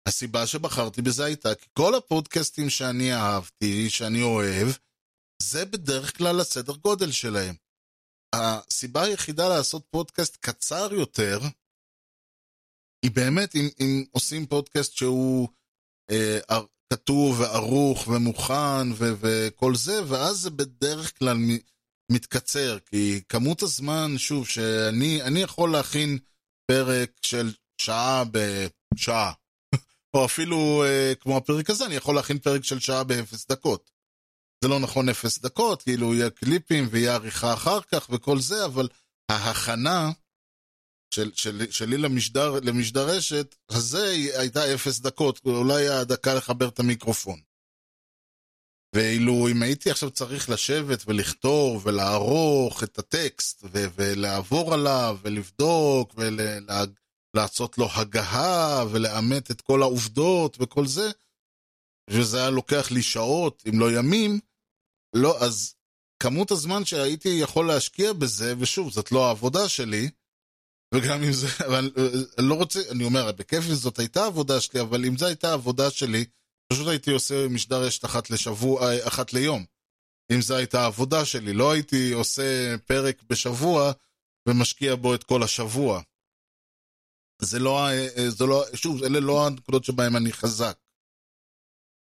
הסיבה 0.08 0.46
שבחרתי 0.46 1.02
בזה 1.02 1.24
הייתה 1.24 1.54
כי 1.54 1.66
כל 1.72 1.94
הפודקאסטים 1.94 2.70
שאני 2.70 3.14
אהבתי, 3.14 3.90
שאני 3.90 4.22
אוהב, 4.22 4.68
זה 5.42 5.64
בדרך 5.64 6.18
כלל 6.18 6.40
הסדר 6.40 6.72
גודל 6.72 7.12
שלהם. 7.12 7.54
הסיבה 8.34 9.02
היחידה 9.02 9.48
לעשות 9.48 9.86
פודקאסט 9.90 10.36
קצר 10.36 10.88
יותר, 10.92 11.40
היא 13.04 13.10
באמת 13.10 13.54
אם, 13.54 13.68
אם 13.80 14.04
עושים 14.10 14.46
פודקאסט 14.46 14.92
שהוא 14.92 15.48
אה, 16.10 16.38
כתוב 16.92 17.40
וערוך 17.40 18.08
ומוכן 18.08 18.92
ו- 18.94 19.14
וכל 19.20 19.74
זה, 19.74 20.00
ואז 20.08 20.36
זה 20.36 20.50
בדרך 20.50 21.18
כלל 21.18 21.36
מתקצר, 22.12 22.78
כי 22.78 23.20
כמות 23.28 23.62
הזמן, 23.62 24.18
שוב, 24.18 24.48
שאני 24.48 25.22
אני 25.22 25.40
יכול 25.40 25.72
להכין 25.72 26.18
פרק 26.66 27.10
של 27.22 27.52
שעה 27.80 28.24
בשעה, 28.24 29.32
או 30.14 30.24
אפילו 30.24 30.84
אה, 30.84 31.12
כמו 31.20 31.36
הפרק 31.36 31.70
הזה, 31.70 31.86
אני 31.86 31.94
יכול 31.94 32.14
להכין 32.14 32.38
פרק 32.38 32.64
של 32.64 32.80
שעה 32.80 33.04
באפס 33.04 33.46
דקות. 33.48 33.90
זה 34.64 34.68
לא 34.68 34.80
נכון 34.80 35.08
אפס 35.08 35.38
דקות, 35.38 35.82
כאילו 35.82 36.14
יהיה 36.14 36.30
קליפים 36.30 36.88
ויהיה 36.90 37.14
עריכה 37.14 37.54
אחר 37.54 37.80
כך 37.80 38.10
וכל 38.10 38.40
זה, 38.40 38.64
אבל 38.64 38.88
ההכנה 39.28 40.10
של, 41.14 41.30
של, 41.34 41.70
שלי 41.70 41.96
למשדר, 41.96 42.60
למשדר 42.62 43.08
רשת, 43.16 43.54
הזה 43.70 44.06
הייתה 44.38 44.74
אפס 44.74 45.00
דקות, 45.00 45.40
אולי 45.44 45.88
היה 45.88 46.04
דקה 46.04 46.34
לחבר 46.34 46.68
את 46.68 46.78
המיקרופון. 46.78 47.40
ואילו 48.94 49.48
אם 49.48 49.62
הייתי 49.62 49.90
עכשיו 49.90 50.10
צריך 50.10 50.50
לשבת 50.50 51.04
ולכתוב 51.06 51.86
ולערוך 51.86 52.82
את 52.82 52.98
הטקסט 52.98 53.64
ו- 53.64 53.86
ולעבור 53.94 54.74
עליו 54.74 55.18
ולבדוק 55.22 56.14
ולעשות 57.34 57.78
לו 57.78 57.88
הגהה 57.94 58.84
ולאמת 58.90 59.50
את 59.50 59.60
כל 59.60 59.82
העובדות 59.82 60.56
וכל 60.60 60.86
זה, 60.86 61.10
וזה 62.10 62.38
היה 62.38 62.50
לוקח 62.50 62.90
לי 62.90 63.02
שעות, 63.02 63.62
אם 63.68 63.80
לא 63.80 63.92
ימים, 63.92 64.40
לא, 65.16 65.38
אז 65.44 65.74
כמות 66.22 66.50
הזמן 66.50 66.84
שהייתי 66.84 67.28
יכול 67.28 67.66
להשקיע 67.66 68.12
בזה, 68.12 68.54
ושוב, 68.58 68.92
זאת 68.92 69.12
לא 69.12 69.26
העבודה 69.26 69.68
שלי, 69.68 70.10
וגם 70.94 71.22
אם 71.22 71.32
זה, 71.32 71.46
אבל 71.66 71.90
אני 72.38 72.48
לא 72.48 72.54
רוצה, 72.54 72.80
אני 72.90 73.04
אומר, 73.04 73.32
בכיף 73.32 73.64
זאת 73.64 73.98
הייתה 73.98 74.24
העבודה 74.24 74.60
שלי, 74.60 74.80
אבל 74.80 75.04
אם 75.04 75.18
זו 75.18 75.26
הייתה 75.26 75.50
העבודה 75.50 75.90
שלי, 75.90 76.24
פשוט 76.72 76.88
הייתי 76.88 77.10
עושה 77.10 77.48
משדר 77.50 77.82
רשת 77.82 78.04
אחת 78.04 78.30
לשבוע, 78.30 78.80
אחת 79.08 79.32
ליום. 79.32 79.64
אם 80.32 80.40
זו 80.40 80.56
הייתה 80.56 80.80
העבודה 80.80 81.24
שלי, 81.24 81.52
לא 81.52 81.72
הייתי 81.72 82.12
עושה 82.12 82.74
פרק 82.86 83.22
בשבוע 83.22 83.92
ומשקיע 84.48 84.94
בו 84.94 85.14
את 85.14 85.24
כל 85.24 85.42
השבוע. 85.42 86.02
זה 87.42 87.58
לא, 87.58 87.88
זה 88.28 88.44
לא, 88.44 88.64
שוב, 88.74 89.02
אלה 89.02 89.20
לא 89.20 89.46
הנקודות 89.46 89.84
שבהן 89.84 90.16
אני 90.16 90.32
חזק. 90.32 90.78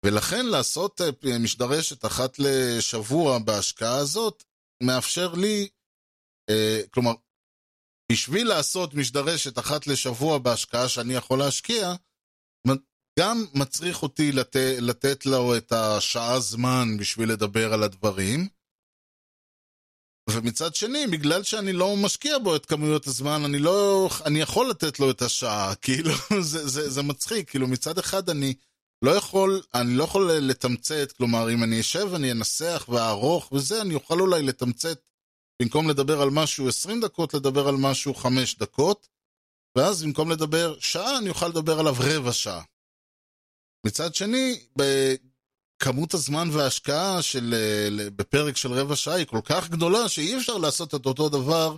ולכן 0.05 0.45
לעשות 0.45 1.01
משדרשת 1.43 2.05
אחת 2.05 2.39
לשבוע 2.39 3.39
בהשקעה 3.39 3.97
הזאת, 3.97 4.43
מאפשר 4.83 5.33
לי, 5.33 5.69
אה, 6.49 6.81
כלומר, 6.93 7.13
בשביל 8.11 8.47
לעשות 8.47 8.93
משדרשת 8.93 9.59
אחת 9.59 9.87
לשבוע 9.87 10.37
בהשקעה 10.37 10.89
שאני 10.89 11.13
יכול 11.13 11.39
להשקיע, 11.39 11.93
גם 13.19 13.45
מצריך 13.53 14.03
אותי 14.03 14.31
לת, 14.31 14.55
לתת 14.81 15.25
לו 15.25 15.57
את 15.57 15.71
השעה 15.71 16.39
זמן 16.39 16.97
בשביל 16.99 17.31
לדבר 17.31 17.73
על 17.73 17.83
הדברים, 17.83 18.47
ומצד 20.29 20.75
שני, 20.75 21.07
בגלל 21.07 21.43
שאני 21.43 21.73
לא 21.73 21.95
משקיע 21.97 22.37
בו 22.39 22.55
את 22.55 22.65
כמויות 22.65 23.07
הזמן, 23.07 23.41
אני 23.45 23.59
לא, 23.59 24.09
אני 24.25 24.39
יכול 24.41 24.69
לתת 24.69 24.99
לו 24.99 25.11
את 25.11 25.21
השעה, 25.21 25.75
כאילו, 25.83 26.11
זה, 26.41 26.67
זה, 26.67 26.89
זה 26.89 27.03
מצחיק, 27.03 27.49
כאילו 27.49 27.67
מצד 27.67 27.97
אחד 27.97 28.29
אני 28.29 28.53
לא 29.01 29.11
יכול, 29.11 29.61
אני 29.73 29.93
לא 29.93 30.03
יכול 30.03 30.31
לתמצת, 30.31 31.11
כלומר, 31.11 31.53
אם 31.53 31.63
אני 31.63 31.79
אשב 31.79 32.07
ואני 32.11 32.31
אנסח 32.31 32.85
ואערוך 32.89 33.51
וזה, 33.51 33.81
אני 33.81 33.95
אוכל 33.95 34.19
אולי 34.19 34.41
לתמצת 34.41 34.99
במקום 35.61 35.89
לדבר 35.89 36.21
על 36.21 36.29
משהו 36.29 36.67
20 36.67 37.01
דקות, 37.01 37.33
לדבר 37.33 37.67
על 37.67 37.75
משהו 37.75 38.13
5 38.13 38.55
דקות, 38.55 39.07
ואז 39.77 40.03
במקום 40.03 40.31
לדבר 40.31 40.79
שעה, 40.79 41.17
אני 41.17 41.29
אוכל 41.29 41.47
לדבר 41.47 41.79
עליו 41.79 41.95
רבע 41.99 42.33
שעה. 42.33 42.63
מצד 43.85 44.15
שני, 44.15 44.59
בכמות 44.75 46.13
הזמן 46.13 46.49
וההשקעה 46.51 47.21
של, 47.21 47.55
בפרק 48.15 48.57
של 48.57 48.71
רבע 48.71 48.95
שעה 48.95 49.15
היא 49.15 49.25
כל 49.25 49.41
כך 49.43 49.69
גדולה, 49.69 50.09
שאי 50.09 50.37
אפשר 50.37 50.57
לעשות 50.57 50.95
את 50.95 51.05
אותו 51.05 51.29
דבר 51.29 51.77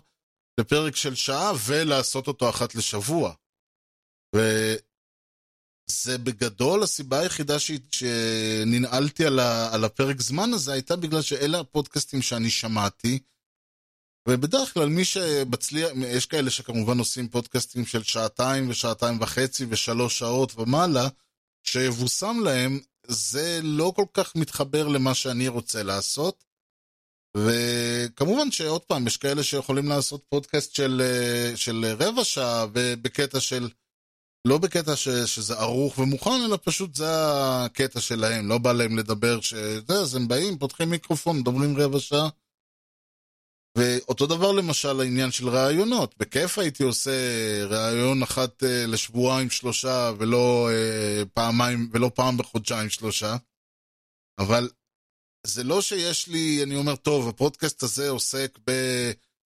בפרק 0.60 0.96
של 0.96 1.16
שעה 1.16 1.52
ולעשות 1.66 2.28
אותו 2.28 2.50
אחת 2.50 2.76
לשבוע. 2.76 3.34
וזה 4.36 6.18
בגדול 6.18 6.84
הסיבה 6.84 7.20
היחידה 7.20 7.60
ש... 7.60 7.72
שננעלתי 7.92 9.26
על, 9.26 9.40
ה... 9.40 9.74
על 9.74 9.84
הפרק 9.84 10.22
זמן 10.22 10.54
הזה 10.54 10.74
הייתה 10.74 10.96
בגלל 10.96 11.22
שאלה 11.22 11.60
הפודקאסטים 11.60 12.22
שאני 12.22 12.50
שמעתי. 12.50 13.20
ובדרך 14.30 14.74
כלל 14.74 14.90
מי 14.90 15.06
שמצליח, 15.06 15.90
יש 16.08 16.26
כאלה 16.26 16.50
שכמובן 16.50 17.00
עושים 17.00 17.30
פודקאסטים 17.30 17.86
של 17.86 18.04
שעתיים 18.04 18.70
ושעתיים 18.70 19.22
וחצי 19.22 19.66
ושלוש 19.70 20.20
שעות 20.20 20.56
ומעלה, 20.56 21.08
שיבושם 21.68 22.38
להם, 22.44 22.80
זה 23.08 23.60
לא 23.64 23.94
כל 23.96 24.06
כך 24.14 24.36
מתחבר 24.36 24.88
למה 24.88 25.14
שאני 25.14 25.48
רוצה 25.48 25.84
לעשות. 25.84 26.44
וכמובן 27.38 28.52
שעוד 28.52 28.82
פעם, 28.82 29.08
יש 29.08 29.18
כאלה 29.18 29.44
שיכולים 29.44 29.88
לעשות 29.88 30.24
פודקאסט 30.30 30.76
של, 30.76 31.02
של 31.56 31.86
רבע 32.00 32.24
שעה 32.24 32.66
בקטע 32.74 33.40
של, 33.40 33.70
לא 34.48 34.58
בקטע 34.58 34.96
ש, 34.96 35.10
שזה 35.10 35.54
ערוך 35.54 35.98
ומוכן, 35.98 36.42
אלא 36.46 36.58
פשוט 36.64 36.96
זה 36.96 37.06
הקטע 37.10 38.00
שלהם, 38.02 38.50
לא 38.50 38.58
בא 38.58 38.72
להם 38.72 38.98
לדבר 38.98 39.42
שזה, 39.42 39.94
אז 40.02 40.16
הם 40.16 40.28
באים, 40.28 40.58
פותחים 40.58 40.90
מיקרופון, 40.90 41.40
מדברים 41.40 41.78
רבע 41.78 42.00
שעה. 42.00 42.30
ואותו 43.78 44.28
דבר 44.28 44.52
למשל 44.52 45.00
העניין 45.00 45.32
של 45.32 45.50
ראיונות, 45.50 46.16
בכיף 46.18 46.60
הייתי 46.60 46.84
עושה 46.84 47.12
ראיון 47.66 48.24
אחת 48.24 48.64
אה, 48.64 48.86
לשבועיים 48.88 49.50
שלושה 49.50 50.12
ולא 50.18 50.70
אה, 50.72 51.24
פעמיים, 51.34 51.90
ולא 51.94 52.12
פעם 52.16 52.38
בחודשיים 52.38 52.90
שלושה, 52.90 53.36
אבל 54.40 54.70
זה 55.46 55.64
לא 55.64 55.82
שיש 55.82 56.28
לי, 56.28 56.64
אני 56.64 56.76
אומר, 56.76 56.96
טוב, 56.96 57.28
הפודקאסט 57.28 57.84
הזה 57.84 58.10
עוסק 58.10 58.60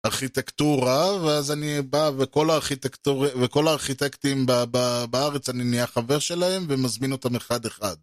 בארכיטקטורה, 0.04 1.16
ואז 1.22 1.50
אני 1.50 1.82
בא 1.82 2.10
וכל, 2.18 2.50
הארכיטקטור... 2.50 3.26
וכל 3.42 3.68
הארכיטקטים 3.68 4.46
ב... 4.46 4.52
ב... 4.70 5.04
בארץ 5.10 5.48
אני 5.48 5.64
נהיה 5.64 5.86
חבר 5.86 6.18
שלהם 6.18 6.66
ומזמין 6.68 7.12
אותם 7.12 7.36
אחד-אחד. 7.36 7.96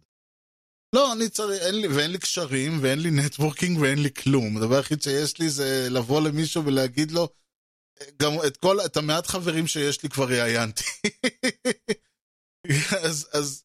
לא, 0.92 1.12
אני 1.12 1.28
צריך, 1.28 1.62
אין 1.62 1.74
לי, 1.74 1.88
ואין 1.88 2.10
לי 2.10 2.18
קשרים, 2.18 2.78
ואין 2.82 2.98
לי 2.98 3.10
נטוורקינג, 3.10 3.80
ואין 3.80 4.02
לי 4.02 4.14
כלום. 4.14 4.56
הדבר 4.56 4.76
היחיד 4.76 5.02
שיש 5.02 5.38
לי 5.38 5.48
זה 5.48 5.88
לבוא 5.90 6.20
למישהו 6.20 6.64
ולהגיד 6.64 7.10
לו, 7.10 7.28
גם 8.22 8.32
את 8.46 8.56
כל, 8.56 8.76
את 8.86 8.96
המעט 8.96 9.26
חברים 9.26 9.66
שיש 9.66 10.02
לי 10.02 10.08
כבר 10.08 10.28
ראיינתי. 10.28 10.84
אז, 13.06 13.28
אז 13.32 13.64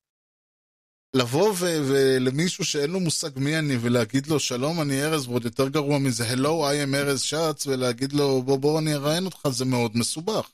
לבוא 1.15 1.53
ו- 1.53 1.82
ולמישהו 1.89 2.65
שאין 2.65 2.89
לו 2.91 2.99
מושג 2.99 3.39
מי 3.39 3.59
אני 3.59 3.78
ולהגיד 3.82 4.28
לו 4.28 4.39
שלום 4.39 4.82
אני 4.82 5.03
ארז 5.03 5.28
ועוד 5.28 5.45
יותר 5.45 5.67
גרוע 5.67 5.99
מזה 5.99 6.34
hello 6.34 6.47
I 6.47 6.89
am 6.91 6.95
ארז 6.95 7.21
שץ 7.21 7.67
ולהגיד 7.67 8.13
לו 8.13 8.41
בוא 8.41 8.57
בוא 8.57 8.80
אני 8.80 8.95
אראיין 8.95 9.26
אותך 9.26 9.49
זה 9.49 9.65
מאוד 9.65 9.97
מסובך. 9.97 10.51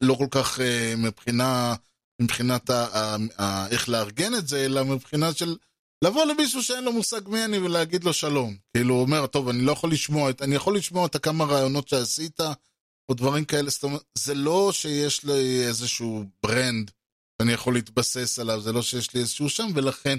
לא 0.00 0.14
כל 0.14 0.26
כך 0.30 0.58
uh, 0.58 0.62
מבחינה 0.96 1.74
מבחינת 2.20 2.70
ה- 2.70 2.86
ה- 2.86 3.16
ה- 3.42 3.68
איך 3.68 3.88
לארגן 3.88 4.34
את 4.34 4.48
זה 4.48 4.64
אלא 4.64 4.84
מבחינה 4.84 5.32
של 5.32 5.56
לבוא 6.04 6.24
למישהו 6.24 6.62
שאין 6.62 6.84
לו 6.84 6.92
מושג 6.92 7.28
מי 7.28 7.44
אני 7.44 7.58
ולהגיד 7.58 8.04
לו 8.04 8.12
שלום. 8.12 8.56
כאילו 8.76 8.94
הוא 8.94 9.02
אומר 9.02 9.26
טוב 9.26 9.48
אני 9.48 9.62
לא 9.62 9.72
יכול 9.72 9.92
לשמוע 9.92 10.30
אני 10.40 10.54
יכול 10.54 10.76
לשמוע 10.76 11.06
את 11.06 11.14
הכמה 11.14 11.44
רעיונות 11.44 11.88
שעשית 11.88 12.40
או 13.08 13.14
דברים 13.14 13.44
כאלה 13.44 13.70
זאת 13.70 13.82
אומרת 13.82 14.02
זה 14.18 14.34
לא 14.34 14.70
שיש 14.72 15.24
לי 15.24 15.66
איזשהו 15.66 16.24
ברנד. 16.42 16.90
אני 17.42 17.52
יכול 17.52 17.74
להתבסס 17.74 18.38
עליו, 18.38 18.60
זה 18.60 18.72
לא 18.72 18.82
שיש 18.82 19.14
לי 19.14 19.20
איזשהו 19.20 19.48
שם, 19.48 19.66
ולכן 19.74 20.18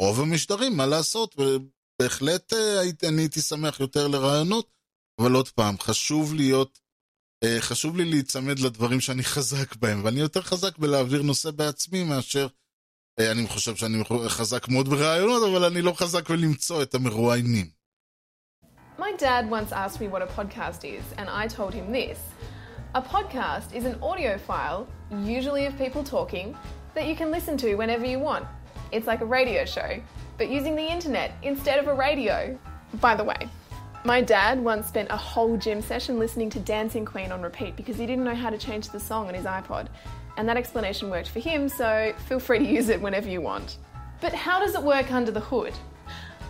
רוב 0.00 0.20
המשדרים, 0.20 0.76
מה 0.76 0.86
לעשות, 0.86 1.36
ובהחלט 1.38 2.52
אה, 2.52 2.82
אני 3.08 3.22
הייתי 3.22 3.40
שמח 3.40 3.80
יותר 3.80 4.08
לרעיונות, 4.08 4.70
אבל 5.20 5.32
עוד 5.32 5.48
פעם, 5.48 5.78
חשוב 5.78 6.34
להיות, 6.34 6.78
חשוב 7.60 7.96
לי 7.96 8.04
להיצמד 8.04 8.58
לדברים 8.58 9.00
שאני 9.00 9.24
חזק 9.24 9.76
בהם, 9.76 10.04
ואני 10.04 10.20
יותר 10.20 10.42
חזק 10.42 10.78
בלהעביר 10.78 11.22
נושא 11.22 11.50
בעצמי 11.50 12.04
מאשר, 12.04 12.46
אה, 13.20 13.30
אני 13.30 13.48
חושב 13.48 13.76
שאני 13.76 14.04
חזק 14.28 14.68
מאוד 14.68 14.88
ברעיונות, 14.88 15.42
אבל 15.50 15.64
אני 15.64 15.82
לא 15.82 15.92
חזק 15.92 16.30
בלמצוא 16.30 16.82
את 16.82 16.94
המרואיינים. 16.94 17.82
My 18.98 19.12
dad 19.18 19.50
once 19.50 19.72
asked 19.72 20.00
me 20.00 20.08
what 20.08 20.22
a 20.22 20.30
podcast 20.38 20.84
is, 20.84 21.04
and 21.18 21.28
I 21.28 21.44
told 21.48 21.74
him 21.74 21.86
this. 21.92 22.18
A 22.94 23.02
podcast 23.02 23.68
is 23.78 23.84
an 23.90 23.96
audio 24.10 24.32
file, 24.48 24.86
usually 25.36 25.64
of 25.66 25.72
people 25.84 26.04
talking, 26.04 26.56
that 26.94 27.06
you 27.08 27.16
can 27.20 27.30
listen 27.36 27.56
to 27.64 27.74
whenever 27.74 28.06
you 28.12 28.18
want. 28.28 28.44
It's 28.94 29.06
like 29.12 29.20
a 29.22 29.30
radio 29.38 29.64
show, 29.64 29.90
but 30.38 30.46
using 30.58 30.74
the 30.76 30.88
internet 30.96 31.28
instead 31.42 31.78
of 31.82 31.86
a 31.88 31.94
radio. 32.08 32.38
By 33.06 33.14
the 33.20 33.24
way, 33.24 33.48
my 34.04 34.20
dad 34.20 34.62
once 34.62 34.88
spent 34.88 35.08
a 35.10 35.16
whole 35.16 35.56
gym 35.56 35.80
session 35.80 36.18
listening 36.18 36.50
to 36.50 36.58
Dancing 36.58 37.04
Queen 37.04 37.30
on 37.30 37.40
repeat 37.40 37.76
because 37.76 37.96
he 37.96 38.06
didn't 38.06 38.24
know 38.24 38.34
how 38.34 38.50
to 38.50 38.58
change 38.58 38.88
the 38.88 38.98
song 38.98 39.28
on 39.28 39.34
his 39.34 39.44
iPod. 39.44 39.86
And 40.36 40.48
that 40.48 40.56
explanation 40.56 41.10
worked 41.10 41.28
for 41.28 41.38
him, 41.38 41.68
so 41.68 42.12
feel 42.26 42.40
free 42.40 42.58
to 42.58 42.64
use 42.64 42.88
it 42.88 43.00
whenever 43.00 43.28
you 43.28 43.40
want. 43.40 43.76
But 44.20 44.32
how 44.32 44.58
does 44.60 44.74
it 44.74 44.82
work 44.82 45.12
under 45.12 45.30
the 45.30 45.40
hood? 45.40 45.74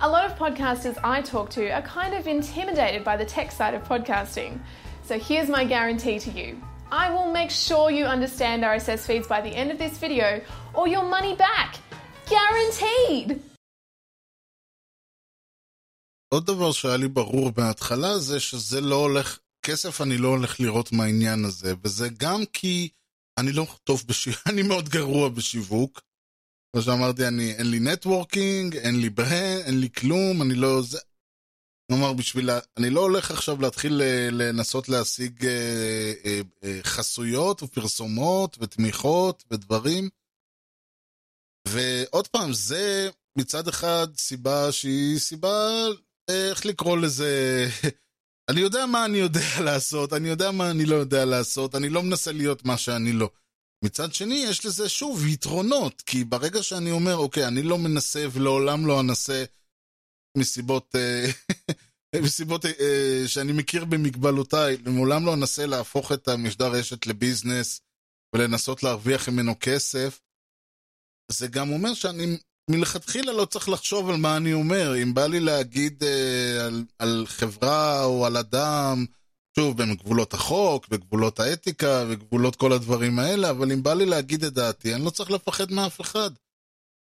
A 0.00 0.08
lot 0.08 0.24
of 0.24 0.36
podcasters 0.36 0.98
I 1.04 1.20
talk 1.20 1.50
to 1.50 1.70
are 1.70 1.82
kind 1.82 2.14
of 2.14 2.26
intimidated 2.26 3.04
by 3.04 3.16
the 3.16 3.24
tech 3.24 3.52
side 3.52 3.74
of 3.74 3.84
podcasting. 3.84 4.58
So 5.02 5.18
here's 5.18 5.48
my 5.48 5.64
guarantee 5.64 6.18
to 6.20 6.30
you. 6.30 6.60
I 6.90 7.10
will 7.10 7.30
make 7.32 7.50
sure 7.50 7.90
you 7.90 8.04
understand 8.04 8.62
RSS 8.62 9.06
feeds 9.06 9.26
by 9.26 9.40
the 9.40 9.50
end 9.50 9.70
of 9.70 9.78
this 9.78 9.98
video 9.98 10.40
or 10.74 10.88
your 10.88 11.04
money 11.04 11.34
back. 11.36 11.76
Guaranteed! 12.28 13.42
עוד 16.34 16.46
דבר 16.46 16.72
שהיה 16.72 16.96
לי 16.96 17.08
ברור 17.08 17.50
מההתחלה 17.56 18.18
זה 18.18 18.40
שזה 18.40 18.80
לא 18.80 18.94
הולך, 18.94 19.38
כסף 19.66 20.00
אני 20.00 20.16
לא 20.18 20.28
הולך 20.28 20.60
לראות 20.60 20.92
מהעניין 20.92 21.44
הזה, 21.44 21.74
וזה 21.84 22.08
גם 22.18 22.44
כי 22.52 22.88
אני 23.38 23.52
לא 23.52 23.66
טוב 23.84 24.04
בשיווק, 24.06 24.40
אני 24.52 24.62
מאוד 24.62 24.88
גרוע 24.88 25.28
בשיווק. 25.28 26.00
כמו 26.72 26.82
שאמרתי, 26.82 27.28
אני, 27.28 27.52
אין 27.52 27.70
לי 27.70 27.80
נטוורקינג, 27.80 28.76
אין 28.76 29.00
לי 29.00 29.10
ברן, 29.10 29.60
אין 29.66 29.80
לי 29.80 29.90
כלום, 29.90 30.42
אני 30.42 30.54
לא... 30.54 30.82
זה... 30.82 30.98
כלומר, 31.90 32.12
בשביל... 32.12 32.50
אני 32.76 32.90
לא 32.90 33.00
הולך 33.00 33.30
עכשיו 33.30 33.60
להתחיל 33.60 34.02
לנסות 34.32 34.88
להשיג 34.88 35.46
אה, 35.46 36.12
אה, 36.24 36.40
אה, 36.64 36.80
חסויות 36.82 37.62
ופרסומות 37.62 38.56
ותמיכות 38.60 39.44
ודברים. 39.50 40.08
ועוד 41.68 42.28
פעם, 42.28 42.52
זה 42.52 43.10
מצד 43.38 43.68
אחד 43.68 44.06
סיבה 44.16 44.72
שהיא 44.72 45.18
סיבה, 45.18 45.68
איך 46.28 46.66
לקרוא 46.66 46.98
לזה, 46.98 47.66
אני 48.50 48.60
יודע 48.60 48.86
מה 48.86 49.04
אני 49.04 49.18
יודע 49.18 49.60
לעשות, 49.64 50.12
אני 50.12 50.28
יודע 50.28 50.50
מה 50.50 50.70
אני 50.70 50.84
לא 50.84 50.94
יודע 50.94 51.24
לעשות, 51.24 51.74
אני 51.74 51.88
לא 51.88 52.02
מנסה 52.02 52.32
להיות 52.32 52.64
מה 52.64 52.78
שאני 52.78 53.12
לא. 53.12 53.30
מצד 53.84 54.14
שני, 54.14 54.34
יש 54.34 54.66
לזה 54.66 54.88
שוב 54.88 55.26
יתרונות, 55.26 56.02
כי 56.06 56.24
ברגע 56.24 56.62
שאני 56.62 56.90
אומר, 56.90 57.16
אוקיי, 57.16 57.46
אני 57.46 57.62
לא 57.62 57.78
מנסה 57.78 58.24
ולעולם 58.32 58.86
לא 58.86 59.00
אנסה 59.00 59.44
מסיבות, 60.38 60.94
מסיבות 62.24 62.64
שאני 63.26 63.52
מכיר 63.52 63.84
במגבלותיי, 63.84 64.76
לעולם 64.76 65.26
לא 65.26 65.34
אנסה 65.34 65.66
להפוך 65.66 66.12
את 66.12 66.28
המשדר 66.28 66.72
רשת 66.72 67.06
לביזנס 67.06 67.80
ולנסות 68.34 68.82
להרוויח 68.82 69.28
ממנו 69.28 69.54
כסף. 69.60 70.20
זה 71.30 71.48
גם 71.48 71.72
אומר 71.72 71.94
שאני 71.94 72.38
מלכתחילה 72.70 73.32
לא 73.32 73.44
צריך 73.44 73.68
לחשוב 73.68 74.10
על 74.10 74.16
מה 74.16 74.36
אני 74.36 74.52
אומר. 74.52 75.02
אם 75.02 75.14
בא 75.14 75.26
לי 75.26 75.40
להגיד 75.40 76.04
אה, 76.04 76.66
על, 76.66 76.84
על 76.98 77.24
חברה 77.26 78.04
או 78.04 78.26
על 78.26 78.36
אדם, 78.36 79.04
שוב, 79.56 79.82
בגבולות 79.82 80.34
החוק, 80.34 80.88
בגבולות 80.88 81.40
האתיקה, 81.40 82.04
בגבולות 82.04 82.56
כל 82.56 82.72
הדברים 82.72 83.18
האלה, 83.18 83.50
אבל 83.50 83.72
אם 83.72 83.82
בא 83.82 83.94
לי 83.94 84.06
להגיד 84.06 84.44
את 84.44 84.52
דעתי, 84.52 84.94
אני 84.94 85.04
לא 85.04 85.10
צריך 85.10 85.30
לפחד 85.30 85.72
מאף 85.72 86.00
אחד. 86.00 86.30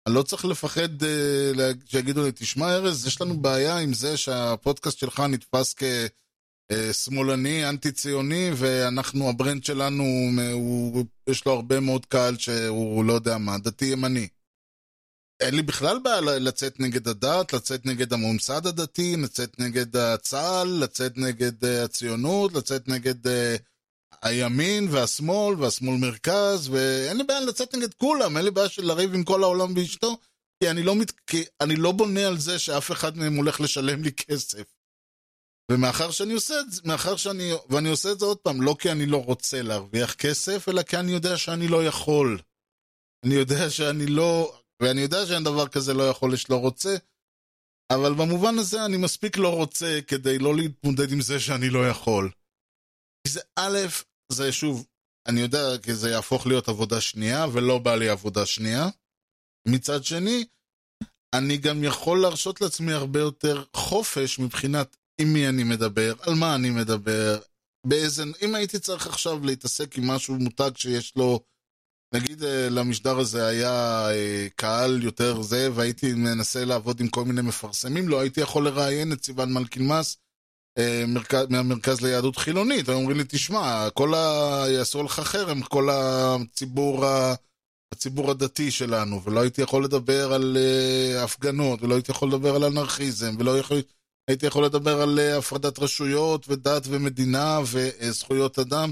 אני 0.08 0.16
לא 0.16 0.24
צריך 0.24 0.46
לפחד 0.46 1.04
אה, 1.04 1.72
שיגידו 1.86 2.24
לי, 2.24 2.32
תשמע 2.32 2.76
ארז, 2.76 3.08
יש 3.08 3.22
לנו 3.22 3.38
בעיה 3.42 3.78
עם 3.78 3.94
זה 3.94 4.18
שהפודקאסט 4.18 4.98
שלך 4.98 5.20
נתפס 5.20 5.76
כשמאלני, 6.74 7.70
אנטי 7.70 7.92
ציוני, 7.92 8.52
ואנחנו, 8.56 9.30
ה 9.30 9.35
brand 9.35 9.64
שלנו, 9.64 10.04
הוא, 10.54 11.06
יש 11.28 11.46
לו 11.46 11.52
הרבה 11.52 11.80
מאוד 11.80 12.06
קהל 12.06 12.38
שהוא 12.38 13.06
לא 13.06 13.14
יודע 13.14 13.38
מה, 13.38 13.58
דתי 13.58 13.86
ימני. 13.86 14.28
אין 15.42 15.56
לי 15.56 15.62
בכלל 15.62 16.00
בעיה 16.04 16.22
לצאת 16.22 16.80
נגד 16.80 17.08
הדת, 17.08 17.54
לצאת 17.54 17.86
נגד 17.86 18.14
הממסד 18.14 18.68
הדתי, 18.68 19.16
לצאת 19.18 19.60
נגד 19.60 20.16
צה"ל, 20.16 20.68
לצאת 20.68 21.18
נגד 21.18 21.66
הציונות, 21.66 22.54
לצאת 22.54 22.88
נגד 22.88 23.28
הימין 24.22 24.88
והשמאל 24.92 25.56
והשמאל 25.60 25.98
מרכז, 25.98 26.70
ואין 26.70 27.18
לי 27.18 27.24
בעיה 27.24 27.40
לצאת 27.40 27.76
נגד 27.76 27.94
כולם, 27.94 28.38
אין 28.38 28.46
לי 28.46 28.52
בעיה 28.52 28.70
של 28.70 28.86
לריב 28.86 29.14
עם 29.14 29.24
כל 29.24 29.44
העולם 29.44 29.74
ואשתו, 29.76 30.18
כי 30.64 30.70
אני 30.70 30.84
לא, 30.84 30.96
מת... 30.96 31.12
כי 31.28 31.44
אני 31.62 31.76
לא 31.76 31.92
בונה 31.92 32.28
על 32.28 32.38
זה 32.38 32.60
שאף 32.60 32.92
אחד 32.92 33.18
מהם 33.18 33.36
הולך 33.36 33.62
לשלם 33.62 34.04
לי 34.04 34.12
כסף. 34.12 34.64
ומאחר 35.72 36.12
שאני 36.12 36.34
עושה 36.34 36.60
את 36.60 36.72
זה, 36.72 36.82
מאחר 36.86 37.16
שאני, 37.16 37.52
ואני 37.70 37.90
עושה 37.90 38.12
את 38.12 38.20
זה 38.20 38.26
עוד 38.26 38.38
פעם, 38.38 38.62
לא 38.62 38.76
כי 38.80 38.92
אני 38.92 39.06
לא 39.06 39.18
רוצה 39.18 39.62
להרוויח 39.62 40.14
כסף, 40.14 40.70
אלא 40.70 40.84
כי 40.84 40.98
אני 40.98 41.12
יודע 41.12 41.38
שאני 41.38 41.68
לא 41.68 41.86
יכול. 41.86 42.40
אני 43.26 43.36
יודע 43.36 43.70
שאני 43.70 44.06
לא, 44.06 44.61
ואני 44.82 45.02
יודע 45.02 45.26
שאין 45.26 45.44
דבר 45.44 45.68
כזה 45.68 45.94
לא 45.94 46.10
יכול 46.10 46.36
שלא 46.36 46.56
רוצה, 46.56 46.96
אבל 47.94 48.14
במובן 48.14 48.60
הזה 48.60 48.86
אני 48.86 48.98
מספיק 48.98 49.38
לא 49.38 49.56
רוצה 49.56 50.00
כדי 50.08 50.40
לא 50.40 50.56
להתמודד 50.56 51.12
עם 51.12 51.22
זה 51.22 51.40
שאני 51.40 51.70
לא 51.70 51.90
יכול. 51.90 52.32
כי 53.24 53.34
זה 53.34 53.42
א', 53.60 53.78
זה 54.32 54.52
שוב, 54.52 54.88
אני 55.28 55.42
יודע 55.42 55.78
כי 55.84 55.94
זה 55.94 56.10
יהפוך 56.10 56.48
להיות 56.48 56.70
עבודה 56.70 57.02
שנייה, 57.02 57.46
ולא 57.54 57.80
בא 57.80 57.96
לי 57.96 58.10
עבודה 58.10 58.46
שנייה. 58.46 58.88
מצד 59.68 60.04
שני, 60.04 60.46
אני 61.36 61.58
גם 61.58 61.84
יכול 61.84 62.22
להרשות 62.22 62.62
לעצמי 62.62 62.94
הרבה 62.94 63.20
יותר 63.20 63.64
חופש 63.76 64.40
מבחינת 64.40 64.98
עם 65.22 65.34
מי 65.34 65.50
אני 65.50 65.64
מדבר, 65.64 66.14
על 66.22 66.34
מה 66.34 66.56
אני 66.56 66.70
מדבר, 66.70 67.40
באיזה... 67.88 68.24
אם 68.42 68.56
הייתי 68.56 68.80
צריך 68.80 69.08
עכשיו 69.08 69.46
להתעסק 69.46 69.98
עם 69.98 70.08
משהו 70.08 70.36
מותג 70.36 70.72
שיש 70.76 71.16
לו, 71.16 71.40
נגיד 72.14 72.44
אה, 72.44 72.70
למשדר 72.70 73.20
הזה 73.20 73.48
היה 73.48 74.08
אה, 74.10 74.48
קהל 74.56 75.04
יותר 75.04 75.42
זה, 75.42 75.70
והייתי 75.74 76.14
מנסה 76.14 76.66
לעבוד 76.66 77.00
עם 77.00 77.08
כל 77.08 77.26
מיני 77.26 77.42
מפרסמים, 77.42 78.08
לא 78.08 78.20
הייתי 78.20 78.42
יכול 78.42 78.66
לראיין 78.66 79.14
את 79.14 79.24
סיוון 79.24 79.54
מלקילמס 79.54 80.18
אה, 80.78 81.04
מרכז, 81.08 81.46
מהמרכז 81.50 82.02
ליהדות 82.02 82.38
חילונית, 82.38 82.90
היו 82.90 82.98
אומרים 82.98 83.18
לי, 83.18 83.24
תשמע, 83.28 83.88
כל 83.94 84.14
ה... 84.14 84.64
יעשו 84.70 85.04
לך 85.04 85.20
חרם, 85.20 85.62
כל 85.62 85.90
הציבור, 85.92 87.06
ה... 87.06 87.34
הציבור 87.94 88.32
הדתי 88.32 88.72
שלנו, 88.72 89.24
ולא 89.24 89.42
הייתי 89.42 89.62
יכול 89.62 89.84
לדבר 89.84 90.34
על 90.34 90.58
הפגנות, 91.24 91.82
ולא 91.82 91.96
הייתי 91.96 92.12
יכול 92.12 92.28
לדבר 92.28 92.56
על 92.56 92.64
אנרכיזם, 92.64 93.36
ולא 93.40 93.60
יכול... 93.60 93.82
הייתי 94.28 94.46
יכול 94.46 94.66
לדבר 94.66 95.02
על 95.02 95.20
הפרדת 95.20 95.80
רשויות, 95.80 96.46
ודת 96.50 96.84
ומדינה, 96.88 97.60
וזכויות 97.66 98.60
אדם, 98.60 98.92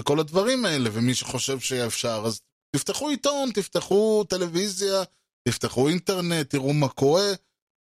וכל 0.00 0.20
הדברים 0.20 0.64
האלה, 0.64 0.90
ומי 0.92 1.14
שחושב 1.14 1.60
שאפשר, 1.60 2.22
אז 2.26 2.40
תפתחו 2.74 3.08
עיתון, 3.08 3.50
תפתחו 3.54 4.24
טלוויזיה, 4.28 5.02
תפתחו 5.48 5.88
אינטרנט, 5.88 6.50
תראו 6.50 6.72
מה 6.72 6.88
קורה. 6.88 7.32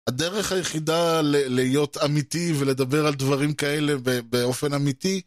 הדרך 0.09 0.53
היחידה 0.53 1.21
ל- 1.23 1.55
להיות 1.55 1.97
אמיתי 2.05 2.53
ולדבר 2.59 3.07
על 3.07 3.15
דברים 3.15 3.55
כאלה 3.55 3.95
באופן 4.31 4.73
אמיתי 4.73 5.21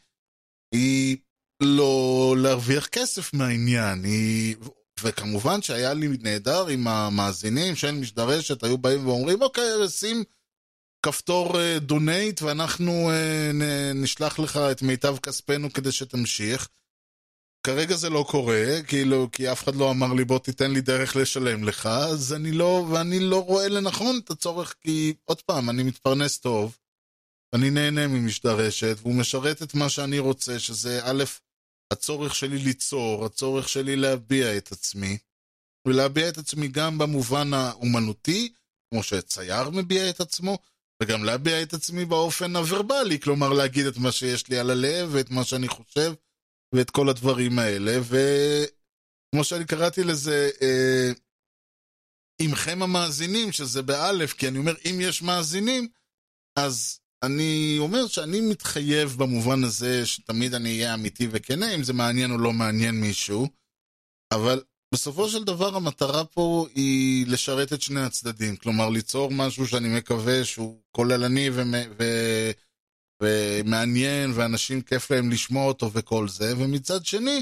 היא 0.73 1.17
לא 1.63 2.35
להרוויח 2.37 2.87
כסף 2.87 3.33
מהעניין. 3.33 4.03
היא... 4.03 4.55
וכמובן 5.03 5.61
שהיה 5.61 5.93
לי 5.93 6.07
נהדר 6.07 6.67
עם 6.67 6.87
המאזינים 6.87 7.75
של 7.75 7.91
משדרשת, 7.91 8.63
היו 8.63 8.77
באים 8.77 9.07
ואומרים, 9.07 9.41
אוקיי, 9.41 9.89
שים 9.89 10.23
כפתור 11.05 11.53
דונייט 11.77 12.41
ואנחנו 12.41 13.11
נשלח 13.95 14.39
לך 14.39 14.57
את 14.71 14.81
מיטב 14.81 15.17
כספנו 15.17 15.73
כדי 15.73 15.91
שתמשיך. 15.91 16.67
כרגע 17.63 17.95
זה 17.95 18.09
לא 18.09 18.25
קורה, 18.29 18.81
כאילו, 18.87 19.29
כי 19.31 19.51
אף 19.51 19.63
אחד 19.63 19.75
לא 19.75 19.91
אמר 19.91 20.13
לי 20.13 20.25
בוא 20.25 20.39
תיתן 20.39 20.71
לי 20.71 20.81
דרך 20.81 21.15
לשלם 21.15 21.63
לך, 21.63 21.85
אז 21.85 22.33
אני 22.33 22.51
לא, 22.51 22.87
ואני 22.91 23.19
לא 23.19 23.43
רואה 23.43 23.67
לנכון 23.67 24.19
את 24.23 24.29
הצורך, 24.29 24.75
כי 24.81 25.13
עוד 25.25 25.41
פעם, 25.41 25.69
אני 25.69 25.83
מתפרנס 25.83 26.39
טוב, 26.39 26.77
אני 27.55 27.69
נהנה 27.69 28.07
ממשדרשת, 28.07 28.97
והוא 29.01 29.15
משרת 29.15 29.63
את 29.63 29.73
מה 29.73 29.89
שאני 29.89 30.19
רוצה, 30.19 30.59
שזה 30.59 30.99
א', 31.03 31.23
הצורך 31.93 32.35
שלי 32.35 32.57
ליצור, 32.57 33.25
הצורך 33.25 33.69
שלי 33.69 33.95
להביע 33.95 34.57
את 34.57 34.71
עצמי, 34.71 35.17
ולהביע 35.87 36.29
את 36.29 36.37
עצמי 36.37 36.67
גם 36.67 36.97
במובן 36.97 37.53
האומנותי, 37.53 38.53
כמו 38.89 39.03
שצייר 39.03 39.69
מביע 39.69 40.09
את 40.09 40.19
עצמו, 40.19 40.57
וגם 41.03 41.23
להביע 41.23 41.61
את 41.61 41.73
עצמי 41.73 42.05
באופן 42.05 42.55
הוורבלי, 42.55 43.19
כלומר 43.19 43.49
להגיד 43.49 43.85
את 43.85 43.97
מה 43.97 44.11
שיש 44.11 44.47
לי 44.47 44.59
על 44.59 44.69
הלב 44.69 45.09
ואת 45.11 45.29
מה 45.29 45.43
שאני 45.43 45.67
חושב. 45.67 46.13
ואת 46.75 46.89
כל 46.89 47.09
הדברים 47.09 47.59
האלה, 47.59 47.99
וכמו 48.01 49.43
שאני 49.43 49.65
קראתי 49.65 50.03
לזה, 50.03 50.49
אה, 50.61 51.11
עמכם 52.41 52.83
המאזינים, 52.83 53.51
שזה 53.51 53.81
באלף, 53.81 54.33
כי 54.33 54.47
אני 54.47 54.57
אומר, 54.57 54.73
אם 54.85 54.97
יש 55.01 55.21
מאזינים, 55.21 55.87
אז 56.55 56.99
אני 57.23 57.75
אומר 57.79 58.07
שאני 58.07 58.41
מתחייב 58.41 59.15
במובן 59.17 59.63
הזה 59.63 60.05
שתמיד 60.05 60.53
אני 60.53 60.69
אהיה 60.69 60.93
אמיתי 60.93 61.27
וכנה, 61.31 61.75
אם 61.75 61.83
זה 61.83 61.93
מעניין 61.93 62.31
או 62.31 62.37
לא 62.37 62.53
מעניין 62.53 62.95
מישהו, 63.01 63.47
אבל 64.33 64.63
בסופו 64.93 65.29
של 65.29 65.43
דבר 65.43 65.75
המטרה 65.75 66.25
פה 66.25 66.67
היא 66.75 67.27
לשרת 67.27 67.73
את 67.73 67.81
שני 67.81 68.01
הצדדים, 68.01 68.55
כלומר 68.55 68.89
ליצור 68.89 69.31
משהו 69.31 69.67
שאני 69.67 69.97
מקווה 69.97 70.45
שהוא 70.45 70.81
כוללני 70.91 71.49
ו... 71.49 71.61
ו... 71.99 72.03
ומעניין, 73.21 74.31
ואנשים 74.35 74.81
כיף 74.81 75.11
להם 75.11 75.31
לשמוע 75.31 75.65
אותו 75.65 75.91
וכל 75.93 76.27
זה, 76.27 76.53
ומצד 76.57 77.05
שני, 77.05 77.41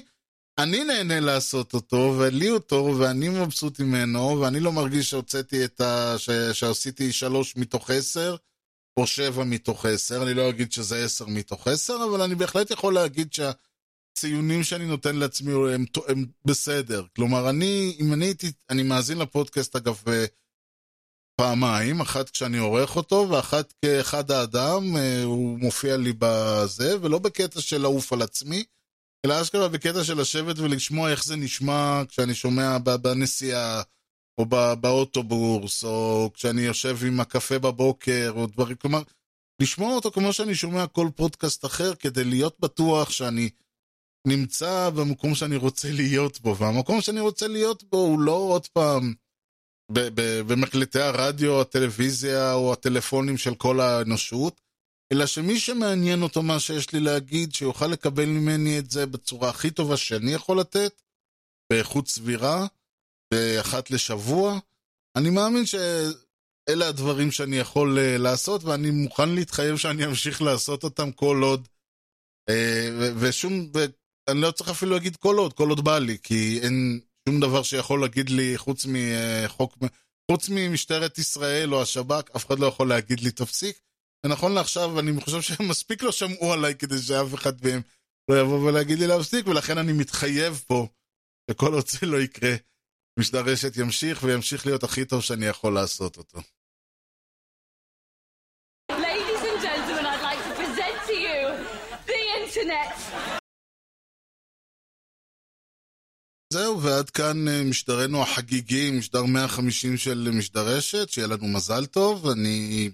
אני 0.57 0.83
נהנה 0.83 1.19
לעשות 1.19 1.73
אותו, 1.73 2.15
ולי 2.19 2.49
אותו, 2.49 2.95
ואני 2.99 3.29
מבסוט 3.29 3.79
ממנו, 3.79 4.39
ואני 4.41 4.59
לא 4.59 4.71
מרגיש 4.71 5.09
שהוצאתי 5.09 5.65
את 5.65 5.81
ה... 5.81 6.15
ש... 6.17 6.29
שעשיתי 6.29 7.11
שלוש 7.11 7.55
מתוך 7.55 7.89
עשר, 7.89 8.35
או 8.97 9.07
שבע 9.07 9.43
מתוך 9.43 9.85
עשר, 9.85 10.23
אני 10.23 10.33
לא 10.33 10.49
אגיד 10.49 10.71
שזה 10.71 11.03
עשר 11.03 11.25
מתוך 11.25 11.67
עשר, 11.67 11.97
אבל 12.09 12.21
אני 12.21 12.35
בהחלט 12.35 12.71
יכול 12.71 12.93
להגיד 12.93 13.33
שהציונים 13.33 14.63
שאני 14.63 14.85
נותן 14.85 15.15
לעצמי 15.15 15.53
הם, 15.73 15.85
הם 16.07 16.25
בסדר. 16.45 17.05
כלומר, 17.15 17.49
אני, 17.49 17.97
אם 17.99 18.13
אני 18.13 18.25
הייתי, 18.25 18.51
אני 18.69 18.83
מאזין 18.83 19.17
לפודקאסט 19.17 19.75
אגב, 19.75 20.03
פעמיים, 21.39 22.01
אחת 22.01 22.29
כשאני 22.29 22.57
עורך 22.57 22.95
אותו, 22.95 23.27
ואחת 23.29 23.73
כאחד 23.85 24.31
האדם, 24.31 24.83
הוא 25.23 25.59
מופיע 25.59 25.97
לי 25.97 26.13
בזה, 26.19 27.01
ולא 27.01 27.19
בקטע 27.19 27.61
של 27.61 27.81
לעוף 27.81 28.13
על 28.13 28.21
עצמי, 28.21 28.63
אלא 29.25 29.41
אשכרה 29.41 29.67
בקטע 29.67 30.03
של 30.03 30.21
לשבת 30.21 30.59
ולשמוע 30.59 31.11
איך 31.11 31.25
זה 31.25 31.35
נשמע 31.35 32.01
כשאני 32.07 32.35
שומע 32.35 32.77
בנסיעה, 32.77 33.81
או 34.37 34.45
באוטובוס, 34.81 35.83
או 35.83 36.29
כשאני 36.33 36.61
יושב 36.61 36.97
עם 37.07 37.19
הקפה 37.19 37.59
בבוקר, 37.59 38.31
או 38.35 38.47
דברים, 38.47 38.75
כלומר, 38.75 39.01
לשמוע 39.61 39.95
אותו 39.95 40.11
כמו 40.11 40.33
שאני 40.33 40.55
שומע 40.55 40.87
כל 40.87 41.07
פודקאסט 41.15 41.65
אחר, 41.65 41.95
כדי 41.95 42.23
להיות 42.23 42.59
בטוח 42.59 43.09
שאני 43.09 43.49
נמצא 44.27 44.89
במקום 44.89 45.35
שאני 45.35 45.55
רוצה 45.55 45.91
להיות 45.91 46.41
בו, 46.41 46.57
והמקום 46.57 47.01
שאני 47.01 47.19
רוצה 47.19 47.47
להיות 47.47 47.83
בו 47.83 47.97
הוא 47.97 48.19
לא 48.19 48.31
עוד 48.31 48.67
פעם... 48.67 49.13
במקלטי 50.47 50.99
הרדיו, 50.99 51.61
הטלוויזיה 51.61 52.53
או 52.53 52.73
הטלפונים 52.73 53.37
של 53.37 53.55
כל 53.55 53.79
האנושות, 53.79 54.61
אלא 55.13 55.25
שמי 55.25 55.59
שמעניין 55.59 56.21
אותו 56.21 56.43
מה 56.43 56.59
שיש 56.59 56.93
לי 56.93 56.99
להגיד, 56.99 57.53
שיוכל 57.53 57.87
לקבל 57.87 58.25
ממני 58.25 58.79
את 58.79 58.91
זה 58.91 59.05
בצורה 59.05 59.49
הכי 59.49 59.71
טובה 59.71 59.97
שאני 59.97 60.31
יכול 60.31 60.59
לתת, 60.59 61.01
באיכות 61.69 62.07
סבירה, 62.07 62.67
באחת 63.33 63.91
לשבוע. 63.91 64.59
אני 65.15 65.29
מאמין 65.29 65.65
שאלה 65.65 66.87
הדברים 66.87 67.31
שאני 67.31 67.55
יכול 67.55 67.97
uh, 67.97 68.21
לעשות, 68.21 68.63
ואני 68.63 68.91
מוכן 68.91 69.29
להתחייב 69.29 69.77
שאני 69.77 70.05
אמשיך 70.05 70.41
לעשות 70.41 70.83
אותם 70.83 71.11
כל 71.11 71.41
עוד. 71.43 71.67
Uh, 72.49 72.53
ושום, 73.19 73.71
ואני 73.73 74.41
לא 74.41 74.51
צריך 74.51 74.69
אפילו 74.69 74.91
להגיד 74.91 75.15
כל 75.15 75.35
עוד, 75.37 75.53
כל 75.53 75.69
עוד 75.69 75.83
בא 75.83 75.99
לי, 75.99 76.17
כי 76.23 76.59
אין, 76.63 76.99
שום 77.29 77.39
דבר 77.39 77.63
שיכול 77.63 78.01
להגיד 78.01 78.29
לי, 78.29 78.57
חוץ 78.57 78.85
מחוק, 78.89 79.77
חוץ 80.31 80.49
ממשטרת 80.49 81.17
ישראל 81.17 81.73
או 81.73 81.81
השב"כ, 81.81 82.35
אף 82.35 82.45
אחד 82.45 82.59
לא 82.59 82.67
יכול 82.67 82.89
להגיד 82.89 83.19
לי 83.19 83.31
תפסיק. 83.31 83.79
ונכון 84.25 84.53
לעכשיו, 84.53 84.99
אני 84.99 85.21
חושב 85.21 85.41
שהם 85.41 85.67
מספיק 85.69 86.03
לא 86.03 86.11
שמעו 86.11 86.53
עליי 86.53 86.75
כדי 86.75 86.97
שאף 86.97 87.33
אחד 87.33 87.53
מהם 87.63 87.81
לא 88.29 88.41
יבוא 88.41 88.69
ולהגיד 88.69 88.99
לי 88.99 89.07
להפסיק, 89.07 89.47
ולכן 89.47 89.77
אני 89.77 89.93
מתחייב 89.93 90.63
פה 90.67 90.87
שכל 91.51 91.73
עוד 91.73 91.87
זה 91.87 92.05
לא 92.07 92.17
יקרה, 92.17 92.55
משדר 93.19 93.41
רשת 93.45 93.77
ימשיך 93.77 94.23
וימשיך 94.23 94.65
להיות 94.65 94.83
הכי 94.83 95.05
טוב 95.05 95.21
שאני 95.21 95.45
יכול 95.45 95.73
לעשות 95.73 96.17
אותו. 96.17 96.39
Ladies 98.91 99.43
and 99.49 99.61
gentlemen, 99.67 100.05
I'd 100.05 100.23
like 100.29 100.41
to 100.47 100.53
present 100.61 100.97
to 101.07 101.15
you 101.27 101.41
the 102.07 102.21
internet. 102.41 103.39
זהו, 106.53 106.81
ועד 106.81 107.09
כאן 107.09 107.37
משדרנו 107.69 108.21
החגיגי, 108.21 108.91
משדר 108.91 109.23
150 109.23 109.97
של 109.97 110.29
משדרשת, 110.33 111.09
שיהיה 111.09 111.27
לנו 111.27 111.47
מזל 111.47 111.85
טוב. 111.85 112.27
אני 112.27 112.89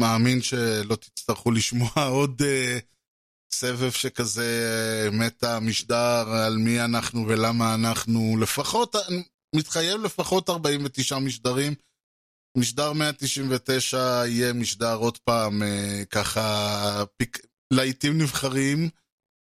מאמין 0.00 0.42
שלא 0.42 0.96
תצטרכו 0.96 1.50
לשמוע 1.50 1.90
עוד 2.18 2.42
uh, 2.42 2.80
סבב 3.52 3.90
שכזה 3.90 5.08
uh, 5.08 5.14
מתה 5.14 5.60
משדר 5.60 6.28
על 6.46 6.56
מי 6.56 6.80
אנחנו 6.84 7.28
ולמה 7.28 7.74
אנחנו, 7.74 8.36
לפחות, 8.40 8.96
מתחייב 9.56 10.00
לפחות 10.00 10.50
49 10.50 11.18
משדרים. 11.18 11.74
משדר 12.56 12.92
199 12.92 13.98
יהיה 14.26 14.52
משדר 14.52 14.94
עוד 14.94 15.18
פעם 15.18 15.62
uh, 15.62 16.04
ככה 16.06 17.04
פיק... 17.16 17.38
להיטים 17.72 18.18
נבחרים. 18.18 18.88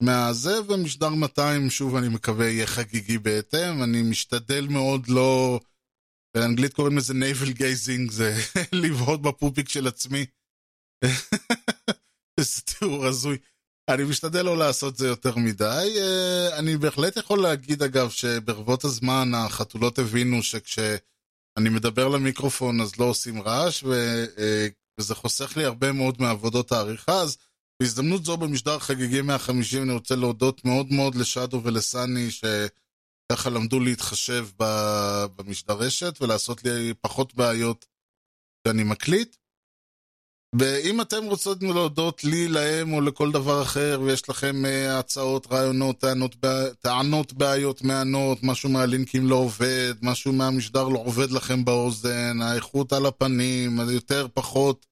מהזה, 0.02 0.62
ומשדר 0.62 1.08
200, 1.08 1.70
שוב, 1.70 1.96
אני 1.96 2.08
מקווה, 2.08 2.46
יהיה 2.46 2.66
חגיגי 2.66 3.18
בהתאם. 3.18 3.82
אני 3.82 4.02
משתדל 4.02 4.66
מאוד 4.70 5.08
לא... 5.08 5.60
באנגלית 6.36 6.74
קוראים 6.74 6.96
לזה 6.96 7.14
navel 7.14 7.58
gazing, 7.58 8.10
זה 8.10 8.34
לבהות 8.82 9.22
בפופיק 9.22 9.68
של 9.68 9.86
עצמי. 9.86 10.26
איזה 12.38 12.62
תיאור 12.62 13.06
הזוי. 13.06 13.38
אני 13.90 14.04
משתדל 14.04 14.42
לא 14.42 14.56
לעשות 14.56 14.96
זה 14.96 15.08
יותר 15.08 15.36
מדי. 15.36 15.94
אה, 15.96 16.58
אני 16.58 16.76
בהחלט 16.76 17.16
יכול 17.16 17.42
להגיד, 17.42 17.82
אגב, 17.82 18.10
שברבות 18.10 18.84
הזמן 18.84 19.34
החתולות 19.34 19.98
הבינו 19.98 20.42
שכשאני 20.42 20.98
מדבר 21.58 22.08
למיקרופון 22.08 22.80
אז 22.80 22.98
לא 22.98 23.04
עושים 23.04 23.42
רעש, 23.42 23.82
ו... 23.82 23.92
אה, 24.38 24.68
וזה 25.00 25.14
חוסך 25.14 25.56
לי 25.56 25.64
הרבה 25.64 25.92
מאוד 25.92 26.16
מעבודות 26.22 26.72
העריכה, 26.72 27.20
אז 27.20 27.36
בהזדמנות 27.82 28.24
זו 28.24 28.36
במשדר 28.36 28.78
חגיגי 28.78 29.22
150 29.22 29.82
אני 29.82 29.92
רוצה 29.92 30.16
להודות 30.16 30.64
מאוד 30.64 30.92
מאוד 30.92 31.14
לשאדו 31.14 31.60
ולסני, 31.64 32.30
שככה 32.30 33.50
למדו 33.50 33.80
להתחשב 33.80 34.48
במשדרשת 35.36 36.18
ולעשות 36.20 36.64
לי 36.64 36.94
פחות 37.00 37.34
בעיות 37.34 37.86
שאני 38.66 38.84
מקליט. 38.84 39.36
ואם 40.58 41.00
אתם 41.00 41.24
רוצות 41.24 41.62
להודות 41.62 42.24
לי, 42.24 42.48
להם 42.48 42.92
או 42.92 43.00
לכל 43.00 43.32
דבר 43.32 43.62
אחר, 43.62 44.00
ויש 44.04 44.28
לכם 44.28 44.62
uh, 44.64 44.98
הצעות, 44.98 45.46
רעיונות, 45.52 46.00
טענות, 46.00 46.36
טענות, 46.80 47.32
בעיות, 47.32 47.82
מענות, 47.82 48.38
משהו 48.42 48.68
מהלינקים 48.68 49.26
לא 49.26 49.34
עובד, 49.34 49.94
משהו 50.02 50.32
מהמשדר 50.32 50.88
לא 50.88 50.98
עובד 50.98 51.30
לכם 51.30 51.64
באוזן, 51.64 52.42
האיכות 52.42 52.92
על 52.92 53.06
הפנים, 53.06 53.78
יותר, 53.90 54.26
פחות, 54.34 54.86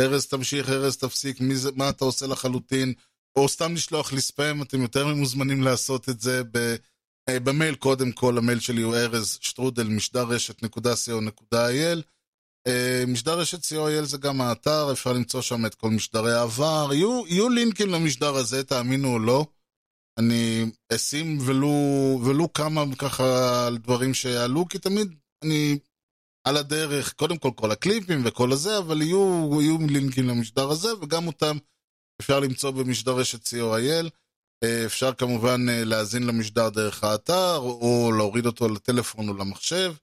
ארז 0.00 0.26
תמשיך, 0.26 0.68
ארז 0.68 0.96
תפסיק, 0.96 1.40
מי 1.40 1.56
זה, 1.56 1.70
מה 1.76 1.88
אתה 1.88 2.04
עושה 2.04 2.26
לחלוטין, 2.26 2.92
או 3.36 3.48
סתם 3.48 3.74
לשלוח 3.74 4.12
לי 4.12 4.20
ספאם, 4.20 4.62
אתם 4.62 4.82
יותר 4.82 5.06
ממוזמנים 5.06 5.62
לעשות 5.62 6.08
את 6.08 6.20
זה 6.20 6.42
ב, 6.52 6.74
uh, 7.30 7.40
במייל 7.40 7.74
קודם 7.74 8.12
כל, 8.12 8.38
המייל 8.38 8.60
שלי 8.60 8.82
הוא 8.82 8.94
ארז 8.94 9.38
שטרודל 9.40 9.88
משדר 9.88 10.22
רשת.co.il 10.22 12.02
אה, 12.66 13.04
משדר 13.06 13.38
רשת 13.38 13.64
co.il 13.64 14.04
זה 14.04 14.18
גם 14.18 14.40
האתר, 14.40 14.92
אפשר 14.92 15.12
למצוא 15.12 15.42
שם 15.42 15.66
את 15.66 15.74
כל 15.74 15.90
משדרי 15.90 16.32
העבר. 16.32 16.88
יהיו, 16.92 17.22
יהיו 17.26 17.48
לינקים 17.48 17.88
למשדר 17.88 18.34
הזה, 18.34 18.64
תאמינו 18.64 19.12
או 19.12 19.18
לא. 19.18 19.46
אני 20.18 20.70
אשים 20.94 21.38
ולו, 21.40 21.74
ולו 22.24 22.52
כמה 22.52 22.84
ככה 22.98 23.66
על 23.66 23.78
דברים 23.78 24.14
שיעלו, 24.14 24.68
כי 24.68 24.78
תמיד 24.78 25.14
אני 25.44 25.78
על 26.44 26.56
הדרך, 26.56 27.12
קודם 27.12 27.38
כל 27.38 27.50
כל 27.56 27.70
הקליפים 27.70 28.22
וכל 28.24 28.52
הזה, 28.52 28.78
אבל 28.78 29.02
יהיו, 29.02 29.58
יהיו 29.60 29.78
לינקים 29.88 30.28
למשדר 30.28 30.70
הזה, 30.70 30.88
וגם 30.94 31.26
אותם 31.26 31.56
אפשר 32.20 32.40
למצוא 32.40 32.70
במשדר 32.70 33.12
רשת 33.12 33.46
co.il. 33.46 34.10
אה, 34.64 34.86
אפשר 34.86 35.14
כמובן 35.14 35.68
אה, 35.68 35.84
להאזין 35.84 36.22
למשדר 36.22 36.68
דרך 36.68 37.04
האתר, 37.04 37.56
או 37.56 38.12
להוריד 38.16 38.46
אותו 38.46 38.68
לטלפון 38.68 39.28
או 39.28 39.34
למחשב. 39.34 39.94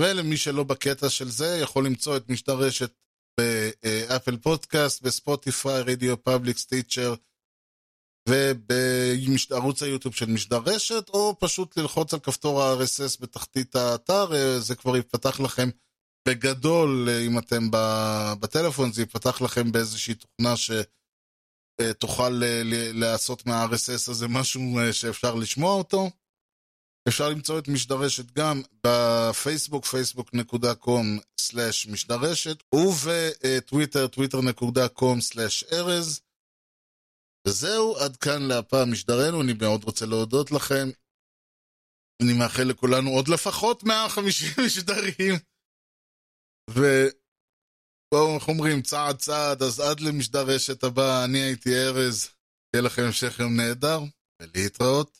ולמי 0.00 0.36
שלא 0.36 0.64
בקטע 0.64 1.08
של 1.08 1.28
זה, 1.28 1.58
יכול 1.62 1.86
למצוא 1.86 2.16
את 2.16 2.28
משדר 2.28 2.54
רשת 2.58 2.92
ב 3.40 3.56
Apple 3.56 4.36
Podcast, 4.36 5.02
בספוטיפיי, 5.02 5.82
Radio 5.82 6.22
Public, 6.22 6.58
Stitcher, 6.58 7.14
ובערוץ 8.28 9.82
היוטיוב 9.82 10.14
של 10.14 10.26
משדר 10.26 10.60
רשת, 10.66 11.08
או 11.08 11.36
פשוט 11.38 11.76
ללחוץ 11.76 12.14
על 12.14 12.20
כפתור 12.20 12.62
ה-RSS 12.62 13.20
בתחתית 13.20 13.76
האתר, 13.76 14.34
אה, 14.34 14.60
זה 14.60 14.74
כבר 14.74 14.96
יפתח 14.96 15.40
לכם 15.40 15.68
בגדול, 16.28 17.08
אה, 17.08 17.26
אם 17.26 17.38
אתם 17.38 17.68
בטלפון, 18.40 18.92
זה 18.92 19.02
יפתח 19.02 19.40
לכם 19.40 19.72
באיזושהי 19.72 20.14
תוכנה 20.14 20.54
שתוכל 20.56 22.42
אה, 22.42 22.62
לעשות 22.92 23.46
מה-RSS 23.46 24.10
הזה 24.10 24.28
משהו 24.28 24.60
שאפשר 24.92 25.34
לשמוע 25.34 25.74
אותו. 25.74 26.10
אפשר 27.08 27.28
למצוא 27.28 27.58
את 27.58 27.68
משדרשת 27.68 28.32
גם 28.32 28.62
בפייסבוק, 28.86 29.86
facebook.com/משדרשת, 29.86 32.62
ובטוויטר, 32.74 34.06
twitter.com/ארז. 34.06 36.20
וזהו, 37.48 37.96
עד 37.96 38.16
כאן 38.16 38.42
להפעם 38.42 38.92
משדרנו, 38.92 39.42
אני 39.42 39.52
מאוד 39.52 39.84
רוצה 39.84 40.06
להודות 40.06 40.50
לכם. 40.50 40.88
אני 42.22 42.32
מאחל 42.38 42.62
לכולנו 42.62 43.10
עוד 43.10 43.28
לפחות 43.28 43.84
150 43.84 44.48
משדרים. 44.66 45.34
ובואו, 46.70 48.34
איך 48.34 48.48
אומרים, 48.48 48.82
צעד 48.82 49.16
צעד, 49.16 49.62
אז 49.62 49.80
עד 49.80 50.00
למשדר 50.00 50.44
רשת 50.46 50.84
הבא, 50.84 51.24
אני 51.24 51.38
הייתי 51.38 51.70
ארז, 51.74 52.28
שיהיה 52.70 52.82
לכם 52.82 53.02
המשך 53.02 53.40
יום 53.40 53.56
נהדר, 53.56 54.00
ולהתראות. 54.42 55.18